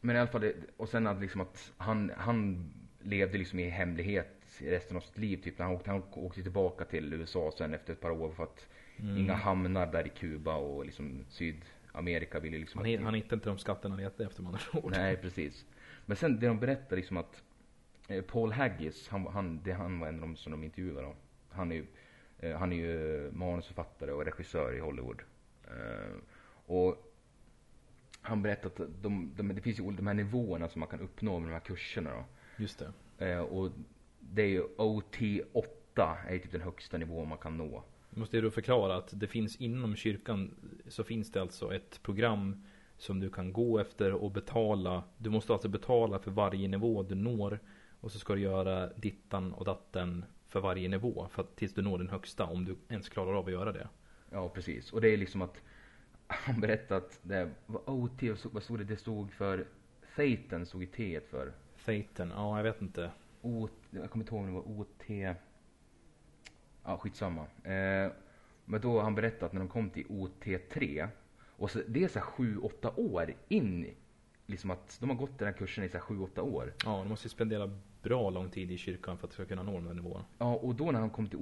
men 0.00 0.16
i 0.16 0.18
alla 0.18 0.28
fall, 0.30 0.40
det, 0.40 0.54
och 0.76 0.88
sen 0.88 1.06
att 1.06 1.20
liksom 1.20 1.40
att 1.40 1.72
han, 1.76 2.12
han 2.16 2.70
levde 3.00 3.38
liksom 3.38 3.58
i 3.58 3.68
hemlighet 3.68 4.60
i 4.60 4.70
resten 4.70 4.96
av 4.96 5.00
sitt 5.00 5.18
liv. 5.18 5.36
Typ. 5.36 5.58
Han, 5.58 5.72
åkte, 5.72 5.90
han 5.90 6.02
åkte 6.12 6.42
tillbaka 6.42 6.84
till 6.84 7.14
USA 7.14 7.52
sen 7.58 7.74
efter 7.74 7.92
ett 7.92 8.00
par 8.00 8.10
år 8.10 8.30
för 8.30 8.42
att 8.42 8.66
Mm. 9.00 9.16
inga 9.16 9.34
hamnar 9.34 9.86
där 9.92 10.06
i 10.06 10.08
Kuba 10.08 10.54
och 10.54 10.84
liksom 10.86 11.24
Sydamerika 11.28 12.40
ville 12.40 12.58
liksom... 12.58 12.80
Han, 12.84 12.94
att- 12.94 13.00
han 13.00 13.14
hittade 13.14 13.34
inte 13.34 13.48
de 13.48 13.58
skatterna 13.58 13.94
han 13.94 14.04
letade 14.04 14.24
efter 14.24 14.42
med 14.42 14.48
andra 14.52 14.86
ord. 14.86 14.92
Nej, 14.92 15.16
precis. 15.16 15.66
Men 16.06 16.16
sen 16.16 16.40
det 16.40 16.46
de 16.46 16.60
berättar 16.60 16.96
liksom 16.96 17.16
att 17.16 17.42
eh, 18.08 18.22
Paul 18.24 18.52
Haggis, 18.52 19.08
han, 19.08 19.26
han, 19.26 19.60
det, 19.62 19.72
han 19.72 20.00
var 20.00 20.08
en 20.08 20.14
av 20.14 20.20
de 20.20 20.36
som 20.36 20.52
de 20.52 20.64
intervjuade 20.64 21.02
då. 21.02 21.14
Han 21.50 21.72
är 21.72 21.76
ju, 21.76 21.86
eh, 22.38 22.58
han 22.58 22.72
är 22.72 22.76
ju 22.76 23.30
manusförfattare 23.32 24.12
och 24.12 24.24
regissör 24.24 24.76
i 24.76 24.80
Hollywood. 24.80 25.22
Eh, 25.64 26.16
och 26.66 27.07
han 28.20 28.42
berättade 28.42 28.84
att 28.84 29.02
de, 29.02 29.32
de, 29.36 29.54
det 29.54 29.60
finns 29.60 29.78
ju 29.78 29.90
de 29.90 30.06
här 30.06 30.14
nivåerna 30.14 30.68
som 30.68 30.80
man 30.80 30.88
kan 30.88 31.00
uppnå 31.00 31.38
med 31.38 31.48
de 31.48 31.52
här 31.52 31.60
kurserna 31.60 32.10
då. 32.10 32.24
Just 32.56 32.78
det. 32.78 32.92
Eh, 33.26 33.38
och 33.38 33.70
det 34.20 34.42
är 34.42 34.46
ju 34.46 34.62
OT8 34.62 36.16
är 36.26 36.38
typ 36.38 36.52
den 36.52 36.60
högsta 36.60 36.98
nivån 36.98 37.28
man 37.28 37.38
kan 37.38 37.56
nå. 37.56 37.84
Måste 38.10 38.40
då 38.40 38.50
förklara 38.50 38.96
att 38.96 39.20
det 39.20 39.26
finns 39.26 39.56
inom 39.56 39.96
kyrkan 39.96 40.54
så 40.88 41.04
finns 41.04 41.32
det 41.32 41.40
alltså 41.40 41.74
ett 41.74 42.02
program 42.02 42.64
som 42.96 43.20
du 43.20 43.30
kan 43.30 43.52
gå 43.52 43.78
efter 43.78 44.12
och 44.12 44.30
betala. 44.30 45.02
Du 45.18 45.30
måste 45.30 45.52
alltså 45.52 45.68
betala 45.68 46.18
för 46.18 46.30
varje 46.30 46.68
nivå 46.68 47.02
du 47.02 47.14
når 47.14 47.60
och 48.00 48.12
så 48.12 48.18
ska 48.18 48.34
du 48.34 48.40
göra 48.40 48.86
dittan 48.86 49.52
och 49.52 49.64
datten 49.64 50.24
för 50.48 50.60
varje 50.60 50.88
nivå 50.88 51.28
för 51.30 51.42
att, 51.42 51.56
tills 51.56 51.74
du 51.74 51.82
når 51.82 51.98
den 51.98 52.08
högsta 52.08 52.44
om 52.44 52.64
du 52.64 52.76
ens 52.88 53.08
klarar 53.08 53.34
av 53.34 53.46
att 53.46 53.52
göra 53.52 53.72
det. 53.72 53.88
Ja, 54.30 54.48
precis. 54.48 54.92
Och 54.92 55.00
det 55.00 55.08
är 55.08 55.16
liksom 55.16 55.42
att 55.42 55.62
han 56.28 56.60
berättade 56.60 57.06
att 57.06 57.18
det 57.22 57.50
var 57.66 57.90
OT, 57.90 58.22
och 58.30 58.38
så- 58.38 58.48
vad 58.48 58.62
stod 58.62 58.78
det? 58.78 58.84
Det 58.84 58.96
stod 58.96 59.32
för 59.32 59.66
Thetan 60.16 60.66
stod 60.66 60.82
i 60.82 60.86
T 60.86 61.20
för. 61.30 61.52
Faten, 61.76 62.32
ja 62.36 62.56
jag 62.56 62.64
vet 62.64 62.82
inte. 62.82 63.10
O, 63.42 63.68
jag 63.90 64.10
kommer 64.10 64.22
inte 64.24 64.34
ihåg 64.34 64.40
om 64.44 64.46
det 64.46 64.52
var 64.52 64.68
OT. 64.68 65.36
Ja, 66.84 66.98
skitsamma. 66.98 67.42
Eh, 67.64 68.12
men 68.64 68.80
då 68.80 68.92
har 68.96 69.02
han 69.02 69.14
berättat 69.14 69.42
att 69.42 69.52
när 69.52 69.60
de 69.60 69.68
kom 69.68 69.90
till 69.90 70.06
OT3. 70.06 71.08
Och 71.56 71.70
så, 71.70 71.80
det 71.88 72.04
är 72.04 72.08
så 72.08 72.18
här 72.18 72.26
7-8 72.26 72.92
år 72.96 73.34
in. 73.48 73.94
Liksom 74.46 74.70
att 74.70 74.96
de 75.00 75.10
har 75.10 75.16
gått 75.16 75.38
den 75.38 75.46
här 75.48 75.54
kursen 75.54 75.84
i 75.84 75.88
så 75.88 75.98
här 75.98 76.04
7-8 76.04 76.40
år. 76.40 76.72
Ja, 76.84 77.00
du 77.02 77.08
måste 77.08 77.26
ju 77.26 77.30
spendera 77.30 77.78
bra 78.02 78.30
lång 78.30 78.50
tid 78.50 78.70
i 78.72 78.76
kyrkan 78.76 79.18
för 79.18 79.26
att 79.42 79.48
kunna 79.48 79.62
nå 79.62 79.72
de 79.72 79.86
här 79.86 79.94
nivåerna. 79.94 80.24
Ja, 80.38 80.54
och 80.54 80.74
då 80.74 80.90
när 80.90 81.00
han 81.00 81.10
kom 81.10 81.26
till 81.28 81.38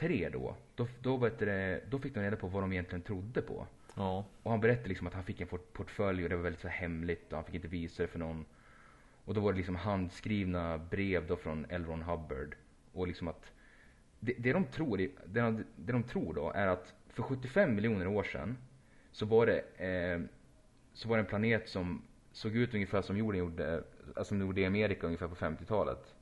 OT3 0.00 0.30
då. 0.32 0.56
Då, 0.74 0.88
då, 1.02 1.16
vet 1.16 1.38
det, 1.38 1.80
då 1.90 1.98
fick 1.98 2.14
de 2.14 2.20
reda 2.20 2.36
på 2.36 2.46
vad 2.46 2.62
de 2.62 2.72
egentligen 2.72 3.02
trodde 3.02 3.42
på. 3.42 3.66
Ja, 3.94 4.24
Och 4.42 4.50
han 4.50 4.60
berättade 4.60 4.88
liksom 4.88 5.06
att 5.06 5.14
han 5.14 5.24
fick 5.24 5.40
en 5.40 5.48
port- 5.48 5.72
portfölj 5.72 6.22
och 6.22 6.28
det 6.28 6.36
var 6.36 6.42
väldigt 6.42 6.60
så 6.62 6.68
hemligt 6.68 7.32
och 7.32 7.36
han 7.36 7.44
fick 7.44 7.54
inte 7.54 7.68
visa 7.68 8.02
det 8.02 8.08
för 8.08 8.18
någon. 8.18 8.44
Och 9.24 9.34
då 9.34 9.40
var 9.40 9.52
det 9.52 9.56
liksom 9.56 9.76
handskrivna 9.76 10.78
brev 10.78 11.26
då 11.26 11.36
från 11.36 11.66
L. 11.68 11.84
Ron 11.86 12.02
Hubbard. 12.02 12.56
Och 12.92 13.06
liksom 13.08 13.28
att 13.28 13.52
det, 14.20 14.34
det, 14.38 14.52
de 14.52 14.64
tror, 14.64 14.96
det, 14.96 15.10
de, 15.26 15.64
det 15.76 15.92
de 15.92 16.02
tror 16.02 16.34
då 16.34 16.52
är 16.54 16.66
att 16.66 16.94
för 17.08 17.22
75 17.22 17.74
miljoner 17.74 18.06
år 18.06 18.22
sedan 18.22 18.56
så 19.12 19.26
var 19.26 19.46
det, 19.46 19.58
eh, 19.86 20.20
så 20.92 21.08
var 21.08 21.16
det 21.16 21.22
en 21.22 21.26
planet 21.26 21.68
som 21.68 22.02
såg 22.32 22.56
ut 22.56 22.74
ungefär 22.74 23.02
som 23.02 23.16
jorden 23.16 23.38
gjorde, 23.38 23.84
alltså 24.06 24.24
som 24.24 24.40
gjorde 24.40 24.60
i 24.60 24.66
Amerika 24.66 25.06
ungefär 25.06 25.28
på 25.28 25.34
50-talet. 25.34 26.14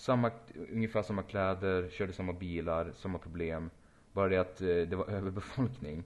Samma, 0.00 0.30
ungefär 0.72 1.02
samma 1.02 1.22
kläder, 1.22 1.88
körde 1.90 2.12
samma 2.12 2.32
bilar, 2.32 2.92
samma 2.96 3.18
problem. 3.18 3.70
Bara 4.12 4.28
det 4.28 4.36
att 4.36 4.60
eh, 4.60 4.66
det 4.66 4.96
var 4.96 5.10
överbefolkning. 5.10 6.04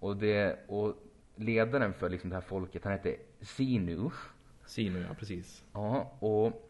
Och, 0.00 0.16
det, 0.16 0.58
och 0.68 0.94
ledaren 1.36 1.94
för 1.94 2.10
liksom 2.10 2.30
det 2.30 2.36
här 2.36 2.40
folket, 2.40 2.84
han 2.84 2.92
hette 2.92 3.16
Sinu. 3.40 4.10
Sino 4.66 4.98
ja, 4.98 5.14
precis. 5.18 5.64
Ja, 5.72 6.12
och 6.18 6.68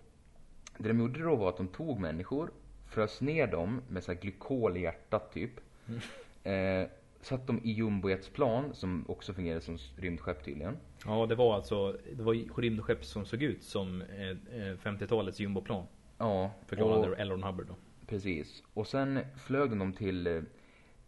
det 0.79 0.89
de 0.89 0.99
gjorde 0.99 1.23
då 1.23 1.37
var 1.37 1.49
att 1.49 1.57
de 1.57 1.69
tog 1.69 2.01
människor, 2.01 2.51
frös 2.87 3.21
ner 3.21 3.47
dem 3.47 3.83
med 3.89 4.05
så 4.05 4.13
här 4.13 4.21
glykol 4.21 4.77
i 4.77 4.81
hjärtat 4.81 5.33
typ. 5.33 5.53
Eh, 6.43 6.89
satt 7.21 7.47
dem 7.47 7.61
i 7.65 7.73
jumbojetsplan 7.73 8.75
som 8.75 9.05
också 9.09 9.35
fungerade 9.35 9.61
som 9.61 9.79
rymdskepp 9.97 10.45
tydligen. 10.45 10.77
Ja, 11.05 11.27
det 11.27 11.35
var 11.35 11.55
alltså, 11.55 11.97
det 12.17 12.23
var 12.23 12.61
rymdskepp 12.61 13.05
som 13.05 13.25
såg 13.25 13.43
ut 13.43 13.63
som 13.63 14.03
eh, 14.03 14.31
eh, 14.31 14.77
50-talets 14.77 15.41
jumboplan. 15.41 15.87
Ja, 16.19 16.51
Förklarade 16.67 17.33
och, 17.33 17.41
Hubbard 17.41 17.67
då. 17.67 17.75
precis. 18.07 18.63
Och 18.75 18.87
sen 18.87 19.21
flög 19.37 19.79
de 19.79 19.93
till 19.93 20.27
eh, 20.27 20.43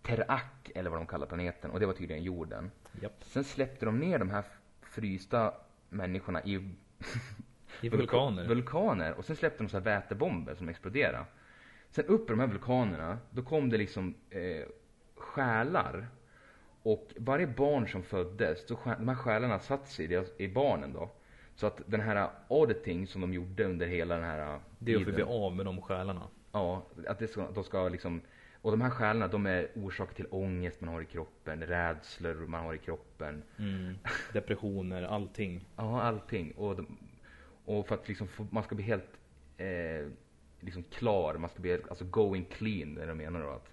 Terak, 0.02 0.70
eller 0.74 0.90
vad 0.90 0.98
de 0.98 1.06
kallar 1.06 1.26
planeten, 1.26 1.70
och 1.70 1.80
det 1.80 1.86
var 1.86 1.92
tydligen 1.92 2.22
jorden. 2.22 2.70
Japp. 3.02 3.24
Sen 3.24 3.44
släppte 3.44 3.86
de 3.86 3.98
ner 3.98 4.18
de 4.18 4.30
här 4.30 4.44
frysta 4.82 5.54
människorna 5.88 6.42
i 6.44 6.54
I 7.80 7.88
vulkaner. 7.88 8.44
vulkaner. 8.48 9.14
Och 9.14 9.24
sen 9.24 9.36
släppte 9.36 9.62
de 9.64 9.68
så 9.68 9.76
här 9.76 9.84
vätebomber 9.84 10.54
som 10.54 10.68
exploderade. 10.68 11.24
Sen 11.90 12.04
upp 12.04 12.30
i 12.30 12.32
de 12.32 12.40
här 12.40 12.46
vulkanerna, 12.46 13.18
då 13.30 13.42
kom 13.42 13.70
det 13.70 13.78
liksom 13.78 14.14
eh, 14.30 14.66
själar. 15.16 16.08
Och 16.82 17.08
varje 17.16 17.46
barn 17.46 17.88
som 17.88 18.02
föddes, 18.02 18.66
då 18.66 18.78
de 18.98 19.08
här 19.08 19.14
själarna 19.14 19.58
satt 19.58 19.88
sig 19.88 20.04
i, 20.04 20.08
deras, 20.08 20.28
i 20.36 20.48
barnen 20.48 20.92
då. 20.92 21.10
Så 21.58 21.66
att 21.66 21.80
den 21.86 22.00
här 22.00 22.30
auditing 22.48 23.06
som 23.06 23.20
de 23.20 23.32
gjorde 23.32 23.64
under 23.64 23.86
hela 23.86 24.14
den 24.14 24.24
här 24.24 24.60
det 24.78 24.92
är 24.92 24.96
att 24.96 25.02
få 25.02 25.10
tiden- 25.10 25.14
bli 25.14 25.24
av 25.24 25.56
med 25.56 25.66
de 25.66 25.82
själarna. 25.82 26.22
Ja, 26.52 26.86
att 27.06 27.18
det 27.18 27.28
ska, 27.28 27.50
de 27.50 27.64
ska 27.64 27.88
liksom 27.88 28.20
och 28.62 28.70
de 28.70 28.80
här 28.80 28.90
själarna 28.90 29.28
de 29.28 29.46
är 29.46 29.68
orsak 29.74 30.14
till 30.14 30.26
ångest 30.30 30.80
man 30.80 30.94
har 30.94 31.02
i 31.02 31.04
kroppen, 31.04 31.62
rädslor 31.62 32.34
man 32.34 32.64
har 32.64 32.74
i 32.74 32.78
kroppen. 32.78 33.42
Mm. 33.58 33.94
Depressioner, 34.32 35.02
allting. 35.02 35.64
Ja, 35.76 36.02
allting. 36.02 36.52
Och, 36.52 36.76
de, 36.76 36.98
och 37.64 37.86
för 37.86 37.94
att 37.94 38.08
liksom 38.08 38.28
man 38.50 38.62
ska 38.62 38.74
bli 38.74 38.84
helt 38.84 39.18
eh, 39.56 40.06
liksom 40.60 40.82
klar, 40.82 41.34
man 41.34 41.50
ska 41.50 41.60
bli 41.60 41.70
helt, 41.70 41.88
alltså 41.88 42.04
going 42.04 42.44
clean, 42.44 42.94
det 42.94 43.06
de 43.06 43.18
menar 43.18 43.40
då. 43.42 43.48
Att 43.50 43.70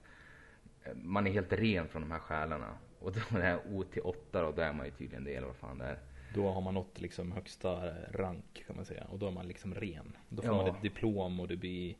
eh, 0.83 0.93
man 0.95 1.27
är 1.27 1.31
helt 1.31 1.53
ren 1.53 1.87
från 1.87 2.01
de 2.01 2.11
här 2.11 2.19
själarna. 2.19 2.77
Och 2.99 3.11
då 3.11 3.19
är 3.37 3.41
det 3.41 3.45
här 3.47 3.59
OT8 3.69 4.15
då, 4.31 4.51
då 4.51 4.61
är 4.61 4.73
man 4.73 4.85
ju 4.85 4.91
tydligen 4.91 5.23
det 5.23 5.35
eller 5.35 5.47
vad 5.47 5.55
fan 5.55 5.77
det 5.77 5.85
är. 5.85 5.99
Då 6.35 6.49
har 6.49 6.61
man 6.61 6.73
nått 6.73 7.01
liksom 7.01 7.31
högsta 7.31 7.93
rank 8.11 8.63
kan 8.67 8.75
man 8.75 8.85
säga. 8.85 9.03
Och 9.03 9.19
då 9.19 9.27
är 9.27 9.31
man 9.31 9.47
liksom 9.47 9.73
ren. 9.75 10.17
Då 10.29 10.41
får 10.41 10.51
Ja. 10.55 10.57
man 10.63 10.75
ett 10.75 10.81
diplom 10.81 11.39
och 11.39 11.47
du 11.47 11.55
blir 11.55 11.95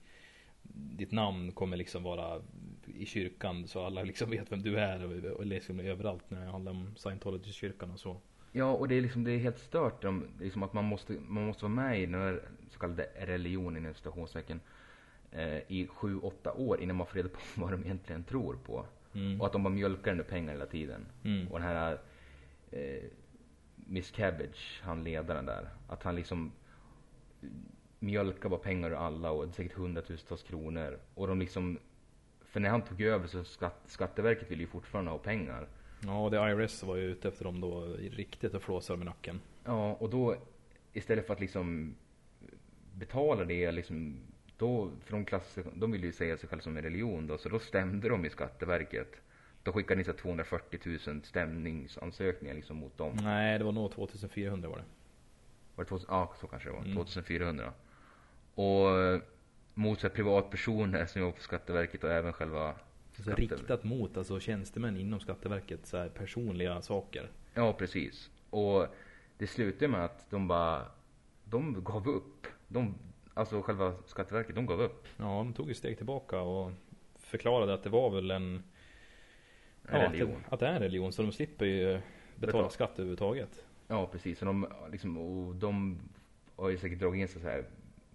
ditt 0.74 1.12
namn 1.12 1.52
kommer 1.52 1.78
liksom 1.78 2.04
vara 2.04 2.42
i 2.86 3.06
kyrkan 3.06 3.68
så 3.68 3.86
alla 3.86 4.04
liksom 4.04 4.30
vet 4.30 4.52
vem 4.52 4.62
du 4.62 4.80
är 4.80 5.04
och, 5.06 5.38
och 5.38 5.46
liksom 5.46 5.80
överallt 5.80 6.30
när 6.30 6.46
det 6.46 6.52
handlar 6.52 6.72
om 6.72 6.96
scientology-kyrkan 6.96 7.92
och 7.92 8.00
så. 8.00 8.18
Ja, 8.52 8.72
och 8.72 8.88
det 8.88 8.96
är 8.96 9.02
liksom, 9.02 9.24
det 9.24 9.32
är 9.32 9.38
helt 9.38 9.60
stört. 9.60 10.02
De, 10.02 10.28
liksom 10.40 10.64
att 10.64 10.74
man 10.74 10.86
måste, 10.86 11.14
man 11.14 11.46
måste 11.46 11.64
vara 11.64 11.74
med 11.74 12.02
i 12.02 12.06
den 12.06 12.22
här 12.22 12.42
så 12.70 12.80
kallade 12.80 13.10
religionen 13.20 13.84
inom 13.84 13.94
citationstecken 13.94 14.60
eh, 15.32 15.58
i 15.68 15.88
sju, 15.88 16.20
åtta 16.20 16.54
år 16.54 16.82
innan 16.82 16.96
man 16.96 17.08
får 17.08 17.16
reda 17.16 17.30
på 17.30 17.40
vad 17.62 17.72
de 17.72 17.84
egentligen 17.84 18.24
tror 18.24 18.56
på. 18.66 18.86
Mm. 19.14 19.42
Och 19.42 19.48
att 19.48 19.54
de 19.54 19.64
bara 19.64 19.74
mjölkar 19.74 20.12
under 20.12 20.24
pengar 20.24 20.52
hela 20.52 20.66
tiden. 20.66 21.06
Mm. 21.24 21.48
Och 21.48 21.60
den 21.60 21.68
här 21.68 22.00
eh, 22.72 23.04
Miss 23.86 24.12
Cabbage, 24.12 24.82
han 24.84 25.04
ledaren 25.04 25.46
där, 25.46 25.70
att 25.88 26.04
han 26.04 26.16
liksom 26.16 26.52
mjölkar 28.00 28.50
bara 28.50 28.60
pengar 28.60 28.90
ur 28.90 28.96
alla 28.96 29.32
och 29.32 29.54
säkert 29.54 29.74
hundratusentals 29.74 30.44
kronor. 30.44 31.00
Och 31.14 31.28
de 31.28 31.40
liksom, 31.40 31.80
för 32.42 32.60
när 32.60 32.70
han 32.70 32.82
tog 32.82 33.02
över 33.02 33.28
så 33.28 33.44
skatt, 33.44 33.82
Skatteverket 33.86 34.52
ville 34.52 34.62
ju 34.62 34.68
fortfarande 34.68 35.12
ha 35.12 35.18
pengar. 35.18 35.68
Ja, 36.04 36.24
och 36.24 36.32
det 36.32 36.52
IRS 36.52 36.84
var 36.84 36.96
ju 36.96 37.04
ute 37.04 37.28
efter 37.28 37.44
dem 37.44 37.62
då 37.62 37.86
riktigt 37.96 38.54
och 38.54 38.64
flåsade 38.64 38.98
med 38.98 39.06
nacken. 39.06 39.42
Ja, 39.64 39.94
och 39.94 40.10
då 40.10 40.36
istället 40.94 41.28
för 41.28 41.34
att 41.34 41.40
liksom 41.40 41.96
betala 42.94 43.46
det 43.46 43.72
liksom 43.72 44.20
då, 44.58 44.92
för 45.06 45.12
de, 45.12 45.26
klass, 45.26 45.58
de 45.74 45.92
vill 45.92 46.04
ju 46.04 46.12
säga 46.12 46.38
sig 46.38 46.50
själva 46.50 46.64
som 46.64 46.78
en 46.78 46.84
religion 46.84 47.28
då, 47.28 47.38
så 47.38 47.50
då 47.50 47.60
stämde 47.60 48.10
de 48.10 48.26
i 48.26 48.30
Skatteverket. 48.30 49.22
Då 49.66 49.72
skickade 49.74 50.04
här 50.04 50.14
240 50.14 50.80
000 51.08 51.22
stämningsansökningar 51.24 52.56
liksom 52.56 52.78
mot 52.78 52.98
dem. 52.98 53.18
Nej, 53.24 53.58
det 53.58 53.64
var 53.66 53.72
nog 53.72 53.92
2400 53.92 54.70
var 54.70 54.78
det. 54.78 54.84
Var 55.76 55.84
det 55.84 55.90
2000? 55.90 56.08
Ja, 56.12 56.34
så 56.42 56.48
kanske 56.48 56.70
det 56.70 56.74
var. 56.74 56.80
Mm. 56.82 56.96
2400. 56.96 57.74
Och 58.56 59.00
eh, 59.00 59.20
mot 59.74 60.00
så 60.00 60.08
här 60.08 60.16
privatpersoner 60.16 61.06
som 61.06 61.22
jobbar 61.22 61.32
på 61.36 61.42
Skatteverket 61.42 62.04
och 62.04 62.12
även 62.12 62.34
själva 62.34 62.76
Skatte- 63.14 63.36
riktat 63.36 63.84
mot 63.84 64.18
alltså 64.18 64.40
tjänstemän 64.40 64.98
inom 64.98 65.20
Skatteverket, 65.20 65.86
så 65.86 65.98
här 65.98 66.10
personliga 66.10 66.82
saker. 66.82 67.30
Ja, 67.54 67.74
precis. 67.74 68.30
Och 68.50 68.88
det 69.38 69.48
slutade 69.48 69.88
med 69.88 70.06
att 70.06 70.30
de 70.30 70.48
bara, 70.48 70.86
de 71.46 71.84
gav 71.84 72.08
upp. 72.08 72.48
De, 72.68 72.96
alltså 73.34 73.62
själva 73.62 73.94
Skatteverket, 74.06 74.56
de 74.56 74.66
gav 74.66 74.82
upp. 74.82 75.08
Ja, 75.18 75.24
de 75.24 75.54
tog 75.54 75.72
ett 75.72 75.78
steg 75.78 75.98
tillbaka 75.98 76.40
och 76.42 76.72
förklarade 77.20 77.74
att 77.74 77.84
det 77.84 77.90
var 77.90 78.10
väl 78.10 78.32
en 78.32 78.64
En 79.90 80.00
ja, 80.00 80.06
att, 80.08 80.14
religion. 80.14 80.44
det, 80.50 80.54
att 80.54 80.60
det 80.60 80.68
är 80.68 80.74
en 80.74 80.80
religion 80.82 81.14
så 81.14 81.22
de 81.22 81.32
slipper 81.32 81.66
ju 81.66 81.86
betala 81.88 82.02
Betala. 82.36 82.70
skatt 82.70 82.92
överhuvudtaget. 82.92 83.66
Ja, 83.88 84.08
precis. 84.08 84.42
Och 84.42 84.46
de, 84.46 84.68
liksom, 84.92 85.18
och 85.18 85.56
de 85.56 86.00
har 86.56 86.70
ju 86.70 86.78
säkert 86.78 87.00
dragit 87.00 87.22
in 87.22 87.28
sig 87.28 87.42
så 87.42 87.48
här, 87.48 87.66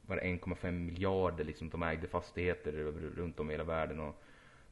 var 0.07 0.17
det 0.17 0.23
1,5 0.23 0.71
miljarder 0.71 1.45
liksom, 1.45 1.71
de 1.71 1.83
ägde 1.83 2.09
fastigheter 2.09 2.73
runt 3.17 3.41
om 3.41 3.51
i 3.51 3.53
hela 3.53 3.65
världen. 3.65 4.01
Och 4.01 4.23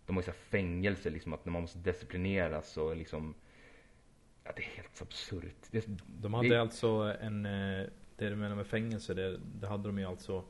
de 0.07 0.17
har 0.17 0.23
ju 0.23 0.27
så 0.27 0.33
fängelse, 0.33 1.11
liksom, 1.11 1.33
att 1.33 1.45
när 1.45 1.53
man 1.53 1.63
måste 1.63 1.79
disciplineras 1.79 2.77
och 2.77 2.97
liksom, 2.97 3.35
ja, 4.45 4.51
det 4.57 4.63
är 4.63 4.67
helt 4.77 5.03
absurt. 5.03 5.57
Det, 5.71 5.87
De 6.07 6.35
hade 6.35 6.49
det, 6.49 6.61
alltså 6.61 6.89
en, 7.21 7.47
eh, 7.47 7.87
det 8.17 8.29
du 8.29 8.37
menar 8.37 8.57
med 8.57 8.67
fängelse, 8.67 9.15
det, 9.15 9.41
det 9.61 9.67
hade 9.67 9.89
de 9.89 9.99
ju 9.99 10.05
alltså 10.05 10.45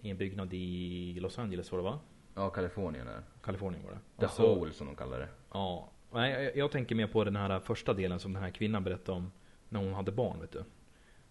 i 0.00 0.10
en 0.10 0.16
byggnad 0.16 0.54
i 0.54 1.18
Los 1.20 1.38
Angeles 1.38 1.72
var 1.72 1.78
det 1.78 1.84
va? 1.84 1.98
Ja, 2.34 2.50
Kalifornien 2.50 3.08
är 3.08 3.22
Kalifornien 3.42 3.84
var 3.84 3.90
det. 3.90 3.98
The 4.18 4.24
Alltså, 4.24 4.54
Hole 4.54 4.72
som 4.72 4.86
de 4.86 4.96
kallar 4.96 5.18
det. 5.18 5.28
Ja, 5.52 5.90
nej 6.12 6.44
jag, 6.44 6.56
jag 6.56 6.70
tänker 6.70 6.94
mer 6.94 7.06
på 7.06 7.24
den 7.24 7.36
här 7.36 7.60
första 7.60 7.94
delen 7.94 8.18
som 8.20 8.32
den 8.32 8.42
här 8.42 8.50
kvinnan 8.50 8.84
berättade 8.84 9.18
om 9.18 9.32
när 9.68 9.80
hon 9.80 9.94
hade 9.94 10.12
barn 10.12 10.40
vet 10.40 10.52
du. 10.52 10.64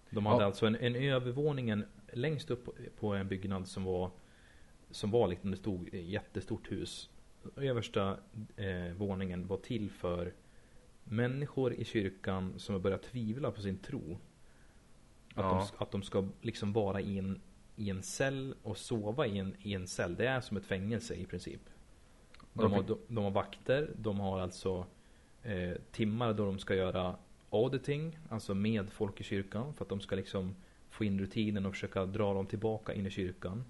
De 0.10 0.26
hade 0.26 0.42
Ja. 0.42 0.46
alltså 0.46 0.66
en, 0.68 0.76
en 0.76 0.96
övervåningen 0.96 1.86
längst 2.14 2.52
upp 2.52 2.70
på- 3.00 3.14
en 3.14 3.28
byggnad 3.28 3.68
som 3.68 3.84
var 3.84 4.12
som 4.92 5.12
var 5.12 5.28
liksom 5.28 5.52
det 5.52 5.58
stod 5.58 5.88
ett 5.88 6.06
jättestort 6.06 6.72
hus. 6.72 7.10
Översta 7.56 8.18
eh, 8.56 8.94
våningen 8.98 9.48
var 9.48 9.58
till 9.58 9.90
för 9.90 10.34
människor 11.04 11.74
i 11.74 11.86
kyrkan 11.86 12.54
som 12.58 12.76
har 12.76 12.80
börjat 12.80 13.04
tvivla 13.04 13.52
på 13.52 13.62
sin 13.62 13.78
tro. 13.78 14.18
Att, 15.36 15.36
Ja. 15.36 15.68
de, 15.78 15.84
att 15.84 15.92
de 15.92 16.02
ska 16.04 16.28
liksom 16.42 16.74
vara 16.74 17.02
i 17.02 17.18
en, 17.18 17.42
i 17.76 17.90
en 17.90 18.04
cell 18.04 18.56
och 18.64 18.78
sova 18.78 19.28
i 19.28 19.38
en, 19.38 19.56
i 19.62 19.74
en 19.74 19.88
cell. 19.88 20.16
Det 20.16 20.28
är 20.28 20.42
som 20.42 20.58
ett 20.58 20.66
fängelse 20.66 21.16
i 21.16 21.26
princip. 21.26 21.62
De 22.54 22.72
har, 22.72 22.80
Okej. 22.80 22.96
de, 23.08 23.16
de 23.16 23.24
har 23.24 23.32
vakter, 23.32 23.90
de 23.96 24.20
har 24.20 24.40
alltså 24.40 24.86
eh, 25.44 25.74
timmar 25.92 26.34
då 26.34 26.46
de 26.46 26.60
ska 26.60 26.76
göra 26.76 27.16
auditing, 27.50 28.20
alltså 28.30 28.54
med 28.54 28.92
folk 28.92 29.22
i 29.22 29.24
kyrkan 29.24 29.74
för 29.74 29.86
att 29.86 29.90
de 29.90 30.02
ska 30.02 30.16
liksom 30.16 30.56
få 30.90 31.04
in 31.04 31.20
rutinen 31.20 31.66
och 31.66 31.74
försöka 31.74 32.06
dra 32.06 32.34
dem 32.34 32.46
tillbaka 32.46 32.94
in 32.94 33.06
i 33.06 33.10
kyrkan. 33.10 33.64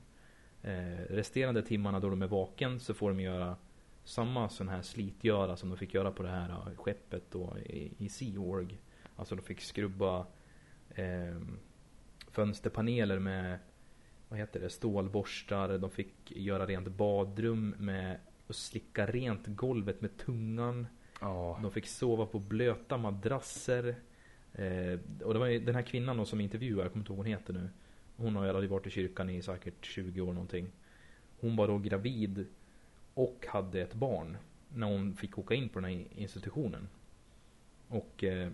Eh, 0.61 1.05
resterande 1.09 1.61
timmarna 1.61 1.99
då 1.99 2.09
de 2.09 2.21
är 2.21 2.27
vaken 2.27 2.79
så 2.79 2.93
får 2.93 3.09
de 3.09 3.19
göra 3.19 3.55
samma 4.03 4.49
sån 4.49 4.69
här 4.69 4.81
slitgöra 4.81 5.57
som 5.57 5.69
de 5.69 5.77
fick 5.77 5.93
göra 5.93 6.11
på 6.11 6.23
det 6.23 6.29
här 6.29 6.49
eh, 6.49 6.75
skeppet 6.75 7.23
då 7.31 7.57
i, 7.57 7.91
i 7.97 8.09
Sea 8.09 8.39
Org. 8.39 8.77
Alltså 9.15 9.35
de 9.35 9.41
fick 9.41 9.61
skrubba 9.61 10.25
eh, 10.89 11.39
fönsterpaneler 12.31 13.19
med 13.19 13.59
vad 14.33 14.39
heter 14.39 14.59
det, 14.59 14.69
stålborstar. 14.69 15.77
De 15.77 15.89
fick 15.89 16.31
göra 16.31 16.65
rent 16.65 16.87
badrum 16.87 17.75
med 17.77 18.17
och 18.47 18.55
slicka 18.55 19.05
rent 19.05 19.47
golvet 19.47 20.01
med 20.01 20.17
tungan. 20.17 20.87
Ja, 21.21 21.59
De 21.61 21.71
fick 21.71 21.87
sova 21.87 22.25
på 22.25 22.39
blöta 22.39 22.97
madrasser. 22.97 23.95
Eh, 24.53 24.99
och 25.23 25.33
det 25.33 25.39
var 25.39 25.45
ju 25.45 25.59
den 25.59 25.75
här 25.75 25.81
kvinnan 25.81 26.17
då 26.17 26.25
som 26.25 26.41
intervjuar, 26.41 26.83
jag 26.83 26.91
kommer 26.91 27.01
inte 27.01 27.11
ihåg 27.11 27.17
vad 27.17 27.25
hon 27.25 27.33
heter 27.33 27.53
nu. 27.53 27.69
Hon 28.17 28.35
har 28.35 28.61
ju 28.61 28.67
varit 28.67 28.87
i 28.87 28.89
kyrkan 28.89 29.29
i 29.29 29.41
säkert 29.41 29.85
20 29.85 30.21
år 30.21 30.33
någonting. 30.33 30.67
Hon 31.39 31.55
var 31.55 31.67
då 31.67 31.77
gravid 31.77 32.45
och 33.13 33.45
hade 33.49 33.81
ett 33.81 33.93
barn 33.93 34.37
när 34.69 34.87
hon 34.87 35.15
fick 35.15 35.37
åka 35.37 35.53
in 35.53 35.69
på 35.69 35.79
den 35.79 35.89
här 35.89 36.05
institutionen. 36.15 36.87
Och 37.87 38.23
eh, 38.23 38.49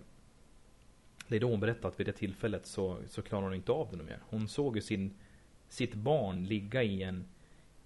det 1.28 1.36
är 1.36 1.40
då 1.40 1.50
hon 1.50 1.60
berättar 1.60 1.88
att 1.88 2.00
vid 2.00 2.06
det 2.06 2.12
tillfället 2.12 2.66
så, 2.66 2.98
så 3.08 3.22
klarar 3.22 3.42
hon 3.42 3.54
inte 3.54 3.72
av 3.72 3.96
det 3.96 4.04
mer. 4.04 4.18
Hon 4.30 4.48
såg 4.48 4.76
ju 4.76 4.82
sin, 4.82 5.14
sitt 5.70 5.94
barn 5.94 6.44
ligga 6.44 6.82
i 6.82 7.02
en, 7.02 7.24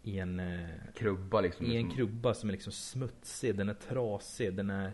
i 0.02 0.18
en, 0.18 0.40
eh, 0.40 0.68
krubba 0.94 1.40
liksom. 1.40 1.66
i 1.66 1.68
en 1.68 1.82
liksom, 1.82 1.96
krubba 1.96 2.34
som 2.34 2.48
är 2.48 2.52
liksom 2.52 2.72
smutsig, 2.72 3.56
den 3.56 3.68
är 3.68 3.74
trasig, 3.74 4.54
den 4.54 4.70
är 4.70 4.92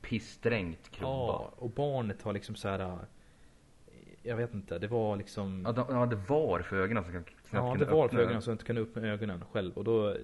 pissdränkt 0.00 0.90
krubba. 0.90 1.10
Ja, 1.10 1.54
och 1.56 1.70
barnet 1.70 2.22
har 2.22 2.32
liksom 2.32 2.54
så 2.54 2.68
här. 2.68 2.80
äh, 2.80 2.98
Jag 4.22 4.36
vet 4.36 4.54
inte, 4.54 4.78
det 4.78 4.88
var 4.88 5.16
liksom 5.16 5.62
Ja, 5.66 5.72
de, 5.72 5.86
ja, 5.88 6.06
det 6.06 6.16
var 6.16 6.60
för 6.60 6.76
ögonen 6.76 7.04
så 7.04 7.10
knappt 7.10 7.32
Ja, 7.50 7.76
det 7.78 7.92
var 7.92 8.04
öppna 8.04 8.18
för 8.18 8.22
ögonen 8.24 8.42
jag 8.46 8.54
inte 8.54 8.64
kunde 8.64 8.86
med 9.00 9.04
ögonen 9.04 9.44
själv 9.52 9.72
och 9.78 9.84
då 9.84 10.16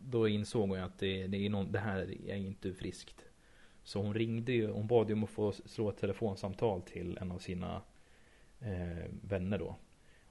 Då 0.00 0.28
insåg 0.28 0.68
hon 0.68 0.78
att 0.78 0.98
det, 0.98 1.26
det, 1.26 1.46
är 1.46 1.50
någon, 1.50 1.72
det 1.72 1.78
här 1.78 2.30
är 2.30 2.36
inte 2.36 2.72
friskt 2.72 3.24
Så 3.82 4.02
hon 4.02 4.14
ringde 4.14 4.52
ju, 4.52 4.70
hon 4.70 4.86
bad 4.86 5.08
ju 5.08 5.14
om 5.14 5.24
att 5.24 5.30
få 5.30 5.52
slå 5.52 5.88
ett 5.88 5.96
telefonsamtal 5.96 6.82
till 6.82 7.18
en 7.20 7.32
av 7.32 7.38
sina 7.38 7.82
eh, 8.60 9.06
vänner 9.22 9.58
då 9.58 9.76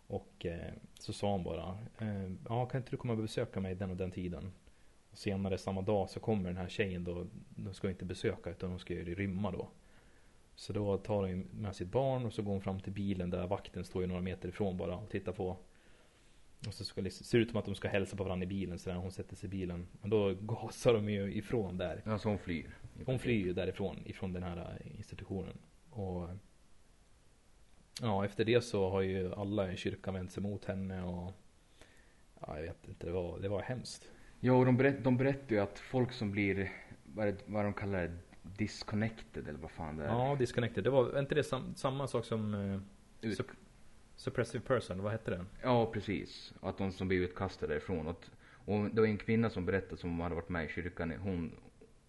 Och 0.08 0.46
eh, 0.46 0.74
så 1.00 1.14
sa 1.14 1.32
hon 1.32 1.44
bara 1.44 1.78
eh, 2.00 2.32
Ja, 2.50 2.66
kan 2.66 2.82
inte 2.82 2.92
du 2.92 2.98
komma 2.98 3.14
och 3.14 3.20
besöka 3.20 3.60
mig 3.60 3.76
den 3.76 3.92
och 3.92 3.98
den 3.98 4.12
tiden? 4.12 4.52
Och 5.12 5.18
senare 5.18 5.58
samma 5.58 5.82
dag 5.82 6.10
så 6.10 6.20
kommer 6.20 6.50
den 6.50 6.58
här 6.58 6.68
tjejen 6.70 7.04
då 7.04 7.28
De 7.56 7.74
ska 7.74 7.90
inte 7.90 8.06
besöka 8.06 8.50
utan 8.50 8.70
de 8.70 8.80
ska 8.80 8.94
ju 8.94 9.16
rymma 9.16 9.52
då 9.52 9.70
Så 10.56 10.74
då 10.74 10.98
tar 10.98 11.28
hon 11.28 11.40
med 11.40 11.76
sitt 11.76 11.92
barn 11.92 12.26
och 12.26 12.34
så 12.34 12.42
går 12.42 12.52
hon 12.52 12.62
fram 12.62 12.80
till 12.80 12.94
bilen 12.94 13.30
där 13.30 13.48
vakten 13.48 13.84
står 13.84 14.02
ju 14.02 14.08
några 14.08 14.22
meter 14.22 14.50
ifrån 14.50 14.78
bara 14.78 14.96
och 14.96 15.10
tittar 15.10 15.32
på 15.32 15.58
Och 16.68 16.74
så 16.74 16.86
ska 16.86 17.02
det 17.02 17.12
ser 17.12 17.40
ut 17.40 17.50
som 17.50 17.60
att 17.60 17.66
de 17.66 17.76
ska 17.76 17.88
hälsa 17.88 18.18
på 18.18 18.24
varandra 18.24 18.44
i 18.44 18.48
bilen 18.48 18.80
så 18.80 18.90
när 18.90 18.98
hon 18.98 19.12
sätter 19.12 19.36
sig 19.36 19.48
i 19.48 19.50
bilen 19.50 19.88
Men 20.02 20.10
då 20.10 20.34
gasar 20.42 20.94
de 20.94 21.10
ju 21.10 21.34
ifrån 21.34 21.78
där 21.78 22.02
Ja, 22.06 22.18
så 22.20 22.30
hon 22.30 22.40
flyr. 22.40 22.78
hon 23.06 23.20
flyr 23.20 23.46
ju 23.46 23.54
därifrån, 23.54 23.98
ifrån 24.06 24.34
den 24.34 24.44
här 24.44 24.78
eh, 24.82 24.98
institutionen. 24.98 25.58
Och 25.90 26.30
Ja, 28.02 28.26
efter 28.26 28.46
det 28.46 28.62
så 28.62 28.90
har 28.90 29.02
ju 29.02 29.34
alla 29.34 29.72
i 29.72 29.78
kyrkan 29.78 30.14
vänt 30.14 30.32
sig 30.32 30.44
mot 30.44 30.66
henne 30.66 31.04
och 31.04 31.34
Ja, 32.42 32.56
jag 32.56 32.62
vet 32.62 32.88
inte, 32.88 33.06
det 33.06 33.12
var, 33.12 33.40
det 33.40 33.50
var 33.50 33.62
hemskt. 33.62 34.12
Ja, 34.40 34.54
och 34.54 34.66
de, 34.66 34.78
berätt, 34.78 35.04
de 35.04 35.18
berättar 35.18 35.56
ju 35.56 35.62
att 35.62 35.80
folk 35.80 36.12
som 36.12 36.32
blir, 36.32 36.72
vad, 37.04 37.28
det, 37.28 37.36
vad 37.46 37.66
de 37.66 37.74
kallar 37.74 38.08
det, 38.08 38.18
disconnected 38.42 39.48
eller 39.48 39.60
vad 39.60 39.72
fan 39.72 39.98
det 39.98 40.04
är. 40.04 40.08
Ja, 40.08 40.36
disconnected. 40.40 40.84
Det 40.84 40.90
var 40.90 41.20
inte 41.20 41.36
det 41.36 41.44
sam, 41.44 41.76
samma 41.76 42.08
sak 42.08 42.26
som 42.26 42.54
eh, 43.22 43.32
sup, 43.32 43.48
Suppressive 44.16 44.64
person, 44.64 45.04
vad 45.04 45.12
hette 45.12 45.32
den? 45.32 45.48
Ja, 45.62 45.92
precis. 45.92 46.54
Att 46.62 46.78
de 46.78 46.92
som 46.92 47.08
blir 47.08 47.22
utkastade 47.22 47.74
därifrån. 47.74 48.08
Och, 48.08 48.26
och 48.66 48.86
det 48.86 49.02
var 49.02 49.08
en 49.08 49.18
kvinna 49.18 49.50
som 49.50 49.66
berättade 49.66 49.98
som 49.98 50.20
hade 50.20 50.36
varit 50.36 50.50
med 50.50 50.66
i 50.66 50.68
kyrkan. 50.68 51.12
Hon, 51.12 51.52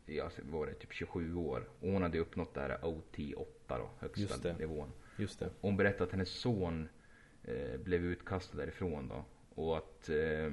ja, 0.07 0.31
var 0.51 0.67
det 0.67 0.75
typ 0.75 0.93
27 0.93 1.35
år. 1.35 1.69
Och 1.81 1.91
hon 1.91 2.03
hade 2.03 2.19
uppnått 2.19 2.55
det 2.55 2.61
här 2.61 2.79
OT8 2.83 3.45
då, 3.69 3.91
högsta 3.99 4.53
nivån. 4.53 4.93
Just 5.19 5.39
det. 5.39 5.51
Hon 5.61 5.77
berättade 5.77 6.05
att 6.05 6.13
hennes 6.13 6.31
son 6.31 6.89
eh, 7.45 7.81
blev 7.81 8.05
utkastad 8.05 8.57
därifrån 8.59 9.09
då. 9.09 9.25
Och 9.63 9.77
att 9.77 10.09
eh, 10.09 10.53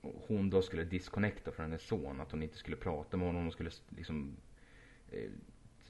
hon 0.00 0.50
då 0.50 0.62
skulle 0.62 0.84
disconnecta 0.84 1.52
från 1.52 1.66
hennes 1.66 1.82
son. 1.82 2.20
Att 2.20 2.30
hon 2.30 2.42
inte 2.42 2.56
skulle 2.56 2.76
prata 2.76 3.16
med 3.16 3.26
honom. 3.26 3.42
Hon 3.42 3.52
skulle 3.52 3.70
liksom 3.88 4.36
eh, 5.10 5.30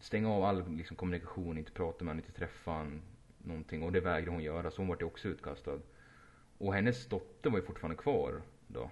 stänga 0.01 0.31
av 0.31 0.45
all 0.45 0.77
liksom, 0.77 0.97
kommunikation, 0.97 1.59
inte 1.59 1.73
prata 1.73 2.05
med 2.05 2.11
honom, 2.11 2.25
inte 2.25 2.39
träffa 2.39 2.71
honom. 2.71 3.03
Någonting. 3.39 3.83
Och 3.83 3.93
det 3.93 4.01
vägrade 4.01 4.31
hon 4.31 4.43
göra. 4.43 4.71
Så 4.71 4.77
hon 4.77 4.89
vart 4.89 5.03
ju 5.03 5.07
också 5.07 5.29
utkastad. 5.29 5.81
Och 6.59 6.75
hennes 6.75 7.07
dotter 7.07 7.51
var 7.51 7.59
ju 7.59 7.65
fortfarande 7.65 7.97
kvar 7.97 8.43
då. 8.67 8.91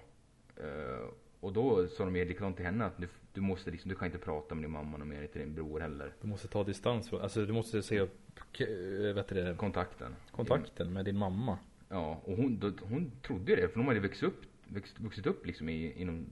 Eh, 0.57 1.09
och 1.39 1.53
då 1.53 1.87
sa 1.87 2.05
de 2.05 2.15
ju 2.15 2.25
likadant 2.25 2.55
till 2.55 2.65
henne 2.65 2.85
att 2.85 2.97
du, 2.97 3.07
du 3.35 3.41
måste 3.41 3.71
liksom, 3.71 3.89
du 3.89 3.95
kan 3.95 4.05
inte 4.05 4.17
prata 4.17 4.55
med 4.55 4.63
din 4.63 4.71
mamma 4.71 4.97
och 4.97 5.07
mer, 5.07 5.21
inte 5.21 5.39
din 5.39 5.53
bror 5.55 5.79
heller. 5.79 6.13
Du 6.21 6.27
måste 6.27 6.47
ta 6.47 6.63
distans 6.63 7.09
från, 7.09 7.21
alltså 7.21 7.45
du 7.45 7.53
måste 7.53 7.83
se 7.83 7.99
upp, 7.99 8.39
eh, 8.59 9.13
vet 9.15 9.27
du 9.27 9.35
det, 9.35 9.55
Kontakten. 9.57 10.15
kontakten 10.31 10.93
med 10.93 11.05
din 11.05 11.17
mamma. 11.17 11.57
Ja, 11.89 12.21
och 12.23 12.37
hon, 12.37 12.59
då, 12.59 12.71
hon 12.81 13.11
trodde 13.21 13.51
ju 13.51 13.55
det, 13.55 13.67
för 13.67 13.79
de 13.79 13.87
hade 13.87 13.99
växt 13.99 14.23
upp, 14.23 14.41
växt, 14.67 14.99
vuxit 14.99 15.25
upp 15.27 15.45
liksom 15.45 15.69
i, 15.69 16.01
inom, 16.01 16.25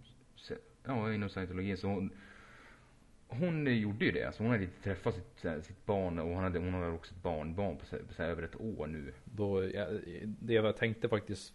ja, 0.85 1.13
inom 1.13 1.29
scientologin. 1.29 1.77
Så 1.77 1.87
hon, 1.87 2.09
hon 3.27 3.77
gjorde 3.77 4.05
ju 4.05 4.11
det. 4.11 4.35
Så 4.35 4.43
hon 4.43 4.51
hade 4.51 4.63
inte 4.63 4.83
träffat 4.83 5.15
sitt, 5.15 5.65
sitt 5.65 5.85
barn 5.85 6.19
och 6.19 6.27
hon 6.27 6.43
hade, 6.43 6.59
hon 6.59 6.73
hade 6.73 6.87
också 6.91 7.13
ett 7.15 7.23
barnbarn 7.23 7.77
på, 7.77 7.85
på 8.07 8.13
så 8.13 8.23
här, 8.23 8.29
över 8.29 8.43
ett 8.43 8.61
år 8.61 8.87
nu. 8.87 9.13
Då, 9.23 9.69
ja, 9.69 9.87
det 10.23 10.53
jag 10.53 10.77
tänkte 10.77 11.09
faktiskt 11.09 11.53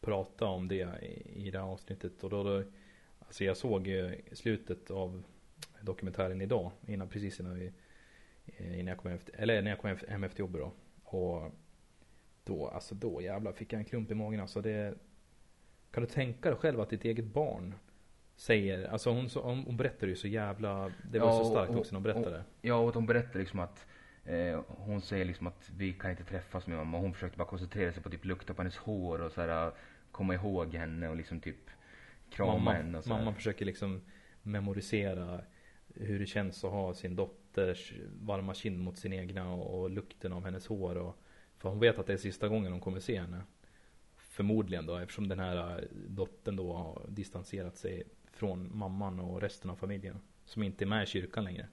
prata 0.00 0.46
om 0.46 0.68
det 0.68 0.88
i, 1.02 1.46
i 1.46 1.50
det 1.50 1.58
här 1.58 1.66
avsnittet 1.66 2.24
och 2.24 2.30
då, 2.30 2.42
då 2.42 2.64
Alltså 3.32 3.44
jag 3.44 3.56
såg 3.56 3.88
eh, 3.88 4.10
slutet 4.32 4.90
av 4.90 5.22
dokumentären 5.80 6.40
idag 6.40 6.70
innan, 6.86 7.08
precis 7.08 7.40
innan 7.40 7.54
vi 7.58 7.72
eh, 8.46 8.72
Innan 8.78 8.86
jag 8.86 8.98
kom 8.98 9.08
hem 9.10 9.18
efter, 9.18 9.34
eller 9.40 9.62
när 9.62 9.70
jag 9.70 9.78
kom 9.78 9.96
hem- 10.08 10.24
efter 10.24 10.40
jobbet 10.40 10.60
då. 10.60 10.72
Och 11.04 11.52
Då, 12.44 12.68
alltså 12.68 12.94
då 12.94 13.22
jävlar 13.22 13.52
fick 13.52 13.72
jag 13.72 13.78
en 13.78 13.84
klump 13.84 14.10
i 14.10 14.14
magen. 14.14 14.40
Alltså 14.40 14.60
det 14.60 14.94
Kan 15.90 16.02
du 16.02 16.08
tänka 16.08 16.48
dig 16.48 16.58
själv 16.58 16.80
att 16.80 16.90
ditt 16.90 17.04
eget 17.04 17.24
barn 17.24 17.74
Säger, 18.36 18.84
alltså 18.88 19.10
hon, 19.10 19.28
så- 19.30 19.42
hon, 19.42 19.58
hon 19.58 19.76
berättar 19.76 20.06
ju 20.06 20.16
så 20.16 20.28
jävla 20.28 20.92
Det 21.10 21.18
var 21.18 21.26
Ja, 21.28 21.44
så 21.44 21.50
starkt 21.50 21.70
och- 21.70 21.78
också 21.78 21.92
när 21.92 21.96
hon 21.96 22.02
berättade. 22.02 22.44
Ja, 22.62 22.74
och 22.76 22.92
de 22.92 23.06
berättade 23.06 23.38
liksom 23.38 23.60
att 23.60 23.86
eh, 24.24 24.60
hon 24.68 25.00
säger 25.00 25.24
liksom 25.24 25.46
att 25.46 25.70
vi 25.76 25.92
kan 25.92 26.10
inte 26.10 26.24
träffas 26.24 26.66
med 26.66 26.76
mamma. 26.78 26.98
Hon 26.98 27.14
försökte 27.14 27.38
bara 27.38 27.48
koncentrera 27.48 27.92
sig 27.92 28.02
på 28.02 28.10
typ 28.10 28.24
lukta 28.24 28.54
på 28.54 28.62
hennes 28.62 28.76
hår 28.76 29.20
och 29.22 29.32
så 29.32 29.40
här, 29.40 29.72
komma 30.10 30.34
ihåg 30.34 30.74
henne 30.74 31.08
och 31.08 31.16
liksom 31.16 31.40
typ 31.40 31.70
krama 32.32 32.52
mamma, 32.52 32.72
henne 32.72 32.98
och 32.98 33.04
så 33.04 33.10
här. 33.10 33.18
mamma 33.18 33.34
försöker 33.34 33.64
liksom 33.64 34.00
memorisera 34.42 35.40
hur 35.94 36.18
det 36.18 36.26
känns 36.26 36.64
att 36.64 36.70
ha 36.70 36.94
sin 36.94 37.16
dotters 37.16 37.92
varma 38.20 38.54
kind 38.54 38.78
mot 38.78 38.98
sin 38.98 39.12
egna 39.12 39.52
och, 39.52 39.80
och 39.80 39.90
lukten 39.90 40.32
av 40.32 40.44
hennes 40.44 40.66
hår 40.66 40.96
och 40.96 41.16
För 41.56 41.68
hon 41.68 41.78
vet 41.80 41.98
att 41.98 42.06
det 42.06 42.12
är 42.12 42.16
sista 42.16 42.48
gången 42.48 42.72
hon 42.72 42.80
kommer 42.80 43.00
se 43.00 43.20
henne. 43.20 43.42
Förmodligen 44.16 44.86
då 44.86 44.96
eftersom 44.96 45.28
den 45.28 45.38
här 45.38 45.78
eh, 45.78 45.84
dottern 46.08 46.56
då 46.56 46.72
har 46.72 47.02
distanserat 47.08 47.76
sig 47.76 48.02
från 48.32 48.76
mamman 48.76 49.20
och 49.20 49.40
resten 49.40 49.70
av 49.70 49.76
familjen. 49.76 50.20
Som 50.44 50.62
inte 50.62 50.84
är 50.84 50.86
med 50.86 51.02
i 51.02 51.06
kyrkan 51.06 51.44
längre. 51.44 51.66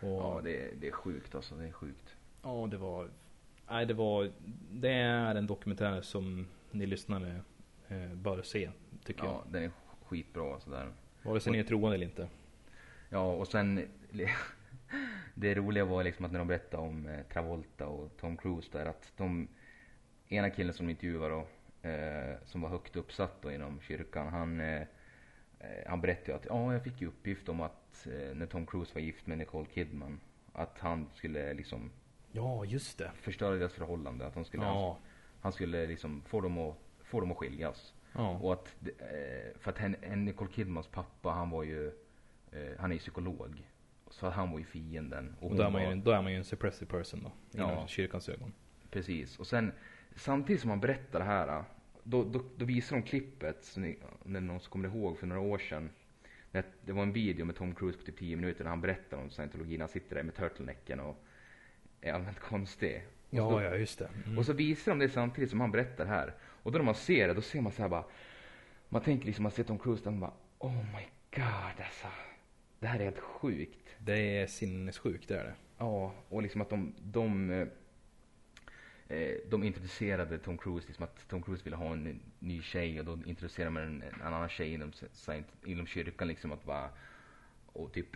Och, 0.00 0.08
Ja, 0.08 0.40
det, 0.44 0.56
är- 0.62 0.74
det 0.80 0.86
är 0.88 0.92
sjukt 0.92 1.34
alltså. 1.34 1.54
Det 1.54 1.66
är 1.68 1.72
sjukt. 1.72 2.16
Ja, 2.42 2.68
det 2.70 2.76
var... 2.76 3.10
Nej, 3.70 3.86
det 3.86 3.94
var... 3.94 4.30
Det 4.72 4.90
är 4.92 5.34
en 5.34 5.46
dokumentär 5.46 6.00
som 6.02 6.46
ni 6.70 6.86
lyssnare 6.86 7.40
eh, 7.88 8.14
bör 8.14 8.42
se, 8.42 8.70
tycker 9.04 9.24
Ja, 9.24 9.44
den 9.50 9.62
är 9.62 9.70
skitbra 10.06 10.60
sådär. 10.60 10.92
jag. 11.22 11.30
Vare 11.30 11.40
sig 11.40 11.52
ni 11.52 11.58
är 11.58 11.64
troende 11.64 11.94
eller 11.94 12.06
inte. 12.06 12.28
Ja, 13.08 13.32
och 13.32 13.48
sen 13.48 13.88
det 15.34 15.54
roliga 15.54 15.84
var 15.84 16.04
liksom 16.04 16.24
att 16.24 16.32
när 16.32 16.38
de 16.38 16.48
berättade 16.48 16.82
om 16.82 17.06
eh, 17.06 17.22
Travolta 17.32 17.86
och 17.86 18.16
Tom 18.16 18.36
Cruise 18.36 18.68
där 18.72 18.86
att 18.86 19.12
de 19.16 19.48
ena 20.28 20.50
killen 20.50 20.72
som 20.74 20.86
de 20.86 20.90
intervjuade 20.90 21.28
då, 21.34 21.46
eh, 21.88 22.36
som 22.44 22.60
var 22.60 22.68
högt 22.68 22.96
uppsatt 22.96 23.42
då 23.42 23.52
inom 23.52 23.80
kyrkan, 23.80 24.28
han 24.28 24.60
eh, 24.60 24.82
eh, 25.58 25.66
han 25.86 26.00
berättade 26.00 26.36
att 26.38 26.44
ja, 26.48 26.72
jag 26.72 26.84
fick 26.84 27.00
ju 27.00 27.06
uppgift 27.08 27.48
om 27.48 27.60
att 27.60 28.06
eh, 28.06 28.34
när 28.36 28.46
Tom 28.46 28.66
Cruise 28.66 28.94
var 28.94 29.00
gift 29.00 29.26
med 29.26 29.38
Nicole 29.38 29.66
Kidman 29.74 30.20
att 30.52 30.78
han 30.78 31.06
skulle 31.14 31.54
liksom 31.54 31.90
Ja, 32.32 32.64
just 32.64 32.98
det. 32.98 33.10
förstöra 33.14 33.54
deras 33.54 33.72
förhållande, 33.72 34.26
att 34.26 34.34
han 34.34 34.44
skulle, 34.44 34.62
Ja. 34.64 34.98
han 35.40 35.52
skulle 35.52 35.86
liksom 35.86 36.22
få 36.26 36.40
dem 36.40 36.58
att, 36.58 36.76
få 37.02 37.20
dem 37.20 37.30
att 37.30 37.36
skiljas. 37.36 37.94
Ja. 38.12 38.28
Och 38.38 38.52
att, 38.52 38.74
det- 38.78 38.90
eh, 39.00 39.58
för 39.60 39.70
att 39.70 39.78
hen, 39.78 40.24
Nicole 40.24 40.50
Kidmans 40.52 40.86
pappa, 40.86 41.30
han 41.30 41.50
var 41.50 41.62
ju, 41.62 41.86
eh, 42.52 42.60
han 42.78 42.90
är 42.90 42.94
ju 42.94 42.98
psykolog. 43.00 43.62
Så 44.10 44.26
att 44.26 44.34
han 44.34 44.50
var 44.52 44.58
ju 44.58 44.64
fienden. 44.64 45.36
Och 45.40 45.48
hon 45.48 45.56
då 45.56 45.62
är, 45.62 45.70
man 45.70 45.90
ju, 45.90 45.94
då 46.02 46.10
är 46.10 46.22
man 46.22 46.32
ju 46.32 46.38
en 46.38 46.44
suppressive 46.44 46.90
person 46.90 47.20
då. 47.22 47.58
Inom 47.58 47.70
Ja. 47.70 47.86
kyrkans 47.86 48.28
ögon. 48.28 48.52
Precis. 48.90 49.38
Och 49.38 49.46
sen, 49.46 49.72
samtidigt 50.16 50.60
som 50.60 50.70
han 50.70 50.80
berättar 50.80 51.18
det 51.18 51.24
här, 51.24 51.64
då, 52.02 52.24
då, 52.24 52.42
då 52.56 52.64
visar 52.64 52.96
de 52.96 53.02
klippet, 53.02 53.64
så 53.64 53.80
ni, 53.80 53.98
om 54.24 54.32
det 54.32 54.38
är 54.38 54.40
någon 54.40 54.60
som 54.60 54.70
kommer 54.70 54.88
ihåg 54.88 55.18
för 55.18 55.26
några 55.26 55.40
år 55.42 55.58
sedan. 55.58 55.90
Det, 56.50 56.66
det 56.84 56.92
var 56.92 57.02
en 57.02 57.12
video 57.12 57.44
med 57.46 57.56
Tom 57.56 57.74
Cruise 57.74 57.98
på 57.98 58.04
typ 58.04 58.18
10 58.18 58.36
minuter 58.36 58.64
där 58.64 58.70
han 58.70 58.80
berättar 58.80 59.16
om 59.18 59.30
scientologin. 59.30 59.80
Han 59.80 59.88
sitter 59.88 60.16
där 60.16 60.22
med 60.22 60.34
turtlenecken 60.34 61.00
och 61.00 61.24
är 62.00 62.12
allmänt 62.12 62.38
konstig. 62.40 63.02
Och 63.30 63.36
så- 63.36 63.60
ja, 63.62 63.74
just 63.76 63.98
det. 63.98 64.08
Mm. 64.26 64.38
Och 64.38 64.46
så 64.46 64.52
visar 64.52 64.92
de 64.92 64.98
det 64.98 65.08
samtidigt 65.08 65.50
som 65.50 65.60
han 65.60 65.70
berättar 65.70 66.06
här. 66.06 66.34
Och 66.62 66.72
då 66.72 66.78
när 66.78 66.84
man 66.84 66.94
ser 66.94 67.28
det, 67.28 67.34
då 67.34 67.40
ser 67.40 67.60
man 67.60 67.72
så 67.72 67.82
här 67.82 67.88
bara. 67.88 68.04
Man 68.88 69.02
tänker 69.02 69.26
liksom, 69.26 69.42
man 69.42 69.52
ser 69.52 69.64
Tom 69.64 69.78
Cruise 69.78 70.04
där, 70.04 70.10
man 70.10 70.20
bara 70.20 70.32
Oh 70.58 70.76
my 70.76 71.06
god 71.34 71.84
alltså. 71.84 72.06
Det 72.78 72.86
här 72.86 73.00
är 73.00 73.04
helt 73.04 73.18
sjukt. 73.18 73.96
Det 73.98 74.38
är 74.40 74.46
sinnessjukt, 74.46 75.28
det 75.28 75.38
är 75.38 75.44
det. 75.44 75.54
Ja, 75.78 76.14
och 76.28 76.42
liksom 76.42 76.60
att 76.60 76.70
de, 76.70 76.94
de, 77.02 77.50
eh, 77.50 77.66
eh, 79.18 79.36
de 79.50 79.64
introducerade 79.64 80.38
Tom 80.38 80.58
Cruise, 80.58 80.86
liksom 80.86 81.04
att 81.04 81.28
Tom 81.28 81.42
Cruise 81.42 81.64
ville 81.64 81.76
ha 81.76 81.92
en 81.92 82.20
ny 82.38 82.62
tjej 82.62 83.00
och 83.00 83.06
då 83.06 83.18
introducerade 83.26 83.70
man 83.70 83.82
en, 83.82 84.02
en 84.02 84.34
annan 84.34 84.48
tjej 84.48 84.72
inom, 84.72 84.92
inom 85.64 85.86
kyrkan 85.86 86.28
liksom 86.28 86.52
att 86.52 86.64
bara 86.64 86.90
och 87.72 87.92
typ 87.92 88.06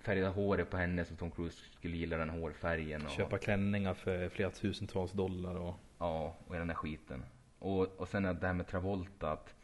färgade 0.00 0.28
håret 0.28 0.70
på 0.70 0.76
henne 0.76 1.04
så 1.04 1.16
Tom 1.16 1.30
Cruise 1.30 1.62
skulle 1.78 1.96
gilla 1.96 2.16
den 2.16 2.30
hårfärgen. 2.30 3.04
Och, 3.06 3.10
Köpa 3.10 3.38
klänningar 3.38 3.94
för 3.94 4.28
flera 4.28 4.50
tusentals 4.50 5.12
dollar 5.12 5.54
och... 5.54 5.74
Ja, 5.98 6.36
och 6.46 6.54
hela 6.54 6.58
den 6.58 6.68
där 6.68 6.74
skiten. 6.74 7.24
Och, 7.60 8.00
och 8.00 8.08
sen 8.08 8.22
det 8.22 8.46
här 8.46 8.54
med 8.54 8.66
Travolta, 8.66 9.32
att 9.32 9.54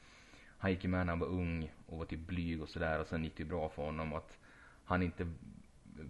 han 0.59 0.71
gick 0.71 0.85
ju 0.85 0.91
med 0.91 1.07
när 1.07 1.13
han 1.13 1.19
var 1.19 1.27
ung 1.27 1.73
och 1.87 1.99
var 1.99 2.05
typ 2.05 2.27
blyg 2.27 2.63
och 2.63 2.69
sådär 2.69 3.01
och 3.01 3.07
sen 3.07 3.25
gick 3.25 3.37
det 3.37 3.43
ju 3.43 3.49
bra 3.49 3.69
för 3.69 3.83
honom. 3.83 4.13
Att 4.13 4.39
han 4.85 5.03
inte 5.03 5.27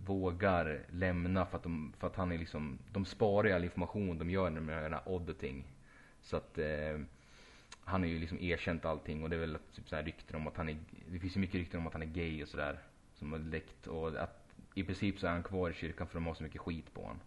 vågar 0.04 0.80
lämna 0.90 1.46
för 1.46 1.56
att, 1.56 1.62
de, 1.62 1.92
för 1.98 2.06
att 2.06 2.16
han 2.16 2.32
är 2.32 2.38
liksom, 2.38 2.78
de 2.92 3.04
sparar 3.04 3.48
ju 3.48 3.54
all 3.54 3.64
information 3.64 4.18
de 4.18 4.30
gör 4.30 4.50
när 4.50 4.60
de 4.60 4.68
gör 4.68 4.82
den 4.82 4.92
här 4.92 5.02
auditing. 5.06 5.64
Så 6.20 6.36
att 6.36 6.58
eh, 6.58 7.00
han 7.80 8.00
har 8.00 8.08
ju 8.08 8.18
liksom 8.18 8.40
erkänt 8.40 8.84
allting 8.84 9.22
och 9.22 9.30
det 9.30 9.36
är 9.36 9.40
väl 9.40 9.58
typ 9.74 9.88
så 9.88 9.96
här 9.96 10.02
rykten 10.02 10.36
om 10.36 10.46
att 10.46 10.56
han 10.56 10.68
är, 10.68 10.76
det 11.08 11.18
finns 11.18 11.36
ju 11.36 11.40
mycket 11.40 11.54
rykten 11.54 11.80
om 11.80 11.86
att 11.86 11.92
han 11.92 12.02
är 12.02 12.06
gay 12.06 12.42
och 12.42 12.48
sådär. 12.48 12.78
Som 13.14 13.32
har 13.32 13.38
läckt 13.38 13.86
och 13.86 14.08
att 14.08 14.54
i 14.74 14.84
princip 14.84 15.18
så 15.18 15.26
är 15.26 15.30
han 15.30 15.42
kvar 15.42 15.70
i 15.70 15.74
kyrkan 15.74 16.06
för 16.06 16.14
de 16.14 16.26
har 16.26 16.34
så 16.34 16.42
mycket 16.42 16.60
skit 16.60 16.94
på 16.94 17.02
honom. 17.02 17.20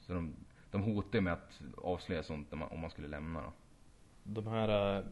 Så 0.00 0.12
de, 0.14 0.34
de 0.70 0.82
hotar 0.82 1.18
ju 1.18 1.20
med 1.20 1.32
att 1.32 1.60
avslöja 1.76 2.22
sånt 2.22 2.52
om 2.52 2.58
man, 2.58 2.68
om 2.68 2.80
man 2.80 2.90
skulle 2.90 3.08
lämna 3.08 3.42
då. 3.42 3.52
De 4.24 4.46
här 4.46 4.98
eh, 4.98 5.04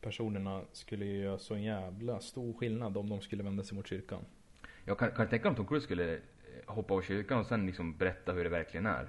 personerna 0.00 0.62
skulle 0.72 1.04
ju 1.04 1.22
göra 1.22 1.38
så 1.38 1.54
en 1.54 1.62
jävla 1.62 2.20
stor 2.20 2.52
skillnad 2.52 2.96
om 2.96 3.08
de 3.08 3.20
skulle 3.20 3.42
vända 3.42 3.64
sig 3.64 3.76
mot 3.76 3.86
kyrkan. 3.86 4.24
Jag 4.84 4.98
kan, 4.98 5.10
kan 5.10 5.28
tänka 5.28 5.48
om 5.48 5.54
Tom 5.54 5.66
Cruise 5.66 5.84
skulle 5.84 6.14
eh, 6.14 6.20
hoppa 6.66 6.94
av 6.94 7.02
kyrkan 7.02 7.38
och 7.38 7.46
sen 7.46 7.66
liksom 7.66 7.96
berätta 7.96 8.32
hur 8.32 8.44
det 8.44 8.50
verkligen 8.50 8.86
är? 8.86 9.08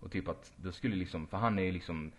Och 0.00 0.12
typ 0.12 0.28
att, 0.28 0.52
då 0.56 0.72
skulle 0.72 0.96
liksom, 0.96 1.26
för 1.26 1.36
han 1.36 1.58
är 1.58 1.62
ju 1.62 1.72
liksom 1.72 2.12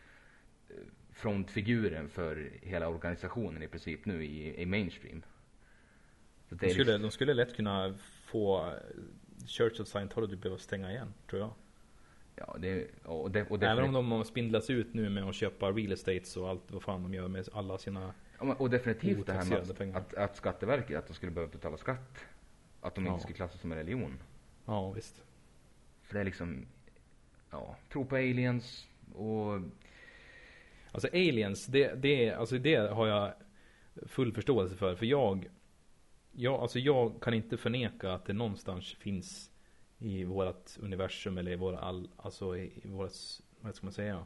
eh, 0.70 0.76
frontfiguren 1.12 2.10
för 2.10 2.52
hela 2.62 2.88
organisationen 2.88 3.64
i 3.64 3.68
princip 3.68 4.06
nu 4.06 4.26
i, 4.26 4.62
i 4.62 4.66
mainstream. 4.66 5.24
Det 6.50 6.56
De 6.56 6.70
skulle, 6.70 6.84
liksom, 6.84 7.02
de 7.02 7.12
skulle 7.12 7.34
lätt 7.34 7.56
kunna 7.56 7.94
få 8.26 8.74
Church 9.48 9.80
of 9.82 9.88
Scientology 9.88 10.36
behöva 10.36 10.60
stänga 10.60 10.92
igen, 10.92 11.14
tror 11.30 11.42
jag. 11.42 11.54
Ja, 12.36 12.56
det, 12.60 12.88
och 13.06 13.32
det, 13.32 13.44
och 13.50 13.64
Även 13.64 13.78
defini- 13.78 13.88
om 13.88 13.94
de 13.94 14.12
har 14.12 14.24
spindlats 14.24 14.70
ut 14.70 14.94
nu 14.94 15.10
med 15.10 15.24
att 15.24 15.36
köpa 15.36 15.72
real 15.72 15.92
estates 15.92 16.38
och 16.38 16.50
allt 16.50 16.72
vad 16.72 16.84
fan 16.84 17.04
de 17.04 17.14
gör 17.14 17.28
med 17.28 17.50
alla 17.54 17.78
sina... 17.78 18.14
Ja, 18.40 18.56
Och 18.60 18.70
definitivt 18.70 19.26
det 19.26 19.34
här 19.34 19.46
med 19.46 19.60
att, 19.60 19.96
att, 19.96 20.14
att 20.14 20.36
Skatteverket, 20.36 20.98
att 20.98 21.08
de 21.08 21.14
skulle 21.14 21.32
behöva 21.32 21.52
betala 21.52 21.78
skatt. 21.78 22.26
Att 22.82 22.96
de 22.96 23.06
Ja. 23.06 23.12
inte 23.12 23.22
skulle 23.24 23.36
klassas 23.36 23.62
som 23.62 23.72
en 23.72 23.78
religion. 23.78 24.20
Ja, 24.66 24.92
visst. 24.92 25.24
För 26.02 26.14
det 26.14 26.20
är 26.20 26.24
liksom, 26.26 26.66
ja, 27.52 27.76
tro 27.92 28.06
på 28.06 28.16
aliens 28.16 28.88
och 29.16 29.60
Alltså 30.92 31.08
aliens, 31.14 31.66
det, 31.66 31.94
det, 32.02 32.32
alltså 32.32 32.58
det 32.58 32.76
har 32.76 33.08
jag 33.08 33.34
full 34.08 34.34
förståelse 34.34 34.76
för. 34.76 34.96
För 34.96 35.06
jag, 35.06 35.50
jag, 36.32 36.54
alltså 36.62 36.80
jag 36.80 37.22
kan 37.22 37.34
inte 37.34 37.58
förneka 37.58 38.14
att 38.14 38.26
det 38.26 38.34
någonstans 38.34 38.94
finns 38.94 39.52
i 40.04 40.24
vårat 40.24 40.78
universum 40.82 41.38
eller 41.38 41.52
i 41.52 41.56
våra 41.56 41.80
all, 41.80 42.10
alltså 42.18 42.58
i 42.58 42.82
vårat, 42.84 43.42
vad 43.60 43.76
ska 43.76 43.86
man 43.86 43.94
säga? 43.94 44.26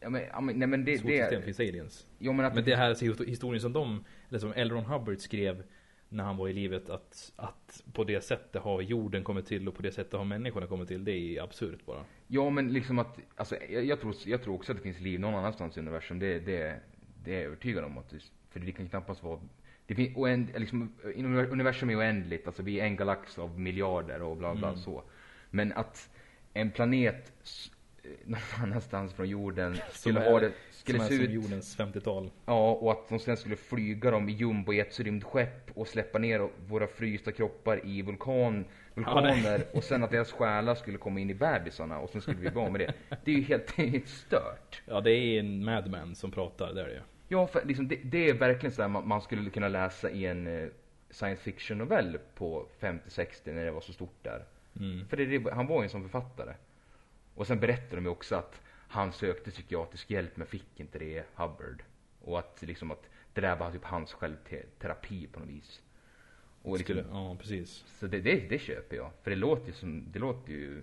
Ja 0.00 0.10
men, 0.10 0.22
ja, 0.22 0.40
men, 0.40 0.58
nej, 0.58 0.68
men 0.68 0.84
det, 0.84 0.98
Solsystem 0.98 1.42
finns 1.42 1.60
aliens. 1.60 2.06
ja, 2.18 2.32
men 2.32 2.46
att 2.46 2.54
Men 2.54 2.64
det 2.64 2.76
här 2.76 2.90
är 2.90 3.24
historien 3.26 3.60
som 3.60 3.72
de, 3.72 4.04
eller 4.28 4.38
som 4.38 4.52
L. 4.56 4.70
Ron 4.70 4.84
Hubbard 4.84 5.18
skrev 5.18 5.62
när 6.08 6.24
han 6.24 6.36
var 6.36 6.48
i 6.48 6.52
livet 6.52 6.90
att, 6.90 7.32
att 7.36 7.82
på 7.92 8.04
det 8.04 8.20
sättet 8.20 8.62
har 8.62 8.80
jorden 8.80 9.24
kommit 9.24 9.46
till 9.46 9.68
och 9.68 9.74
på 9.74 9.82
det 9.82 9.92
sättet 9.92 10.12
har 10.12 10.24
människorna 10.24 10.66
kommit 10.66 10.88
till. 10.88 11.04
Det 11.04 11.12
är 11.12 11.42
absurt 11.42 11.86
bara. 11.86 12.04
Ja 12.26 12.50
men 12.50 12.72
liksom 12.72 12.98
att, 12.98 13.18
alltså 13.36 13.56
jag, 13.68 13.84
jag, 13.84 14.00
tror, 14.00 14.14
jag 14.26 14.42
tror 14.42 14.54
också 14.54 14.72
att 14.72 14.78
det 14.78 14.82
finns 14.82 15.00
liv 15.00 15.20
någon 15.20 15.34
annanstans 15.34 15.76
i 15.76 15.80
universum. 15.80 16.18
Det, 16.18 16.38
det, 16.38 16.80
det 17.24 17.30
är 17.30 17.34
jag 17.34 17.44
övertygad 17.44 17.84
om. 17.84 17.98
Att 17.98 18.10
det, 18.10 18.18
för 18.50 18.60
det 18.60 18.72
kan 18.72 18.88
knappast 18.88 19.22
vara, 19.22 19.40
det 19.86 19.94
finns, 19.94 20.16
oänd, 20.16 20.48
liksom, 20.56 20.92
universum 21.50 21.90
är 21.90 21.98
oändligt. 21.98 22.46
Alltså 22.46 22.62
vi 22.62 22.80
är 22.80 22.84
en 22.84 22.96
galax 22.96 23.38
av 23.38 23.60
miljarder 23.60 24.22
och 24.22 24.36
bla 24.36 24.54
bla 24.54 24.68
Mm. 24.68 24.80
så. 24.80 25.02
Men 25.50 25.72
att 25.72 26.10
en 26.54 26.70
planet 26.70 27.32
eh, 28.04 28.10
någon 28.24 28.40
annanstans 28.62 29.12
från 29.14 29.28
jorden 29.28 29.76
skulle 29.92 30.20
är- 30.20 30.30
ha 30.32 30.40
det, 30.40 30.52
skulle 30.70 30.98
Som 30.98 31.06
är 31.06 31.10
se 31.10 31.16
som 31.16 31.24
ut 31.24 31.30
jordens 31.30 31.78
50-tal. 31.78 32.30
Ja, 32.46 32.70
och 32.72 32.92
att 32.92 33.08
de 33.08 33.18
sen 33.18 33.36
skulle 33.36 33.56
flyga 33.56 34.10
dem 34.10 34.28
i 34.28 34.32
jumbojetts 34.32 35.00
rymdskepp 35.00 35.70
och 35.74 35.88
släppa 35.88 36.18
ner 36.18 36.48
våra 36.68 36.86
frysta 36.86 37.32
kroppar 37.32 37.86
i 37.86 38.02
vulkan, 38.02 38.64
vulkaner 38.94 39.64
och 39.72 39.84
sen 39.84 40.04
att 40.04 40.10
deras 40.10 40.32
själar 40.32 40.74
skulle 40.74 40.98
komma 40.98 41.20
in 41.20 41.30
i 41.30 41.34
bebisarna 41.34 41.98
och 41.98 42.10
sen 42.10 42.20
skulle 42.20 42.50
vi 42.50 42.60
av 42.60 42.72
med 42.72 42.80
det. 42.80 42.92
Det 43.24 43.30
är 43.30 43.36
ju 43.36 43.42
helt, 43.42 43.76
det 43.76 43.82
är 43.82 43.86
helt 43.88 44.08
stört. 44.08 44.82
Ja, 44.86 45.00
det 45.00 45.10
är 45.10 45.38
en 45.40 45.64
madman 45.64 46.14
som 46.14 46.30
pratar, 46.30 46.72
det 46.74 46.80
är 46.82 46.86
det 46.86 46.92
ju. 46.94 47.00
Ja, 47.28 47.46
för 47.46 47.64
liksom 47.64 47.88
det, 47.88 47.96
det 47.96 48.28
är 48.28 48.34
verkligen 48.34 48.72
så 48.74 48.82
här 48.82 48.88
man, 48.88 49.08
man 49.08 49.22
skulle 49.22 49.50
kunna 49.50 49.68
läsa 49.68 50.10
i 50.10 50.26
en 50.26 50.46
eh, 50.46 50.68
science 51.10 51.42
fiction 51.42 51.78
novell 51.78 52.18
på 52.34 52.68
50-60 52.80 53.52
när 53.52 53.64
det 53.64 53.70
var 53.70 53.80
så 53.80 53.92
stort 53.92 54.22
där. 54.22 54.44
Mm. 54.80 55.08
För 55.08 55.16
det, 55.16 55.52
han 55.52 55.66
var 55.66 55.80
ju 55.80 55.84
en 55.84 55.90
sån 55.90 56.02
författare. 56.02 56.54
Och 57.34 57.46
sen 57.46 57.60
berättar 57.60 57.96
de 57.96 58.04
ju 58.04 58.10
också 58.10 58.36
att 58.36 58.60
han 58.88 59.12
sökte 59.12 59.50
psykiatrisk 59.50 60.10
hjälp 60.10 60.36
men 60.36 60.46
fick 60.46 60.80
inte 60.80 60.98
det, 60.98 61.24
Hubbard. 61.34 61.82
Och 62.20 62.38
att 62.38 62.62
liksom 62.62 62.90
att 62.90 63.08
det 63.32 63.40
där 63.40 63.56
var 63.56 63.70
typ 63.70 63.84
hans 63.84 64.12
självterapi 64.12 65.26
på 65.26 65.40
något 65.40 65.48
vis. 65.48 65.82
Och 66.62 66.78
liksom, 66.78 66.94
Skulle, 66.96 67.08
ja, 67.10 67.36
precis. 67.40 67.84
Så 67.98 68.06
det, 68.06 68.20
det, 68.20 68.48
det 68.48 68.58
köper 68.58 68.96
jag. 68.96 69.10
För 69.22 69.30
det 69.30 69.36
låter 69.36 69.66
ju 69.66 69.72
som, 69.72 70.12
det 70.12 70.18
låter 70.18 70.52
ju 70.52 70.82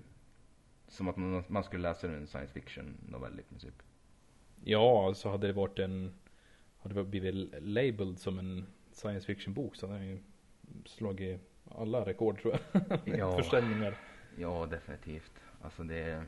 som 0.88 1.08
att 1.08 1.18
man, 1.18 1.44
man 1.48 1.64
skulle 1.64 1.82
läsa 1.82 2.08
en 2.08 2.28
science 2.28 2.54
fiction 2.54 2.98
novell 3.10 3.40
i 3.40 3.44
princip. 3.44 3.74
Ja, 4.64 5.14
så 5.16 5.30
hade 5.30 5.48
det 5.48 5.54
varit 5.54 5.80
en... 5.80 6.14
Hade 6.84 6.96
det 6.96 7.04
blivit 7.04 7.54
labeled 7.62 8.20
som 8.20 8.40
en 8.40 8.66
science 8.92 9.26
fiction 9.26 9.54
bok 9.54 9.76
så 9.76 9.88
den 9.88 10.08
ju 10.08 10.20
slagit 10.86 11.42
alla 11.72 12.06
rekord 12.06 12.42
tror 12.42 12.54
jag. 12.72 13.00
Ja. 13.20 13.38
Försäljningar. 13.38 13.98
Ja, 14.38 14.66
definitivt. 14.66 15.32
Alltså 15.62 15.84
det... 15.84 16.24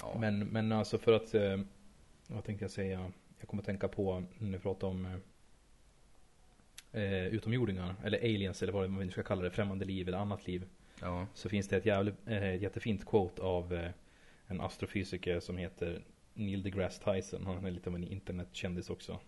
Ja. 0.00 0.16
Men, 0.20 0.38
men 0.38 0.72
alltså 0.72 0.98
för 0.98 1.12
att... 1.12 1.34
Eh, 1.34 1.60
vad 2.26 2.44
tänkte 2.44 2.64
jag 2.64 2.70
säga? 2.70 3.12
Jag 3.38 3.48
kommer 3.48 3.62
att 3.62 3.66
tänka 3.66 3.88
på 3.88 4.24
när 4.38 4.48
ni 4.48 4.58
pratar 4.58 4.88
om 4.88 5.20
eh, 6.92 7.26
utomjordingar. 7.26 7.94
Eller 8.04 8.18
aliens 8.18 8.62
eller 8.62 8.72
vad 8.72 8.90
man 8.90 9.04
nu 9.04 9.10
ska 9.10 9.22
kalla 9.22 9.42
det. 9.42 9.50
Främmande 9.50 9.84
liv 9.84 10.08
eller 10.08 10.18
annat 10.18 10.46
liv. 10.46 10.68
ja. 11.00 11.26
Så 11.34 11.48
finns 11.48 11.68
det 11.68 11.76
ett 11.76 11.86
jävligt, 11.86 12.14
eh, 12.26 12.62
jättefint 12.62 13.06
quote 13.06 13.42
av 13.42 13.74
eh, 13.74 13.90
en 14.46 14.60
astrofysiker 14.60 15.40
som 15.40 15.56
heter 15.56 16.02
Neil 16.38 16.62
deGrasse 16.62 17.04
Tyson. 17.04 17.46
Han 17.46 17.66
är 17.66 17.70
lite 17.70 17.90
av 17.90 17.96
en 17.96 18.04
internetkändis 18.04 18.90
också. 18.90 19.20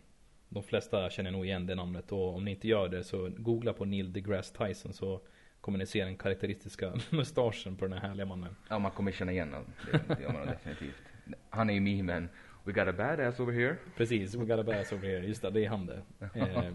De 0.48 0.62
flesta 0.62 1.10
känner 1.10 1.30
nog 1.30 1.46
igen 1.46 1.66
det 1.66 1.74
namnet 1.74 2.12
och 2.12 2.34
om 2.34 2.44
ni 2.44 2.50
inte 2.50 2.68
gör 2.68 2.88
det 2.88 3.04
så 3.04 3.30
googla 3.36 3.72
på 3.72 3.84
Neil 3.84 4.12
deGrasse 4.12 4.66
Tyson 4.66 4.92
så 4.92 5.20
kommer 5.60 5.78
ni 5.78 5.86
se 5.86 6.04
den 6.04 6.16
karaktäristiska 6.16 6.94
mustaschen 7.10 7.76
på 7.76 7.86
den 7.86 7.98
här 7.98 8.08
härliga 8.08 8.26
mannen. 8.26 8.56
Ja, 8.68 8.78
man 8.78 8.90
kommer 8.90 9.12
känna 9.12 9.32
igen 9.32 9.52
honom. 9.52 9.72
Det, 10.08 10.22
gör 10.22 10.32
man 10.32 10.46
definitivt. 10.46 11.02
Han 11.50 11.70
är 11.70 11.74
ju 11.74 11.80
memen. 11.80 12.28
We 12.64 12.72
got 12.72 12.88
a 12.88 12.92
badass 12.92 13.40
over 13.40 13.52
here. 13.52 13.76
Precis, 13.96 14.34
we 14.34 14.44
got 14.44 14.58
a 14.58 14.62
bass 14.62 14.92
over 14.92 15.08
here. 15.08 15.26
Just 15.26 15.42
det, 15.42 15.50
det 15.50 15.64
är 15.64 15.68
han 15.68 15.86
det. 15.86 16.02
Eh, 16.34 16.72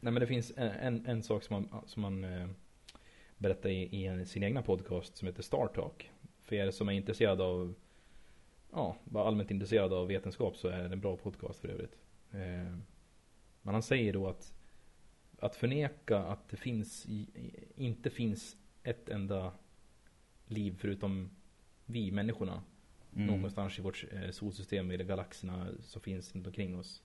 nej 0.00 0.12
men 0.12 0.14
det 0.14 0.26
finns 0.26 0.52
en, 0.56 1.06
en, 1.06 1.22
sak 1.22 1.42
som 1.42 1.68
man, 1.70 1.82
som 1.86 2.02
man 2.02 2.24
eh, 2.24 2.48
berättar 3.38 3.68
i, 3.68 4.06
i 4.20 4.26
sin 4.26 4.42
egna 4.42 4.62
podcast 4.62 5.16
som 5.16 5.28
heter 5.28 5.42
Star 5.42 5.66
Talk. 5.66 6.10
För 6.42 6.56
er 6.56 6.70
som 6.70 6.88
är 6.88 6.92
intresserade 6.92 7.42
av, 7.42 7.74
ja, 8.72 8.96
bara 9.04 9.24
allmänt 9.24 9.50
intresserade 9.50 9.96
av 9.96 10.08
vetenskap 10.08 10.56
så 10.56 10.68
är 10.68 10.88
det 10.88 10.94
en 10.94 11.00
bra 11.00 11.16
podcast 11.16 11.60
för 11.60 11.68
övrigt. 11.68 11.96
Eh, 12.30 12.76
men 13.62 13.74
han 13.74 13.82
säger 13.82 14.12
då 14.12 14.28
att 14.28 14.54
att 15.38 15.56
förneka 15.56 16.18
att 16.18 16.48
det 16.48 16.56
finns, 16.56 17.06
inte 17.76 18.10
finns 18.10 18.56
ett 18.82 19.08
enda 19.08 19.52
liv 20.46 20.76
förutom 20.78 21.30
vi 21.86 22.10
människorna 22.10 22.62
Mm. 23.16 23.26
någonstans 23.26 23.78
i 23.78 23.82
vårt 23.82 24.04
eh, 24.12 24.30
solsystem, 24.30 24.88
de 24.88 25.04
galaxerna 25.04 25.68
som 25.80 26.02
finns 26.02 26.34
runt 26.34 26.46
omkring 26.46 26.78
oss. 26.78 27.02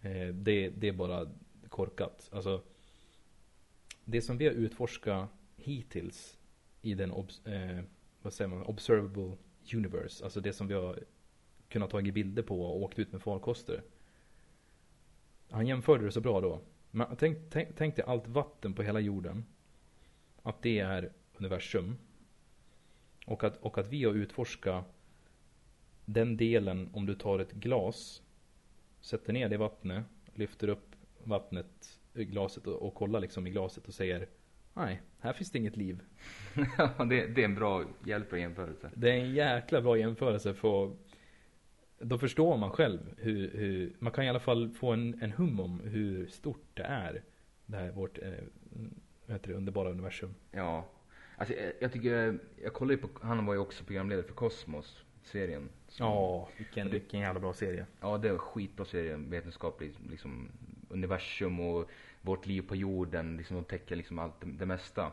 Eh, 0.00 0.28
det, 0.28 0.68
det 0.68 0.88
är 0.88 0.92
bara 0.92 1.30
korkat. 1.68 2.28
Alltså, 2.32 2.62
det 4.04 4.22
som 4.22 4.38
vi 4.38 4.46
har 4.46 4.52
utforskat 4.52 5.30
hittills 5.56 6.38
i 6.82 6.94
den 6.94 7.10
obs, 7.10 7.46
eh, 7.46 7.82
vad 8.22 8.32
säger 8.32 8.48
man, 8.48 8.62
observable 8.62 9.36
universe, 9.74 10.24
alltså 10.24 10.40
det 10.40 10.52
som 10.52 10.68
vi 10.68 10.74
har 10.74 10.98
kunnat 11.68 11.90
ta 11.90 12.02
bilder 12.02 12.42
på 12.42 12.62
och 12.62 12.82
åkt 12.82 12.98
ut 12.98 13.12
med 13.12 13.22
farkoster. 13.22 13.82
Han 15.50 15.66
jämförde 15.66 16.04
det 16.04 16.12
så 16.12 16.20
bra 16.20 16.40
då. 16.40 16.60
Men 16.90 17.16
tänk, 17.16 17.38
tänk, 17.50 17.68
tänk 17.76 17.96
dig 17.96 18.04
allt 18.08 18.26
vatten 18.26 18.74
på 18.74 18.82
hela 18.82 19.00
jorden. 19.00 19.44
Att 20.42 20.62
det 20.62 20.78
är 20.78 21.12
universum. 21.36 21.96
Och 23.26 23.44
att, 23.44 23.56
och 23.56 23.78
att 23.78 23.88
vi 23.88 24.04
har 24.04 24.14
utforskat 24.14 24.84
den 26.04 26.36
delen 26.36 26.90
om 26.92 27.06
du 27.06 27.14
tar 27.14 27.38
ett 27.38 27.52
glas, 27.52 28.22
sätter 29.00 29.32
ner 29.32 29.48
det 29.48 29.54
i 29.54 29.58
vattnet, 29.58 30.04
lyfter 30.34 30.68
upp 30.68 30.96
vattnet 31.24 31.98
i 32.14 32.24
glaset 32.24 32.66
och, 32.66 32.82
och 32.82 32.94
kollar 32.94 33.20
liksom 33.20 33.46
i 33.46 33.50
glaset 33.50 33.88
och 33.88 33.94
säger 33.94 34.28
Nej, 34.76 35.02
här 35.20 35.32
finns 35.32 35.50
det 35.50 35.58
inget 35.58 35.76
liv. 35.76 36.00
Ja, 36.78 37.04
det, 37.04 37.26
det 37.26 37.40
är 37.40 37.44
en 37.44 37.54
bra 37.54 37.84
hjälp 38.04 38.32
och 38.32 38.38
jämförelse. 38.38 38.90
Det 38.94 39.10
är 39.10 39.14
en 39.14 39.34
jäkla 39.34 39.80
bra 39.80 39.98
jämförelse 39.98 40.54
för 40.54 40.96
då 41.98 42.18
förstår 42.18 42.56
man 42.56 42.70
själv 42.70 43.00
hur, 43.16 43.50
hur 43.50 43.92
man 43.98 44.12
kan 44.12 44.24
i 44.24 44.28
alla 44.28 44.40
fall 44.40 44.70
få 44.70 44.92
en, 44.92 45.22
en 45.22 45.32
hum 45.32 45.60
om 45.60 45.80
hur 45.80 46.26
stort 46.26 46.66
det 46.74 46.82
är. 46.82 47.22
Det 47.66 47.76
här 47.76 47.90
vårt 47.90 48.18
eh, 48.18 48.30
vad 49.26 49.36
heter 49.36 49.48
det, 49.48 49.54
underbara 49.54 49.90
universum. 49.90 50.34
Ja. 50.50 50.84
Alltså, 51.36 51.54
jag, 51.54 51.72
jag 51.80 51.92
tycker, 51.92 52.38
jag 52.62 52.72
kollar 52.72 52.92
ju 52.92 52.98
på, 52.98 53.08
han 53.22 53.46
var 53.46 53.54
ju 53.54 53.60
också 53.60 53.84
programledare 53.84 54.26
för 54.26 54.34
Cosmos, 54.34 55.04
serien. 55.22 55.68
Ja, 55.98 56.48
vilken, 56.56 56.90
vilken 56.90 57.20
jävla 57.20 57.40
bra 57.40 57.52
serie. 57.52 57.86
Ja, 58.00 58.18
det 58.18 58.28
är 58.28 58.32
en 58.32 58.38
skitbra 58.38 58.84
serie, 58.86 59.16
vetenskaplig, 59.16 59.94
liksom 60.10 60.48
universum 60.88 61.60
och 61.60 61.90
vårt 62.26 62.46
liv 62.46 62.62
på 62.62 62.76
jorden, 62.76 63.36
liksom 63.36 63.56
de 63.56 63.64
täcker 63.64 63.96
liksom 63.96 64.18
allt 64.18 64.34
det, 64.40 64.66
mesta. 64.66 65.12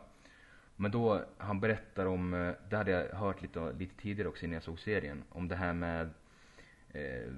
Men 0.76 0.92
då, 0.92 1.26
han 1.38 1.60
berättar 1.60 2.06
om, 2.06 2.34
eh, 2.34 2.54
det 2.70 2.78
hade 2.78 2.92
jag 2.92 3.18
hört 3.18 3.42
lite, 3.42 3.74
lite 3.80 4.02
tidigare 4.02 4.30
också 4.30 4.46
innan 4.46 4.54
jag 4.54 4.64
såg 4.64 4.80
serien, 4.80 5.24
om 5.30 5.48
det 5.48 5.56
här 5.56 5.74
med 5.74 6.10
eh, 6.90 7.32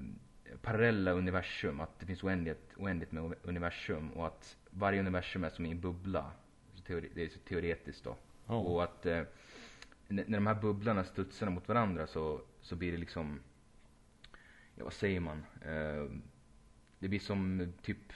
parallella 0.62 1.12
universum, 1.12 1.80
att 1.80 2.00
det 2.00 2.06
finns 2.06 2.24
oändligt, 2.24 2.72
oändligt 2.76 3.12
med 3.12 3.34
universum 3.42 4.10
och 4.10 4.26
att 4.26 4.56
varje 4.70 5.00
universum 5.00 5.44
är 5.44 5.50
som 5.50 5.66
i 5.66 5.70
en 5.70 5.80
bubbla. 5.80 6.30
Så 6.74 6.82
teori, 6.82 7.10
det 7.14 7.22
är 7.22 7.28
så 7.28 7.38
teoretiskt 7.38 8.04
då. 8.04 8.16
Ja. 8.46 8.54
Och 8.54 8.84
att 8.84 9.06
eh, 9.06 9.22
när 10.08 10.24
de 10.38 10.46
här 10.46 10.54
bubblorna 10.54 11.04
studsar 11.04 11.50
mot 11.50 11.68
varandra 11.68 12.06
så, 12.06 12.40
så 12.60 12.76
blir 12.76 12.92
det 12.92 12.98
liksom, 12.98 13.40
ja 14.74 14.84
vad 14.84 14.92
säger 14.92 15.20
man? 15.20 15.44
Eh, 15.62 16.10
det 16.98 17.08
blir 17.08 17.20
som 17.20 17.72
typ, 17.82 18.12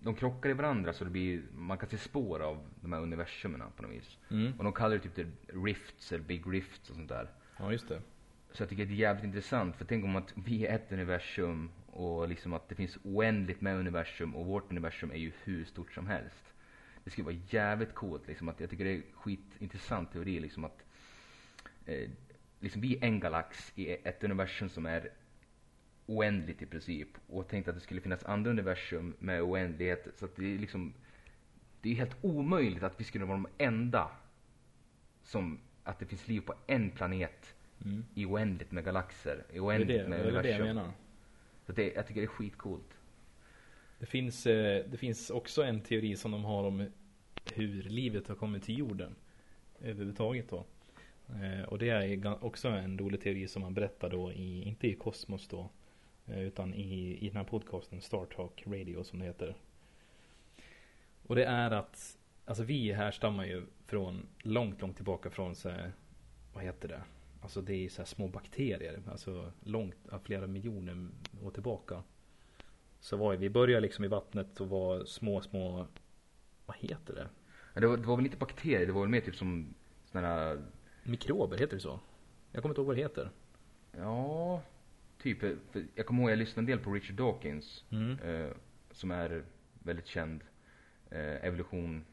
de 0.00 0.14
krockar 0.14 0.50
i 0.50 0.52
varandra 0.52 0.92
så 0.92 1.04
det 1.04 1.10
blir, 1.10 1.42
man 1.54 1.78
kan 1.78 1.88
se 1.88 1.98
spår 1.98 2.40
av 2.40 2.66
de 2.80 2.92
här 2.92 3.00
universumerna 3.00 3.66
på 3.76 3.82
något 3.82 3.92
vis. 3.92 4.18
Mm. 4.30 4.52
Och 4.58 4.64
de 4.64 4.72
kallar 4.72 4.96
det 4.96 5.02
typ 5.02 5.14
det 5.14 5.26
rifts 5.64 6.12
eller 6.12 6.24
big 6.24 6.42
rifts 6.46 6.90
och 6.90 6.96
sånt 6.96 7.08
där. 7.08 7.28
Ja, 7.58 7.72
just 7.72 7.88
det. 7.88 8.02
Så 8.52 8.62
jag 8.62 8.68
tycker 8.68 8.86
det 8.86 8.92
är 8.92 8.96
jävligt 8.96 9.24
intressant, 9.24 9.76
för 9.76 9.84
tänk 9.84 10.04
om 10.04 10.16
att 10.16 10.32
vi 10.36 10.66
är 10.66 10.74
ett 10.74 10.92
universum 10.92 11.70
och 11.86 12.28
liksom 12.28 12.52
att 12.52 12.68
det 12.68 12.74
finns 12.74 12.98
oändligt 13.04 13.60
med 13.60 13.76
universum 13.76 14.36
och 14.36 14.46
vårt 14.46 14.70
universum 14.70 15.10
är 15.10 15.16
ju 15.16 15.32
hur 15.44 15.64
stort 15.64 15.92
som 15.92 16.06
helst. 16.06 16.44
Det 17.04 17.10
skulle 17.10 17.24
vara 17.24 17.36
jävligt 17.48 17.94
coolt 17.94 18.26
liksom, 18.26 18.48
att 18.48 18.60
jag 18.60 18.70
tycker 18.70 18.84
det 18.84 18.96
är 18.96 19.02
skitintressant 19.12 20.12
teori 20.12 20.40
liksom 20.40 20.64
att 20.64 20.84
eh, 21.86 22.10
liksom 22.60 22.80
vi 22.80 22.96
är 22.96 23.04
en 23.04 23.20
galax 23.20 23.72
i 23.74 23.90
ett 23.90 24.24
universum 24.24 24.68
som 24.68 24.86
är 24.86 25.10
oändligt 26.10 26.62
i 26.62 26.66
princip 26.66 27.08
och 27.28 27.48
tänkte 27.48 27.70
att 27.70 27.76
det 27.76 27.80
skulle 27.82 28.00
finnas 28.00 28.24
andra 28.24 28.50
universum 28.50 29.14
med 29.18 29.42
oändlighet 29.42 30.08
så 30.14 30.24
att 30.24 30.36
det 30.36 30.54
är 30.54 30.58
liksom 30.58 30.94
det 31.82 31.90
är 31.90 31.94
helt 31.94 32.16
omöjligt 32.20 32.82
att 32.82 33.00
vi 33.00 33.04
skulle 33.04 33.24
vara 33.24 33.36
de 33.36 33.46
enda 33.64 34.10
som 35.22 35.58
att 35.84 35.98
det 35.98 36.06
finns 36.06 36.28
liv 36.28 36.40
på 36.40 36.54
en 36.66 36.90
planet 36.90 37.54
Mm. 37.84 38.04
i 38.14 38.26
oändligt 38.26 38.72
med 38.72 38.84
galaxer, 38.84 39.36
i 39.36 39.52
Det 39.52 39.56
är 39.56 39.64
oändligt 39.64 39.98
det, 40.02 40.08
med 40.08 40.18
det, 40.20 40.28
är 40.38 40.42
det 40.42 40.48
jag 40.48 40.60
universum. 40.60 40.66
menar. 40.76 40.92
Så 41.66 41.72
det, 41.72 41.92
jag 41.92 42.06
tycker 42.06 42.20
det 42.20 42.24
är 42.24 42.28
skitcoolt. 42.28 42.98
Det 43.98 44.06
finns, 44.06 44.46
eh, 44.46 44.84
det 44.90 44.96
finns 44.96 45.30
också 45.30 45.62
en 45.62 45.80
teori 45.80 46.16
som 46.16 46.30
de 46.30 46.44
har 46.44 46.64
om 46.64 46.86
hur 47.54 47.82
livet 47.82 48.28
har 48.28 48.34
kommit 48.34 48.62
till 48.62 48.78
jorden. 48.78 49.14
Överhuvudtaget 49.80 50.48
då. 50.50 50.64
Eh, 51.28 51.64
Och 51.68 51.78
det 51.78 51.88
är 51.88 52.44
också 52.44 52.68
en 52.68 52.98
rolig 52.98 53.20
teori 53.20 53.48
som 53.48 53.62
man 53.62 53.74
berättar 53.74 54.10
då 54.10 54.32
i, 54.32 54.62
inte 54.62 54.86
i 54.88 54.94
Kosmos 54.94 55.48
då. 55.48 55.70
Eh, 56.30 56.40
Utan 56.40 56.74
i, 56.74 57.18
i 57.20 57.28
den 57.28 57.36
här 57.36 57.44
podcasten 57.44 58.00
Star 58.00 58.24
Talk 58.24 58.62
Radio 58.66 59.04
som 59.04 59.18
det 59.18 59.24
heter. 59.24 59.54
Och 61.26 61.36
det 61.36 61.44
är 61.44 61.70
att, 61.70 62.18
alltså 62.44 62.64
vi 62.64 62.92
härstammar 62.92 63.44
ju 63.44 63.66
från 63.86 64.26
långt, 64.42 64.80
långt 64.80 64.96
tillbaka 64.96 65.30
från 65.30 65.54
så 65.54 65.68
här, 65.68 65.92
vad 66.52 66.64
heter 66.64 66.88
det? 66.88 67.02
Alltså 67.42 67.60
det 67.60 67.74
är 67.74 67.88
så 67.88 68.02
här 68.02 68.06
små 68.06 68.28
bakterier, 68.28 69.02
alltså 69.10 69.52
långt, 69.64 69.94
flera 70.24 70.46
miljoner 70.46 71.08
år 71.44 71.50
tillbaka. 71.50 72.02
Så 73.00 73.16
var 73.16 73.32
ju, 73.32 73.38
vi 73.38 73.50
började 73.50 73.80
liksom 73.80 74.04
i 74.04 74.08
vattnet 74.08 74.60
och 74.60 74.68
var 74.68 75.04
små, 75.04 75.40
små, 75.40 75.86
vad 76.66 76.76
heter 76.76 77.14
det? 77.14 77.28
Ja, 77.74 77.80
Det 77.80 77.86
var, 77.86 77.96
det 77.96 78.06
var 78.06 78.16
väl 78.16 78.24
inte 78.24 78.36
bakterier, 78.36 78.86
det 78.86 78.92
var 78.92 79.00
väl 79.00 79.10
mer 79.10 79.20
typ 79.20 79.36
som 79.36 79.74
här, 80.12 80.62
Mikrober, 81.04 81.58
heter 81.58 81.74
det 81.74 81.80
så? 81.80 82.00
Jag 82.52 82.62
kommer 82.62 82.72
inte 82.72 82.80
ihåg 82.80 82.86
vad 82.86 82.96
det 82.96 83.02
heter. 83.02 83.30
ja, 83.92 84.62
typ. 85.22 85.42
eh, 85.42 85.50
För 85.72 85.84
jag 85.94 86.06
kommer 86.06 86.22
ihåg 86.22 86.30
jag 86.30 86.38
lyssnade 86.38 86.60
en 86.62 86.66
del 86.76 86.84
på 86.84 86.92
Richard 86.92 87.16
Dawkins, 87.16 87.84
Mm. 87.90 88.18
eh, 88.18 88.50
som 88.90 89.10
är 89.10 89.44
väldigt 89.78 90.06
känd 90.06 90.40
eh, 91.10 91.44
evolution, 91.44 92.04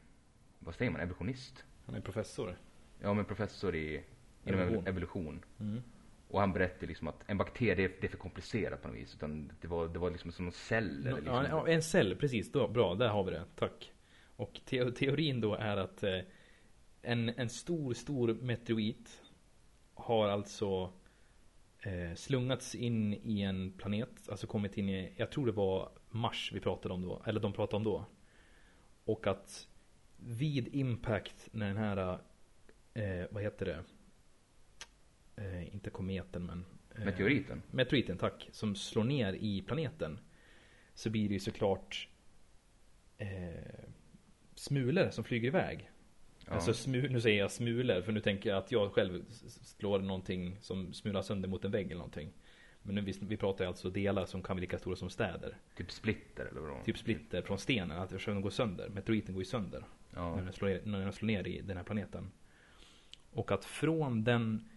vad 0.58 0.74
säger 0.74 0.90
man, 0.90 1.00
evolutionist? 1.00 1.64
Han 1.86 1.94
är 1.94 2.00
professor. 2.00 2.58
Ja 3.00 3.14
men 3.14 3.24
professor 3.24 3.74
i, 3.76 4.04
inom 4.44 4.60
Evolution. 4.60 4.86
evolution. 4.86 5.44
Mm. 5.60 5.82
Och 6.28 6.40
han 6.40 6.52
berättade 6.52 6.86
liksom 6.86 7.08
att 7.08 7.24
en 7.26 7.38
bakterie, 7.38 7.88
det 8.00 8.06
är, 8.06 8.08
för 8.08 8.18
komplicerat 8.18 8.82
på 8.82 8.88
något 8.88 8.96
vis. 8.96 9.14
Utan 9.14 9.52
det 9.60 9.68
var, 9.68 9.88
det 9.88 9.98
var 9.98 10.10
liksom 10.10 10.32
som 10.32 10.46
en 10.46 10.52
cell 10.52 11.00
eller 11.06 11.16
liksom. 11.16 11.34
Ja, 11.34 11.46
ja, 11.48 11.68
en 11.68 11.82
cell, 11.82 12.16
precis. 12.16 12.52
Då, 12.52 12.68
bra, 12.68 12.94
där 12.94 13.08
har 13.08 13.24
vi 13.24 13.30
det. 13.30 13.44
Tack. 13.54 13.92
Och 14.36 14.60
te 14.64 14.90
teorin 14.90 15.40
då 15.40 15.54
är 15.54 15.76
att 15.76 16.02
eh, 16.02 16.18
en, 17.02 17.28
en 17.28 17.48
stor, 17.48 17.94
stor 17.94 18.34
meteorit 18.34 19.22
har 19.94 20.28
alltså 20.28 20.92
eh, 21.82 22.14
slungats 22.14 22.74
in 22.74 23.14
i 23.14 23.42
en 23.42 23.72
planet, 23.72 24.28
alltså 24.28 24.46
kommit 24.46 24.78
in 24.78 24.88
i, 24.88 25.12
jag 25.16 25.30
tror 25.30 25.46
det 25.46 25.52
var 25.52 25.90
Mars 26.10 26.50
vi 26.54 26.60
pratade 26.60 26.94
om 26.94 27.02
då, 27.02 27.22
eller 27.26 27.40
de 27.40 27.52
pratade 27.52 27.76
om 27.76 27.84
då. 27.84 28.04
Och 29.04 29.26
att 29.26 29.68
vid 30.16 30.74
impact 30.74 31.48
när 31.52 31.66
den 31.66 31.76
här, 31.76 32.18
eh, 32.94 33.26
vad 33.30 33.42
heter 33.42 33.66
det? 33.66 33.84
Eh, 35.36 35.74
inte 35.74 35.90
kometen 35.90 36.46
men 36.46 36.64
eh, 36.94 37.04
Meteoriten. 37.04 37.62
meteoriten, 37.70 38.18
tack, 38.18 38.48
som 38.52 38.74
slår 38.74 39.04
ner 39.04 39.32
i 39.32 39.62
planeten 39.62 40.18
så 40.94 41.10
blir 41.10 41.28
det 41.28 41.34
ju 41.34 41.40
såklart 41.40 42.08
eh, 43.18 43.88
smulor 44.54 45.10
som 45.10 45.24
flyger 45.24 45.48
iväg. 45.48 45.90
Ja. 46.48 46.54
Alltså 46.54 46.74
smu, 46.74 47.08
nu 47.08 47.20
säger 47.20 47.38
jag 47.38 47.50
smulor 47.50 48.02
för 48.02 48.12
nu 48.12 48.20
tänker 48.20 48.50
jag 48.50 48.58
att 48.58 48.72
jag 48.72 48.92
själv 48.92 49.24
slår 49.62 49.98
någonting 49.98 50.56
som 50.60 50.92
smular 50.92 51.22
sönder 51.22 51.48
mot 51.48 51.64
en 51.64 51.70
vägg 51.70 51.86
eller 51.86 51.96
någonting. 51.96 52.32
Men 52.82 52.94
nu, 52.94 53.00
vi, 53.00 53.14
vi 53.20 53.36
pratar 53.36 53.64
ju 53.64 53.68
alltså 53.68 53.90
delar 53.90 54.24
som 54.24 54.42
kan 54.42 54.56
bli 54.56 54.60
lika 54.60 54.78
stora 54.78 54.96
som 54.96 55.10
städer. 55.10 55.56
Typ 55.76 55.90
splitter 55.90 56.46
eller 56.46 56.60
vad 56.60 56.84
Typ 56.84 56.98
splitter 56.98 57.42
från 57.42 57.58
stenen, 57.58 57.98
att 57.98 58.24
den 58.24 58.40
går 58.40 58.50
sönder. 58.50 58.88
Meteoriten 58.88 59.34
går 59.34 59.40
ju 59.42 59.48
sönder 59.48 59.84
Ja. 60.14 60.36
när, 60.36 60.42
den 60.42 60.52
slår, 60.52 60.68
ner- 60.68 60.82
när 60.84 61.00
den 61.00 61.12
slår 61.12 61.26
ner 61.26 61.46
i 61.46 61.60
den 61.60 61.76
här 61.76 61.84
planeten. 61.84 62.30
Och 63.32 63.52
att 63.52 63.64
från 63.64 64.24
den 64.24 64.68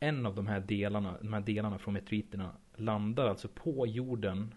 en 0.00 0.26
av 0.26 0.34
de 0.34 0.46
här 0.46 0.60
delarna, 0.60 1.18
de 1.20 1.32
här 1.32 1.40
delarna 1.40 1.78
från 1.78 1.94
meteoriterna 1.94 2.56
landar 2.76 3.28
alltså 3.28 3.48
på 3.48 3.86
jorden 3.86 4.54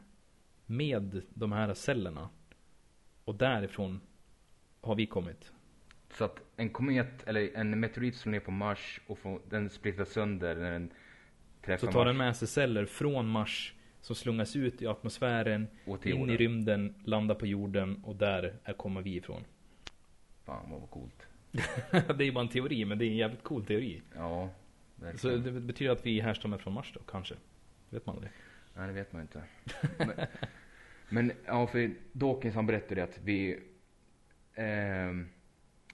med 0.65 1.21
de 1.29 1.51
här 1.51 1.73
cellerna. 1.73 2.29
Och 3.23 3.35
därifrån 3.35 4.01
har 4.81 4.95
vi 4.95 5.05
kommit. 5.05 5.51
Så 6.17 6.23
att 6.23 6.41
en 6.55 6.69
komet, 6.69 7.23
eller 7.27 7.49
en 7.55 7.79
meteorit 7.79 8.15
slår 8.15 8.31
ner 8.31 8.39
på 8.39 8.51
Mars 8.51 9.01
och 9.07 9.17
får, 9.19 9.41
den 9.49 9.69
splittras 9.69 10.09
sönder 10.09 10.55
när 10.55 10.71
den 10.71 10.91
träffar 11.61 11.87
Så 11.87 11.91
tar 11.93 11.99
Mars. 11.99 12.07
den 12.09 12.17
med 12.17 12.35
sig 12.35 12.47
celler 12.47 12.85
från 12.85 13.27
Mars 13.27 13.73
som 14.01 14.15
slungas 14.15 14.55
ut 14.55 14.81
i 14.81 14.87
atmosfären, 14.87 15.67
in 15.85 15.97
jorden. 16.03 16.29
i 16.29 16.37
rymden, 16.37 16.93
landar 17.03 17.35
på 17.35 17.47
jorden 17.47 18.03
och 18.03 18.15
där 18.15 18.53
är 18.63 18.73
kommer 18.73 19.01
vi 19.01 19.15
ifrån. 19.15 19.43
Fan 20.45 20.71
vad 20.71 20.89
coolt. 20.89 21.27
det 21.91 22.23
är 22.23 22.25
ju 22.25 22.31
bara 22.31 22.41
en 22.43 22.49
teori, 22.49 22.85
men 22.85 22.97
det 22.97 23.05
är 23.05 23.09
en 23.09 23.17
jävligt 23.17 23.43
cool 23.43 23.65
teori. 23.65 24.01
Ja, 24.15 24.49
Så 24.95 25.03
verkligen. 25.05 25.43
det 25.43 25.51
betyder 25.51 25.91
att 25.91 26.05
vi 26.05 26.19
härstammar 26.19 26.57
från 26.57 26.73
Mars 26.73 26.91
då, 26.93 26.99
kanske? 26.99 27.35
Vet 27.89 28.05
man 28.05 28.21
det? 28.21 28.29
Nej, 28.75 28.87
det 28.87 28.93
vet 28.93 29.13
man 29.13 29.21
inte. 29.21 29.43
men, 29.97 30.11
men 31.09 31.31
ja, 31.45 31.67
för 31.67 31.91
Dawkins 32.11 32.55
han 32.55 32.65
berättade 32.65 33.03
att 33.03 33.19
vi, 33.23 33.59
ehm, 34.55 35.27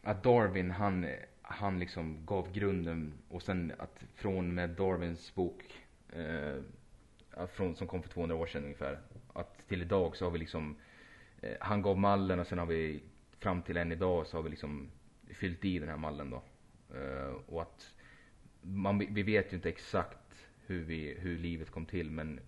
att 0.03 0.23
Darwin 0.23 0.71
han, 0.71 1.07
han 1.41 1.79
liksom 1.79 2.25
gav 2.25 2.51
grunden 2.51 3.13
och 3.29 3.41
sen 3.41 3.73
att 3.79 4.05
från 4.15 4.53
med 4.53 4.69
Darwins 4.69 5.35
bok, 5.35 5.63
eh, 6.09 6.55
från, 7.47 7.75
som 7.75 7.87
kom 7.87 8.03
för 8.03 8.09
200 8.09 8.35
år 8.35 8.45
sedan 8.45 8.63
ungefär, 8.63 8.99
att 9.33 9.67
till 9.67 9.81
idag 9.81 10.15
så 10.15 10.25
har 10.25 10.31
vi 10.31 10.39
liksom, 10.39 10.75
eh, 11.41 11.55
han 11.59 11.81
gav 11.81 11.97
mallen 11.97 12.39
och 12.39 12.47
sen 12.47 12.57
har 12.57 12.65
vi 12.65 13.03
fram 13.39 13.61
till 13.61 13.77
än 13.77 13.91
idag 13.91 14.27
så 14.27 14.37
har 14.37 14.43
vi 14.43 14.49
liksom 14.49 14.89
fyllt 15.27 15.65
i 15.65 15.79
den 15.79 15.89
här 15.89 15.97
mallen 15.97 16.29
då. 16.29 16.43
Eh, 16.97 17.33
och 17.45 17.61
att 17.61 17.93
man, 18.61 18.99
vi 18.99 19.23
vet 19.23 19.53
ju 19.53 19.55
inte 19.55 19.69
exakt 19.69 20.47
hur, 20.65 20.83
vi, 20.83 21.15
hur 21.19 21.37
livet 21.37 21.71
kom 21.71 21.85
till 21.85 22.11
men 22.11 22.39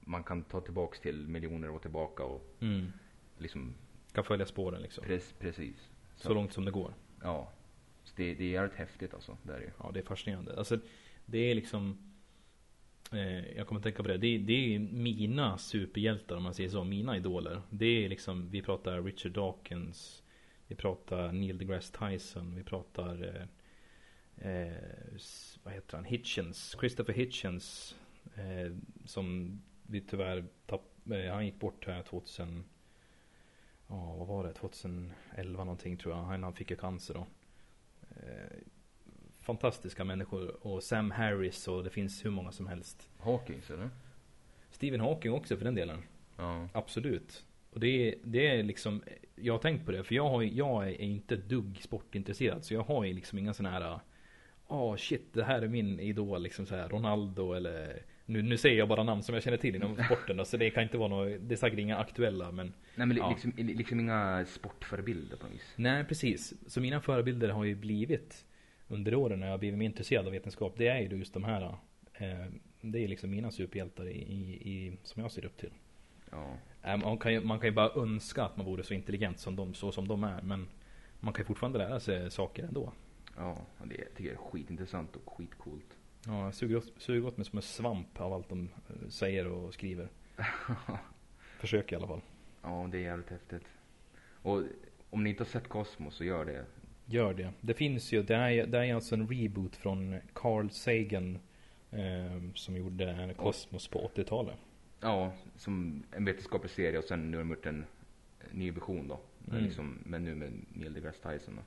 man 0.00 0.24
kan 0.24 0.42
ta 0.42 0.60
tillbaks 0.60 1.00
till 1.00 1.28
miljoner 1.28 1.70
år 1.70 1.78
tillbaka 1.78 2.24
och 2.24 2.52
Mm. 2.60 2.92
liksom 3.38 3.74
Kan 4.12 4.24
följa 4.24 4.46
spåren 4.46 4.82
liksom. 4.82 5.04
Pres, 5.04 5.34
precis. 5.38 5.90
Så 6.16 6.34
långt 6.34 6.52
som 6.52 6.64
det 6.64 6.70
går. 6.70 6.94
Ja. 7.22 7.52
Så 8.04 8.12
det, 8.16 8.34
det 8.34 8.44
är 8.44 8.50
jävligt 8.50 8.74
häftigt 8.78 9.14
alltså. 9.14 9.36
Det 9.42 9.52
är 9.52 9.60
ju. 9.60 9.70
Ja, 9.78 9.90
det 9.94 10.00
är 10.00 10.04
fascinerande. 10.04 10.58
Alltså, 10.58 10.78
det 11.26 11.38
är 11.38 11.54
liksom 11.54 11.98
eh, 13.12 13.56
Jag 13.56 13.66
kommer 13.66 13.78
att 13.78 13.84
tänka 13.84 14.02
på 14.02 14.08
det. 14.08 14.16
det. 14.16 14.38
Det 14.38 14.74
är 14.74 14.78
mina 14.78 15.58
superhjältar 15.58 16.36
om 16.36 16.42
man 16.42 16.54
säger 16.54 16.70
så. 16.70 16.84
Mina 16.84 17.16
idoler. 17.16 17.62
Det 17.70 18.04
är 18.04 18.08
liksom, 18.08 18.50
vi 18.50 18.62
pratar 18.62 19.02
Richard 19.02 19.32
Dawkins. 19.32 20.22
Vi 20.66 20.74
pratar 20.74 21.32
Neil 21.32 21.58
deGrasse 21.58 21.92
Tyson. 21.98 22.54
Vi 22.54 22.62
pratar 22.62 23.46
eh, 24.38 24.50
eh, 24.50 24.72
Vad 25.62 25.74
heter 25.74 25.96
han? 25.96 26.04
Hitchens. 26.04 26.76
Christopher 26.80 27.14
Hitchens. 27.14 27.96
Eh, 28.34 28.76
som 29.04 29.58
vi 29.82 30.00
tyvärr 30.00 30.44
tapp, 30.66 31.10
eh, 31.10 31.32
Han 31.32 31.46
gick 31.46 31.60
bort 31.60 31.86
här 31.86 32.02
2000 32.02 32.64
Ja, 33.88 34.14
vad 34.18 34.28
var 34.28 34.44
det? 34.44 34.52
2011 34.52 35.64
någonting 35.64 35.96
tror 35.96 36.14
jag. 36.14 36.22
Han, 36.22 36.54
fick 36.54 36.70
ju 36.70 36.76
cancer 36.76 37.14
då. 37.14 37.26
Eh, 38.10 38.58
fantastiska 39.40 40.04
människor. 40.04 40.66
Och 40.66 40.82
Sam 40.82 41.10
Harris 41.10 41.68
och 41.68 41.84
det 41.84 41.90
finns 41.90 42.24
hur 42.24 42.30
många 42.30 42.52
som 42.52 42.66
helst. 42.66 43.10
Hawkins 43.18 43.70
eller? 43.70 43.90
Stephen 44.70 45.00
Hawking 45.00 45.32
också 45.32 45.56
för 45.56 45.64
den 45.64 45.74
delen. 45.74 46.02
Ja. 46.36 46.68
Absolut. 46.72 47.44
Och 47.70 47.80
det 47.80 47.88
är, 47.88 48.14
det 48.24 48.46
är 48.46 48.62
liksom, 48.62 49.02
jag 49.34 49.54
har 49.54 49.58
tänkt 49.58 49.86
på 49.86 49.92
det. 49.92 50.04
För 50.04 50.14
jag, 50.14 50.28
har, 50.28 50.42
jag 50.42 50.88
är 50.88 51.00
inte 51.00 51.36
dugg 51.36 51.82
sportintresserad. 51.82 52.64
Så 52.64 52.74
jag 52.74 52.82
har 52.82 53.04
ju 53.04 53.12
liksom 53.12 53.38
inga 53.38 53.54
sådana 53.54 53.78
här 53.78 54.00
Åh 54.68 54.96
shit, 54.96 55.32
det 55.32 55.44
här 55.44 55.62
är 55.62 55.68
min 55.68 56.00
idol 56.00 56.42
liksom 56.42 56.66
så 56.66 56.74
här 56.76 56.88
Ronaldo 56.88 57.52
eller 57.52 58.02
nu, 58.26 58.42
nu 58.42 58.56
säger 58.56 58.78
jag 58.78 58.88
bara 58.88 59.02
namn 59.02 59.22
som 59.22 59.34
jag 59.34 59.42
känner 59.42 59.56
till 59.56 59.74
inom 59.76 59.96
sporten 60.04 60.36
då, 60.36 60.44
Så 60.44 60.56
det 60.56 60.70
kan 60.70 60.82
inte 60.82 60.98
vara 60.98 61.08
något, 61.08 61.38
det 61.40 61.54
är 61.54 61.56
säkert 61.56 61.78
inga 61.78 61.96
aktuella 61.96 62.52
men 62.52 62.72
Nej 62.94 63.06
men 63.06 63.16
Ja. 63.16 63.30
liksom, 63.30 63.52
liksom 63.56 64.00
inga 64.00 64.46
sportförebilder 64.46 65.36
på 65.36 65.46
något 65.46 65.54
vis. 65.54 65.72
Nej 65.76 66.04
precis. 66.04 66.54
Så 66.66 66.80
mina 66.80 67.00
förebilder 67.00 67.48
har 67.48 67.64
ju 67.64 67.74
blivit 67.74 68.44
under 68.88 69.14
åren 69.14 69.40
när 69.40 69.50
jag 69.50 69.60
blivit 69.60 69.78
mer 69.78 69.86
intresserad 69.86 70.26
av 70.26 70.32
vetenskap. 70.32 70.74
Det 70.76 70.88
är 70.88 71.00
ju 71.00 71.16
just 71.16 71.34
de 71.34 71.44
här. 71.44 71.62
Eh, 72.14 72.46
det 72.80 73.04
är 73.04 73.08
liksom 73.08 73.30
mina 73.30 73.50
superhjältar 73.50 74.08
i, 74.08 74.12
i, 74.12 74.70
i, 74.72 74.96
som 75.02 75.22
jag 75.22 75.30
ser 75.30 75.44
upp 75.44 75.56
till. 75.56 75.70
Ja. 76.30 76.54
Eh, 76.82 76.96
man, 76.96 77.18
kan 77.18 77.32
ju, 77.32 77.40
man 77.40 77.58
kan 77.58 77.68
ju 77.68 77.74
bara 77.74 78.02
önska 78.02 78.44
att 78.44 78.56
man 78.56 78.66
vore 78.66 78.82
så 78.82 78.94
intelligent 78.94 79.38
som 79.38 79.56
de, 79.56 79.74
så 79.74 79.92
som 79.92 80.08
de 80.08 80.24
är. 80.24 80.42
Men 80.42 80.68
man 81.20 81.32
kan 81.32 81.42
ju 81.42 81.46
fortfarande 81.46 81.78
lära 81.78 82.00
sig 82.00 82.30
saker 82.30 82.62
ändå. 82.64 82.92
Ja, 83.36 83.56
det 83.84 83.96
tycker 84.16 84.30
jag 84.30 84.32
är 84.32 84.50
skitintressant 84.50 85.16
och 85.16 85.32
skitcoolt. 85.36 85.98
Ja, 86.26 86.44
jag 86.44 86.54
suger 86.54 86.76
åt, 86.76 86.92
suger 86.96 87.26
åt 87.26 87.36
mig 87.36 87.46
som 87.46 87.58
en 87.58 87.62
svamp 87.62 88.20
av 88.20 88.32
allt 88.32 88.48
de 88.48 88.68
eh, 88.88 89.08
säger 89.08 89.46
och 89.46 89.74
skriver. 89.74 90.08
Försöker 91.58 91.96
i 91.96 91.98
alla 91.98 92.06
fall. 92.06 92.20
ja, 92.62 92.88
det 92.92 92.98
är 92.98 93.02
jävligt 93.02 93.30
häftigt. 93.30 93.64
Och 94.42 94.62
om 95.10 95.24
ni 95.24 95.30
inte 95.30 95.42
har 95.42 95.48
sett 95.48 95.68
Cosmos 95.68 96.14
så 96.14 96.24
gör 96.24 96.44
det. 96.44 96.64
Gör 97.06 97.34
det. 97.34 97.52
Det 97.60 97.74
finns 97.74 98.12
ju, 98.12 98.22
det 98.22 98.34
är, 98.34 98.66
det 98.66 98.78
är 98.78 98.94
alltså 98.94 99.14
en 99.14 99.28
reboot 99.28 99.76
från 99.76 100.20
Carl 100.32 100.70
Sagan. 100.70 101.38
Eh, 101.90 102.52
som 102.54 102.76
gjorde 102.76 103.34
Cosmos 103.36 103.88
på 103.88 104.10
80-talet. 104.14 104.56
Ja, 105.00 105.32
som 105.56 106.02
en 106.10 106.24
vetenskaplig 106.24 106.70
serie 106.70 106.98
och 106.98 107.04
sen 107.04 107.30
nu 107.30 107.36
har 107.36 107.44
de 107.44 107.50
gjort 107.50 107.66
en 107.66 107.84
ny 108.50 108.70
version 108.70 109.08
då. 109.08 109.20
Mm. 109.50 109.64
liksom, 109.64 109.98
men 110.04 110.24
nu 110.24 110.34
med 110.34 110.52
Neil 110.68 110.92
deGrasse 110.92 111.32
Tyson 111.32 111.56
då. 111.56 111.62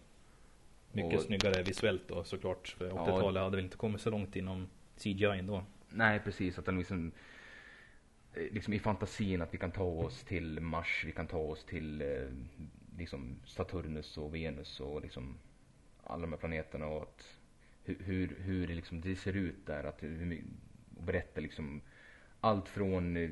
Mycket 0.91 1.19
Och- 1.19 1.25
snyggare 1.25 1.63
visuellt 1.63 2.07
då 2.07 2.23
såklart. 2.23 2.67
För 2.67 2.89
80-talet 2.89 3.43
hade 3.43 3.55
väl 3.55 3.65
inte 3.65 3.77
kommit 3.77 4.01
så 4.01 4.09
långt 4.09 4.35
inom 4.35 4.67
CGI 4.97 5.25
ändå. 5.25 5.63
Nej 5.89 6.19
precis, 6.19 6.59
att 6.59 6.65
den 6.65 6.77
liksom 6.77 7.11
eh, 8.33 8.43
Liksom 8.51 8.73
i 8.73 8.79
fantasin 8.79 9.41
att 9.41 9.53
vi 9.53 9.57
kan 9.57 9.71
ta 9.71 9.83
oss 9.83 10.23
till 10.23 10.59
Mars, 10.59 11.03
vi 11.05 11.11
kan 11.11 11.27
ta 11.27 11.37
oss 11.37 11.63
till 11.65 12.01
eh, 12.01 12.27
liksom 12.97 13.35
Saturnus 13.45 14.17
och 14.17 14.35
Venus 14.35 14.79
och 14.79 15.01
liksom 15.01 15.37
alla 16.03 16.21
de 16.21 16.31
här 16.31 16.39
planeterna 16.39 16.87
och 16.87 17.01
att 17.01 17.39
hur, 17.83 18.35
hur, 18.39 18.67
det, 18.67 18.73
liksom, 18.75 19.01
det 19.01 19.15
ser 19.15 19.33
ut 19.35 19.65
där. 19.65 19.83
Att, 19.83 20.03
hur, 20.03 20.25
my- 20.25 20.43
och 20.97 21.03
berätta 21.03 21.41
liksom 21.41 21.81
allt 22.41 22.69
från 22.69 23.17
eh, 23.17 23.29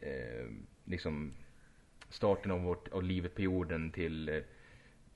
eh, 0.00 0.46
liksom 0.84 1.32
starten 2.08 2.50
av, 2.50 2.62
vårt, 2.62 2.88
av 2.88 3.02
livet 3.02 3.34
på 3.34 3.42
jorden 3.42 3.90
till 3.90 4.28
eh, 4.28 4.40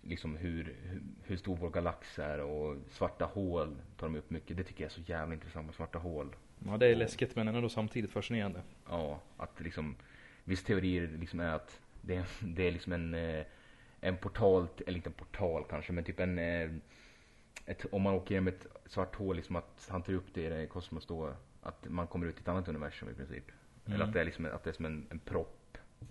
liksom 0.08 0.36
hur, 0.36 0.76
hur, 1.22 1.36
stor 1.36 1.56
vår 1.56 1.70
galax 1.70 2.18
är 2.18 2.40
och 2.40 2.76
svarta 2.90 3.24
hål 3.24 3.76
tar 3.96 4.06
de 4.06 4.16
upp 4.16 4.30
mycket. 4.30 4.56
Det 4.56 4.64
tycker 4.64 4.84
jag 4.84 4.90
är 4.90 4.94
så 4.94 5.00
jävla 5.00 5.34
intressant 5.34 5.66
med 5.66 5.74
svarta 5.74 5.98
hål. 5.98 6.36
Ja 6.66 6.76
det 6.76 6.86
är 6.86 6.96
läskigt 6.96 7.36
men 7.36 7.48
ändå 7.48 7.68
samtidigt 7.68 8.10
fascinerande. 8.10 8.62
Ja, 8.88 9.20
att 9.36 9.60
liksom 9.60 9.96
Viss 10.44 10.64
teorier 10.64 11.08
liksom 11.20 11.40
är 11.40 11.52
att 11.54 11.80
det, 12.00 12.24
det 12.40 12.68
är 12.68 12.72
liksom 12.72 12.92
en, 12.92 13.14
eh, 13.14 13.44
en 14.00 14.16
portal, 14.16 14.68
eller 14.86 14.96
inte 14.96 15.08
en 15.08 15.12
portal 15.12 15.64
kanske, 15.70 15.92
men 15.92 16.04
typ 16.04 16.20
en 16.20 16.38
eh, 16.38 16.70
ett, 17.66 17.86
om 17.92 18.02
man 18.02 18.14
åker 18.14 18.34
genom 18.34 18.48
ett 18.48 18.66
svart 18.86 19.16
hål, 19.16 19.36
liksom 19.36 19.56
att 19.56 19.88
han 19.90 20.02
tar 20.02 20.12
upp 20.12 20.34
det 20.34 20.62
i 20.62 20.66
kosmos 20.66 21.06
då, 21.06 21.32
att 21.62 21.88
man 21.88 22.06
kommer 22.06 22.26
ut 22.26 22.36
i 22.36 22.40
ett 22.40 22.48
annat 22.48 22.68
universum 22.68 23.08
i 23.08 23.14
princip. 23.14 23.44
Eller 23.84 23.96
Mm. 23.96 24.08
att 24.08 24.14
det 24.14 24.20
är 24.20 24.24
liksom 24.24 24.46
att 24.46 24.64
det 24.64 24.70
är 24.70 24.74
som 24.74 24.84
en, 24.84 25.06
en 25.10 25.18
propp. 25.18 25.55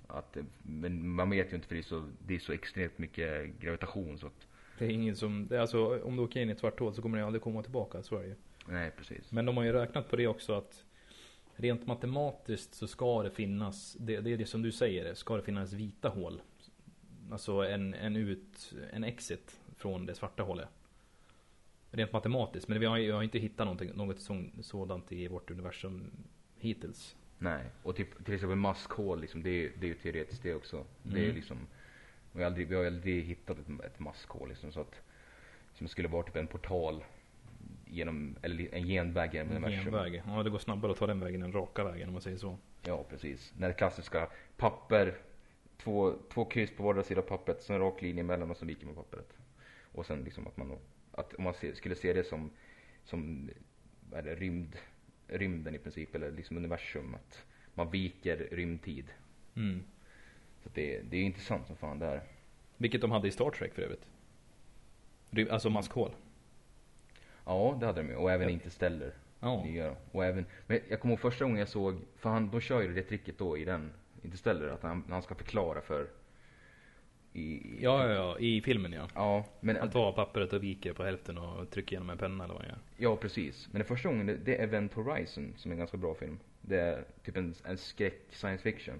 Att, 0.07 0.37
men 0.63 1.09
man 1.09 1.29
vet 1.29 1.51
ju 1.51 1.55
inte 1.55 1.67
för 1.67 1.75
det 1.75 1.81
är 1.81 1.83
så, 1.83 2.03
det 2.27 2.35
är 2.35 2.39
så 2.39 2.51
extremt 2.51 2.97
mycket 2.97 3.59
gravitation 3.59 4.19
så 4.19 4.27
att, 4.27 4.47
Det 4.79 4.85
är 4.85 4.89
ingen 4.89 5.15
som, 5.15 5.47
det 5.47 5.55
är 5.55 5.59
alltså 5.59 6.03
om 6.03 6.15
du 6.15 6.23
åker 6.23 6.41
in 6.41 6.49
i 6.49 6.51
ett 6.51 6.59
svart 6.59 6.79
hål 6.79 6.93
så 6.93 7.01
kommer 7.01 7.17
det 7.17 7.25
aldrig 7.25 7.41
komma 7.41 7.63
tillbaka, 7.63 8.03
så 8.03 8.17
är 8.17 8.21
det 8.21 8.27
ju. 8.27 8.35
nej 8.67 8.91
precis. 8.97 9.31
Men 9.31 9.45
de 9.45 9.57
har 9.57 9.63
ju 9.63 9.71
räknat 9.71 10.09
på 10.09 10.15
det 10.15 10.27
också 10.27 10.53
att 10.53 10.85
Rent 11.57 11.87
matematiskt 11.87 12.73
så 12.73 12.87
ska 12.87 13.23
det 13.23 13.31
finnas, 13.31 13.93
det, 13.99 14.21
det 14.21 14.33
är 14.33 14.37
det 14.37 14.45
som 14.45 14.61
du 14.61 14.71
säger, 14.71 15.13
ska 15.13 15.35
det 15.35 15.43
finnas 15.43 15.73
vita 15.73 16.09
hål. 16.09 16.41
Alltså 17.31 17.51
en, 17.51 17.93
en 17.93 18.15
ut, 18.15 18.73
en 18.93 19.03
exit 19.03 19.59
från 19.77 20.05
det 20.05 20.15
svarta 20.15 20.43
hålet. 20.43 20.69
Rent 21.91 22.11
matematiskt, 22.11 22.67
men 22.67 22.79
vi 22.79 22.85
har, 22.85 22.97
jag 22.97 23.15
har 23.15 23.23
inte 23.23 23.39
hittat 23.39 23.95
något 23.95 24.21
sådant 24.61 25.11
i 25.11 25.27
vårt 25.27 25.51
universum 25.51 26.11
hittills. 26.57 27.15
Nej, 27.37 27.63
och 27.83 27.95
typ 27.95 28.25
till 28.25 28.33
exempel 28.33 28.57
maskhål 28.57 29.21
liksom, 29.21 29.43
det, 29.43 29.49
är- 29.49 29.71
det 29.79 29.85
är 29.85 29.87
ju 29.87 29.93
teoretiskt 29.93 30.43
det 30.43 30.55
också. 30.55 30.85
Det 31.03 31.19
är 31.19 31.23
Mm. 31.23 31.35
liksom, 31.35 31.57
vi 32.31 32.39
har 32.41 32.45
aldrig, 32.47 32.67
vi 32.67 32.75
har 32.75 32.85
aldrig 32.85 33.23
hittat 33.25 33.59
ett, 33.59 33.85
ett 33.85 33.99
maskhål 33.99 34.49
liksom 34.49 34.71
så 34.71 34.81
att, 34.81 35.01
som 35.73 35.87
skulle 35.87 36.07
vara 36.07 36.23
typ 36.23 36.35
en 36.35 36.47
portal 36.47 37.03
genom, 37.85 38.35
eller 38.41 38.73
en 38.75 38.87
genväg 38.87 39.33
genom 39.33 39.51
universum. 39.51 39.83
Genväg. 39.83 40.23
Ja, 40.27 40.43
det 40.43 40.49
går 40.49 40.59
snabbare 40.59 40.91
att 40.91 40.97
ta 40.97 41.07
den 41.07 41.19
vägen 41.19 41.41
än 41.43 41.51
raka 41.51 41.83
vägen 41.83 42.07
om 42.07 42.13
man 42.13 42.21
säger 42.21 42.37
så. 42.37 42.57
Ja, 42.81 43.03
precis. 43.09 43.53
När 43.57 43.67
det 43.67 43.73
klassiska 43.73 44.29
papper, 44.57 45.15
två, 45.77 46.13
två 46.33 46.45
kryss 46.45 46.71
på 46.77 46.83
vardera 46.83 47.03
sida 47.03 47.21
av 47.21 47.25
pappret, 47.25 47.61
så 47.63 47.73
en 47.73 47.79
rak 47.79 48.01
linje 48.01 48.19
emellan 48.23 48.51
och 48.51 48.57
så 48.57 48.65
viker 48.65 48.85
man 48.85 48.95
pappret. 48.95 49.33
Och 49.91 50.05
sen 50.05 50.23
liksom 50.23 50.47
att 50.47 50.57
man, 50.57 50.77
att 51.11 51.33
om 51.33 51.43
man 51.43 51.53
se, 51.53 51.75
skulle 51.75 51.95
se 51.95 52.13
det 52.13 52.23
som, 52.23 52.49
som, 53.03 53.49
är 54.13 54.21
det, 54.21 54.35
rymd, 54.35 54.75
rymden 55.27 55.75
i 55.75 55.77
princip, 55.77 56.15
eller 56.15 56.31
liksom 56.31 56.57
universum, 56.57 57.15
att 57.15 57.45
man 57.73 57.91
viker 57.91 58.47
rymdtid. 58.51 59.05
Mm. 59.55 59.83
Så 60.63 60.69
det, 60.73 61.01
det 61.01 61.17
är 61.17 61.21
intressant 61.21 61.67
som 61.67 61.75
fan 61.75 61.99
det 61.99 62.05
här. 62.05 62.21
Vilket 62.77 63.01
de 63.01 63.11
hade 63.11 63.27
i 63.27 63.31
Star 63.31 63.49
Trek 63.51 63.73
för 63.73 63.81
övrigt. 63.81 64.09
Rym- 65.29 65.51
Alltså 65.51 65.69
maskhål. 65.69 66.11
Ja, 67.45 67.77
det 67.79 67.85
hade 67.85 68.01
de 68.01 68.09
ju. 68.09 68.15
Och 68.15 68.31
även 68.31 68.47
Ja. 68.47 68.53
Interstellar. 68.53 69.11
Nya. 69.65 69.95
Och 70.11 70.25
även, 70.25 70.45
men 70.67 70.79
jag 70.89 70.99
kommer 70.99 71.13
ihåg 71.13 71.19
första 71.21 71.45
gången 71.45 71.59
jag 71.59 71.67
såg, 71.67 71.95
för 72.17 72.29
han, 72.29 72.49
de 72.49 72.61
kör 72.61 72.81
ju 72.81 72.93
det 72.93 73.01
tricket 73.03 73.37
då 73.37 73.57
i 73.57 73.65
den 73.65 73.91
Interstellar, 74.23 74.67
att 74.67 74.83
han, 74.83 75.03
han 75.09 75.21
ska 75.21 75.35
förklara 75.35 75.81
för 75.81 76.07
i, 77.35 77.77
Ja, 77.83 78.07
ja, 78.07 78.13
ja, 78.13 78.39
i 78.39 78.61
filmen 78.61 78.91
ja. 78.93 79.07
Ja, 79.15 79.45
men, 79.59 79.75
Han 79.75 79.89
tar 79.89 80.11
pappret 80.11 80.53
och 80.53 80.63
viker 80.63 80.93
på 80.93 81.03
hälften 81.03 81.37
och 81.37 81.69
trycker 81.69 81.91
igenom 81.91 82.09
en 82.09 82.17
penna 82.17 82.43
eller 82.43 82.53
vad 82.53 82.63
han 82.63 82.69
gör. 82.71 82.79
ja 82.97 83.15
precis. 83.15 83.67
Men 83.71 83.79
det 83.79 83.85
första 83.85 84.09
gången, 84.09 84.25
det, 84.25 84.35
det 84.35 84.57
är 84.57 84.63
Event 84.63 84.93
Horizon 84.93 85.53
som 85.57 85.71
är 85.71 85.75
en 85.75 85.79
ganska 85.79 85.97
bra 85.97 86.15
film. 86.15 86.39
Det 86.61 86.79
är 86.79 87.03
typ 87.23 87.37
en, 87.37 87.55
en 87.65 87.77
skräck 87.77 88.21
science 88.31 88.63
fiction. 88.63 88.99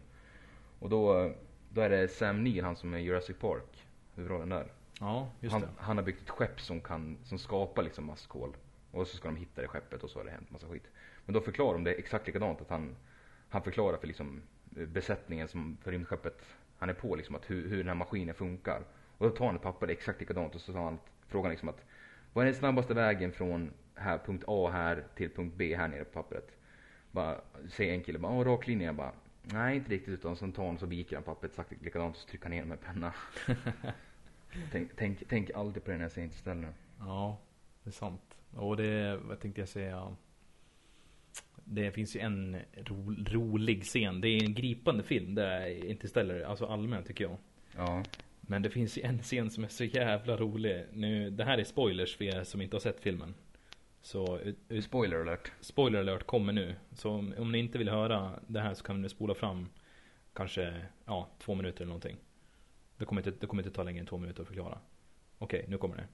Och 0.79 0.89
då, 0.89 1.33
då 1.69 1.81
är 1.81 1.89
det 1.89 2.07
Sam 2.07 2.43
Neill, 2.43 2.63
han 2.63 2.75
som 2.75 2.93
är 2.93 2.97
Jurassic 2.99 3.37
Park, 3.39 3.83
huvudrollen 4.15 4.49
där. 4.49 4.71
Ja, 4.99 5.29
just 5.39 5.51
Han, 5.53 5.61
det. 5.61 5.67
han 5.77 5.97
har 5.97 6.03
byggt 6.03 6.21
ett 6.21 6.29
skepp 6.29 6.61
som 6.61 6.81
kan, 6.81 7.17
som 7.23 7.37
skapar 7.37 7.83
liksom 7.83 8.05
masskol. 8.05 8.55
Och 8.91 9.07
så 9.07 9.17
ska 9.17 9.27
de 9.27 9.35
hitta 9.37 9.61
det 9.61 9.67
skeppet 9.67 10.03
och 10.03 10.09
så 10.09 10.19
har 10.19 10.25
det 10.25 10.31
hänt 10.31 10.51
massa 10.51 10.67
skit. 10.67 10.83
Men 11.25 11.33
då 11.33 11.41
förklarar 11.41 11.73
de 11.73 11.83
det 11.83 11.93
exakt 11.93 12.27
likadant 12.27 12.61
att 12.61 12.69
han, 12.69 12.95
han 13.49 13.61
förklarar 13.63 13.97
för 13.97 14.07
liksom 14.07 14.41
eh, 14.77 14.85
besättningen 14.87 15.47
som 15.47 15.77
för 15.81 15.91
rymdskeppet 15.91 16.41
han 16.85 16.95
är 16.95 16.99
på 16.99 17.15
liksom 17.15 17.35
att 17.35 17.49
hur, 17.49 17.69
hur 17.69 17.77
den 17.77 17.87
här 17.87 17.95
maskinen 17.95 18.35
funkar. 18.35 18.81
Och 19.17 19.29
då 19.29 19.35
tar 19.35 19.45
han 19.45 19.55
ett 19.55 19.61
papper 19.61 19.87
exakt 19.87 20.19
likadant 20.19 20.55
och 20.55 20.61
så 20.61 20.73
han 20.73 20.99
frågan 21.27 21.51
liksom 21.51 21.69
att 21.69 21.85
vad 22.33 22.41
är 22.41 22.45
den 22.45 22.55
snabbaste 22.55 22.93
vägen 22.93 23.31
från 23.31 23.71
här, 23.95 24.17
punkt 24.17 24.43
A 24.47 24.69
här 24.73 25.03
till 25.15 25.29
punkt 25.29 25.53
B 25.57 25.75
här 25.75 25.87
nere 25.87 26.03
på 26.03 26.11
pappret? 26.13 26.51
Bara, 27.11 27.41
säger 27.69 27.93
en 27.93 28.03
kille 28.03 28.19
bara, 28.19 28.35
"Ja, 28.35 28.43
rak 28.43 28.67
linje. 28.67 28.85
Jag 28.85 28.95
bara, 28.95 29.11
nej 29.41 29.75
inte 29.75 29.91
riktigt 29.91 30.13
utan 30.13 30.35
så 30.35 30.51
tar 30.51 30.65
han 30.65 30.77
så 30.77 30.85
viker 30.85 31.15
han 31.15 31.23
pappret 31.23 31.51
exakt 31.51 31.71
likadant 31.83 32.15
och 32.15 32.21
så 32.21 32.27
trycker 32.27 32.45
han 32.45 32.51
ner 32.51 32.65
med 32.65 32.81
penna. 32.81 33.13
tänk, 34.71 34.91
tänk, 34.95 35.23
tänk 35.29 35.51
alltid 35.51 35.83
på 35.83 35.91
det 35.91 35.97
när 35.97 36.03
jag 36.03 36.11
säger 36.11 36.25
Interstellar. 36.25 36.73
Ja, 36.99 37.37
det 37.83 37.89
är 37.89 37.91
sant. 37.91 38.37
Och 38.55 38.77
det, 38.77 39.17
vad 39.17 39.39
tänkte 39.39 39.61
jag 39.61 39.69
säga? 39.69 40.15
Det 41.67 41.91
finns 41.91 42.15
ju 42.15 42.19
en 42.19 42.57
ro, 42.73 43.15
rolig 43.31 43.83
scen. 43.83 44.21
Det 44.21 44.27
är 44.29 44.43
en 44.43 44.53
gripande 44.53 45.03
film. 45.03 45.35
Det 45.35 45.45
är 45.45 45.85
Interstellar, 45.85 46.41
alltså 46.41 46.65
allmänt 46.65 47.07
tycker 47.07 47.23
jag. 47.23 47.37
Ja. 47.75 48.03
Men 48.41 48.61
det 48.61 48.69
finns 48.69 48.97
ju 48.97 49.01
en 49.01 49.19
scen 49.21 49.49
som 49.49 49.63
är 49.63 49.67
så 49.67 49.83
jävla 49.83 50.37
rolig. 50.37 50.85
Nu, 50.93 51.29
det 51.29 51.43
här 51.43 51.57
är 51.57 51.63
spoilers 51.63 52.15
för 52.15 52.25
er 52.25 52.43
som 52.43 52.61
inte 52.61 52.75
har 52.75 52.81
sett 52.81 52.99
filmen. 52.99 53.33
Så 54.01 54.39
ut- 54.39 54.57
ut- 54.69 54.83
Spoiler 54.83 55.19
alert. 55.21 55.51
spoiler 55.59 55.99
alert 55.99 56.23
kommer 56.25 56.53
nu. 56.53 56.75
Så 56.93 57.09
om, 57.11 57.33
om 57.37 57.51
ni 57.51 57.57
inte 57.57 57.77
vill 57.77 57.89
höra 57.89 58.39
det 58.47 58.59
här 58.59 58.73
så 58.73 58.83
kan 58.83 59.01
ni 59.01 59.09
spola 59.09 59.33
fram 59.33 59.69
kanske 60.33 60.81
ja, 61.05 61.29
två 61.39 61.55
minuter 61.55 61.77
eller 61.81 61.87
någonting. 61.87 62.17
Det 62.97 63.05
kommer 63.05 63.21
inte, 63.27 63.39
det 63.39 63.47
kommer 63.47 63.63
inte 63.63 63.75
ta 63.75 63.83
längre 63.83 63.99
än 63.99 64.05
två 64.05 64.17
minuter 64.17 64.41
att 64.41 64.47
förklara. 64.47 64.79
Okej, 65.37 65.65
nu 65.67 65.77
kommer 65.77 65.95
det. 65.97 66.07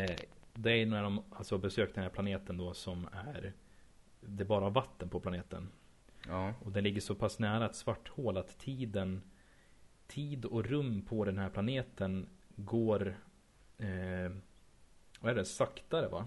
Eh, 0.00 0.16
det 0.54 0.70
är 0.72 0.86
när 0.86 1.02
de 1.02 1.22
alltså 1.30 1.58
besökt 1.58 1.94
den 1.94 2.04
här 2.04 2.10
planeten 2.10 2.56
då 2.56 2.74
som 2.74 3.08
är 3.34 3.52
det 4.28 4.44
bara 4.44 4.68
vatten 4.70 5.08
på 5.08 5.20
planeten. 5.20 5.68
Ja. 6.28 6.54
Och 6.64 6.72
den 6.72 6.84
ligger 6.84 7.00
så 7.00 7.14
pass 7.14 7.38
nära 7.38 7.66
ett 7.66 7.74
svart 7.74 8.08
hål 8.08 8.36
att 8.36 8.58
tiden 8.58 9.22
Tid 10.06 10.44
och 10.44 10.64
rum 10.64 11.02
på 11.02 11.24
den 11.24 11.38
här 11.38 11.50
planeten 11.50 12.26
går 12.56 13.06
eh, 13.78 14.32
Vad 15.20 15.30
är 15.30 15.34
det? 15.34 15.44
Saktare 15.44 16.08
va? 16.08 16.26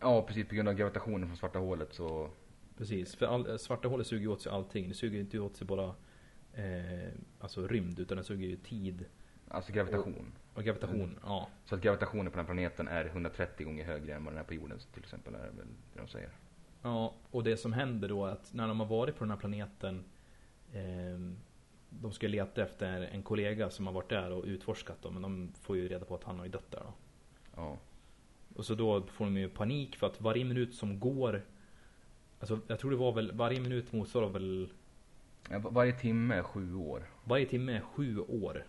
Ja 0.00 0.22
precis, 0.22 0.48
på 0.48 0.54
grund 0.54 0.68
av 0.68 0.74
gravitationen 0.74 1.28
från 1.28 1.36
svarta 1.36 1.58
hålet 1.58 1.94
så 1.94 2.30
Precis, 2.76 3.16
för 3.16 3.26
all, 3.26 3.58
svarta 3.58 3.88
hålet 3.88 4.06
suger 4.06 4.28
åt 4.28 4.40
sig 4.42 4.52
allting. 4.52 4.88
Det 4.88 4.94
suger 4.94 5.20
inte 5.20 5.38
åt 5.38 5.56
sig 5.56 5.66
bara 5.66 5.94
eh, 6.52 7.12
Alltså 7.40 7.66
rymd 7.68 7.98
utan 7.98 8.16
det 8.16 8.24
suger 8.24 8.48
ju 8.48 8.56
tid 8.56 9.04
Alltså 9.48 9.72
gravitation. 9.72 10.32
och 10.54 10.64
gravitation. 10.64 11.00
Mm. 11.00 11.18
Ja, 11.22 11.48
Så 11.64 11.74
att 11.74 11.80
gravitationen 11.80 12.32
på 12.32 12.36
den 12.36 12.46
här 12.46 12.54
planeten 12.54 12.88
är 12.88 13.04
130 13.04 13.66
gånger 13.66 13.84
högre 13.84 14.14
än 14.14 14.24
vad 14.24 14.34
den 14.34 14.40
är 14.40 14.44
på 14.44 14.54
jorden 14.54 14.78
till 14.92 15.02
exempel. 15.02 15.34
Är 15.34 15.38
väl 15.38 15.66
det 15.94 16.00
de 16.00 16.08
säger. 16.08 16.30
Ja, 16.86 17.14
och 17.30 17.44
det 17.44 17.56
som 17.56 17.72
händer 17.72 18.08
då 18.08 18.26
är 18.26 18.30
att 18.32 18.52
när 18.54 18.68
de 18.68 18.80
har 18.80 18.86
varit 18.86 19.16
på 19.16 19.24
den 19.24 19.30
här 19.30 19.38
planeten 19.38 20.04
eh, 20.72 21.20
De 21.90 22.12
ska 22.12 22.28
leta 22.28 22.62
efter 22.62 23.00
en 23.02 23.22
kollega 23.22 23.70
som 23.70 23.86
har 23.86 23.94
varit 23.94 24.08
där 24.08 24.30
och 24.32 24.44
utforskat 24.44 25.02
dem 25.02 25.12
men 25.12 25.22
de 25.22 25.52
får 25.60 25.76
ju 25.76 25.88
reda 25.88 26.04
på 26.04 26.14
att 26.14 26.24
han 26.24 26.38
har 26.38 26.44
ju 26.46 26.50
dött 26.52 26.70
där 26.70 26.80
då. 26.80 26.92
Ja. 27.56 27.76
Och 28.56 28.66
så 28.66 28.74
då 28.74 29.02
får 29.02 29.24
de 29.24 29.36
ju 29.36 29.48
panik 29.48 29.96
för 29.96 30.06
att 30.06 30.20
varje 30.20 30.44
minut 30.44 30.74
som 30.74 31.00
går 31.00 31.42
Alltså 32.40 32.58
jag 32.66 32.78
tror 32.78 32.90
det 32.90 32.96
var 32.96 33.12
väl 33.12 33.32
varje 33.32 33.60
minut 33.60 33.92
motsvarar 33.92 34.28
väl 34.28 34.68
Ja, 35.50 35.58
va- 35.58 35.70
Varje 35.70 35.92
timme 35.92 36.34
är 36.34 36.42
sju 36.42 36.74
år. 36.74 37.10
Varje 37.24 37.46
timme 37.46 37.72
är 37.76 37.80
sju 37.80 38.18
år. 38.20 38.66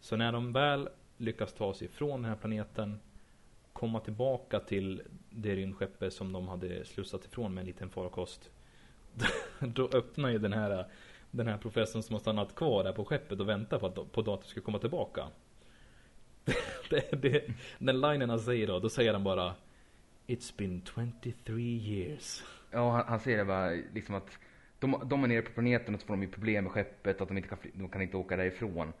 Så 0.00 0.16
när 0.16 0.32
de 0.32 0.52
väl 0.52 0.88
lyckas 1.16 1.52
ta 1.52 1.74
sig 1.74 1.86
ifrån 1.88 2.22
den 2.22 2.30
här 2.30 2.36
planeten 2.38 3.00
Komma 3.72 4.00
tillbaka 4.00 4.60
till 4.60 5.02
det 5.30 5.56
rymdskeppet 5.56 6.12
som 6.12 6.32
de 6.32 6.48
hade 6.48 6.84
slussat 6.84 7.24
ifrån 7.24 7.54
med 7.54 7.62
en 7.62 7.66
liten 7.66 7.90
farkost 7.90 8.50
Då 9.60 9.88
öppnar 9.92 10.28
ju 10.28 10.38
den 10.38 10.52
här 10.52 10.86
Den 11.30 11.46
här 11.46 11.58
professorn 11.58 12.02
som 12.02 12.14
har 12.14 12.20
stannat 12.20 12.54
kvar 12.54 12.84
där 12.84 12.92
på 12.92 13.04
skeppet 13.04 13.40
och 13.40 13.48
väntar 13.48 13.78
på 13.78 13.86
att 13.86 14.12
på 14.12 14.22
datorn 14.22 14.48
ska 14.48 14.60
komma 14.60 14.78
tillbaka 14.78 15.26
det, 16.90 17.22
det, 17.22 17.44
Den 17.78 18.00
linen 18.00 18.30
han 18.30 18.40
säger 18.40 18.66
då, 18.66 18.78
då 18.78 18.88
säger 18.88 19.12
han 19.12 19.24
bara 19.24 19.54
It's 20.26 20.56
been 20.56 20.82
23 21.22 21.54
years 21.62 22.42
Ja, 22.70 22.90
han, 22.90 23.04
han 23.06 23.20
säger 23.20 23.38
det 23.38 23.44
bara 23.44 23.70
liksom 23.70 24.14
att 24.14 24.38
de, 24.78 25.02
de 25.04 25.24
är 25.24 25.28
nere 25.28 25.42
på 25.42 25.52
planeten 25.52 25.94
och 25.94 26.00
så 26.00 26.06
får 26.06 26.14
de 26.14 26.22
ju 26.22 26.28
problem 26.28 26.64
med 26.64 26.72
skeppet 26.72 27.20
att 27.20 27.28
de 27.28 27.36
inte 27.36 27.48
kan, 27.48 27.58
de 27.74 27.88
kan 27.88 28.02
inte 28.02 28.16
åka 28.16 28.36
därifrån. 28.36 28.92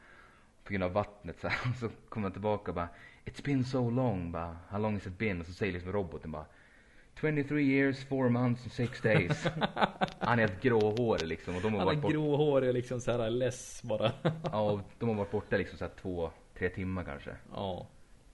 På 0.64 0.72
grund 0.72 0.84
av 0.84 0.92
vattnet 0.92 1.40
så 1.40 1.48
här. 1.48 1.70
Och 1.70 1.76
så 1.80 1.88
kommer 2.08 2.24
han 2.24 2.32
tillbaka 2.32 2.70
och 2.70 2.74
bara 2.74 2.88
It's 3.24 3.44
been 3.44 3.64
so 3.64 3.90
long, 3.90 4.32
bara 4.32 4.56
How 4.68 4.78
long 4.78 4.94
has 4.94 5.06
it 5.06 5.18
been? 5.18 5.40
Och 5.40 5.46
så 5.46 5.52
säger 5.52 5.72
liksom 5.72 5.92
roboten 5.92 6.30
bara 6.30 6.46
23 7.20 7.62
years, 7.62 8.04
4 8.04 8.28
months 8.28 8.62
and 8.64 8.72
6 8.72 9.00
days. 9.02 9.46
han 10.18 10.38
är 10.38 10.48
helt 10.48 10.62
gråhårig 10.62 11.28
liksom 11.28 11.56
och 11.56 11.62
de 11.62 11.72
har 11.72 11.78
Han 11.78 11.86
varit 11.86 11.98
är 11.98 12.02
borta, 12.02 12.12
gråhårig 12.12 12.74
liksom 12.74 13.00
så 13.00 13.12
här 13.12 13.30
less 13.30 13.82
bara 13.82 14.12
ja, 14.44 14.70
och 14.72 14.80
de 14.98 15.08
har 15.08 15.16
varit 15.16 15.30
borta 15.30 15.56
liksom 15.56 15.78
så 15.78 15.84
här 15.84 15.92
två, 16.00 16.30
tre 16.58 16.68
timmar 16.68 17.04
kanske. 17.04 17.36
Ja 17.52 17.86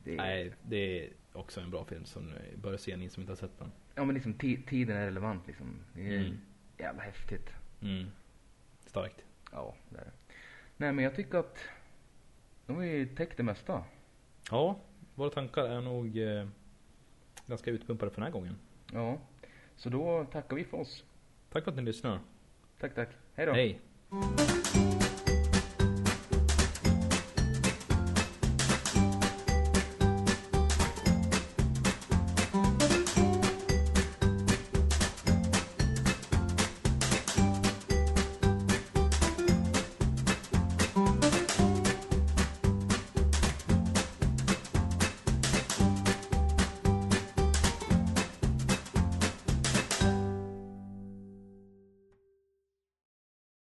Det 0.05 0.13
är, 0.13 0.17
Nej, 0.17 0.53
det 0.63 0.77
är 1.05 1.11
också 1.33 1.61
en 1.61 1.71
bra 1.71 1.85
film 1.85 2.05
som 2.05 2.33
bör 2.57 2.77
se 2.77 2.97
ni 2.97 3.09
som 3.09 3.21
inte 3.21 3.31
har 3.31 3.37
sett 3.37 3.59
den. 3.59 3.73
Ja 3.95 4.05
men 4.05 4.15
liksom 4.15 4.35
ti- 4.35 4.67
tiden 4.69 4.97
är 4.97 5.05
relevant 5.05 5.47
liksom. 5.47 5.81
Det 5.93 6.09
är 6.15 6.19
Mm. 6.21 6.39
jävla 6.79 7.03
häftigt. 7.03 7.51
Mm. 7.83 8.07
Starkt. 8.87 9.25
Ja, 9.53 9.75
det 9.91 9.99
är 9.99 10.05
det. 10.05 10.11
Nej 10.77 10.93
men 10.93 11.05
jag 11.05 11.15
tycker 11.17 11.39
att 11.39 11.59
de 12.67 12.77
har 12.77 12.83
ju 12.85 13.07
täckt 13.07 13.37
det 13.37 13.43
mesta. 13.43 13.85
Ja, 14.51 14.77
våra 15.15 15.31
tankar 15.31 15.65
är 15.65 15.81
nog 15.81 16.19
eh, 16.19 16.47
ganska 17.47 17.71
utpumpade 17.71 18.11
för 18.11 18.21
den 18.21 18.25
här 18.25 18.33
gången. 18.33 18.57
Ja. 18.93 19.19
Så 19.77 19.89
då 19.89 20.27
tackar 20.33 20.57
vi 20.57 20.65
för 20.65 20.77
oss. 20.81 21.05
Tack 21.53 21.65
för 21.65 21.71
att 21.71 21.77
ni 21.77 21.83
lyssnar. 21.83 22.21
Tack 22.81 22.95
tack. 22.95 23.09
Hej 23.35 23.47
då. 23.47 23.53
Hej! 23.53 23.81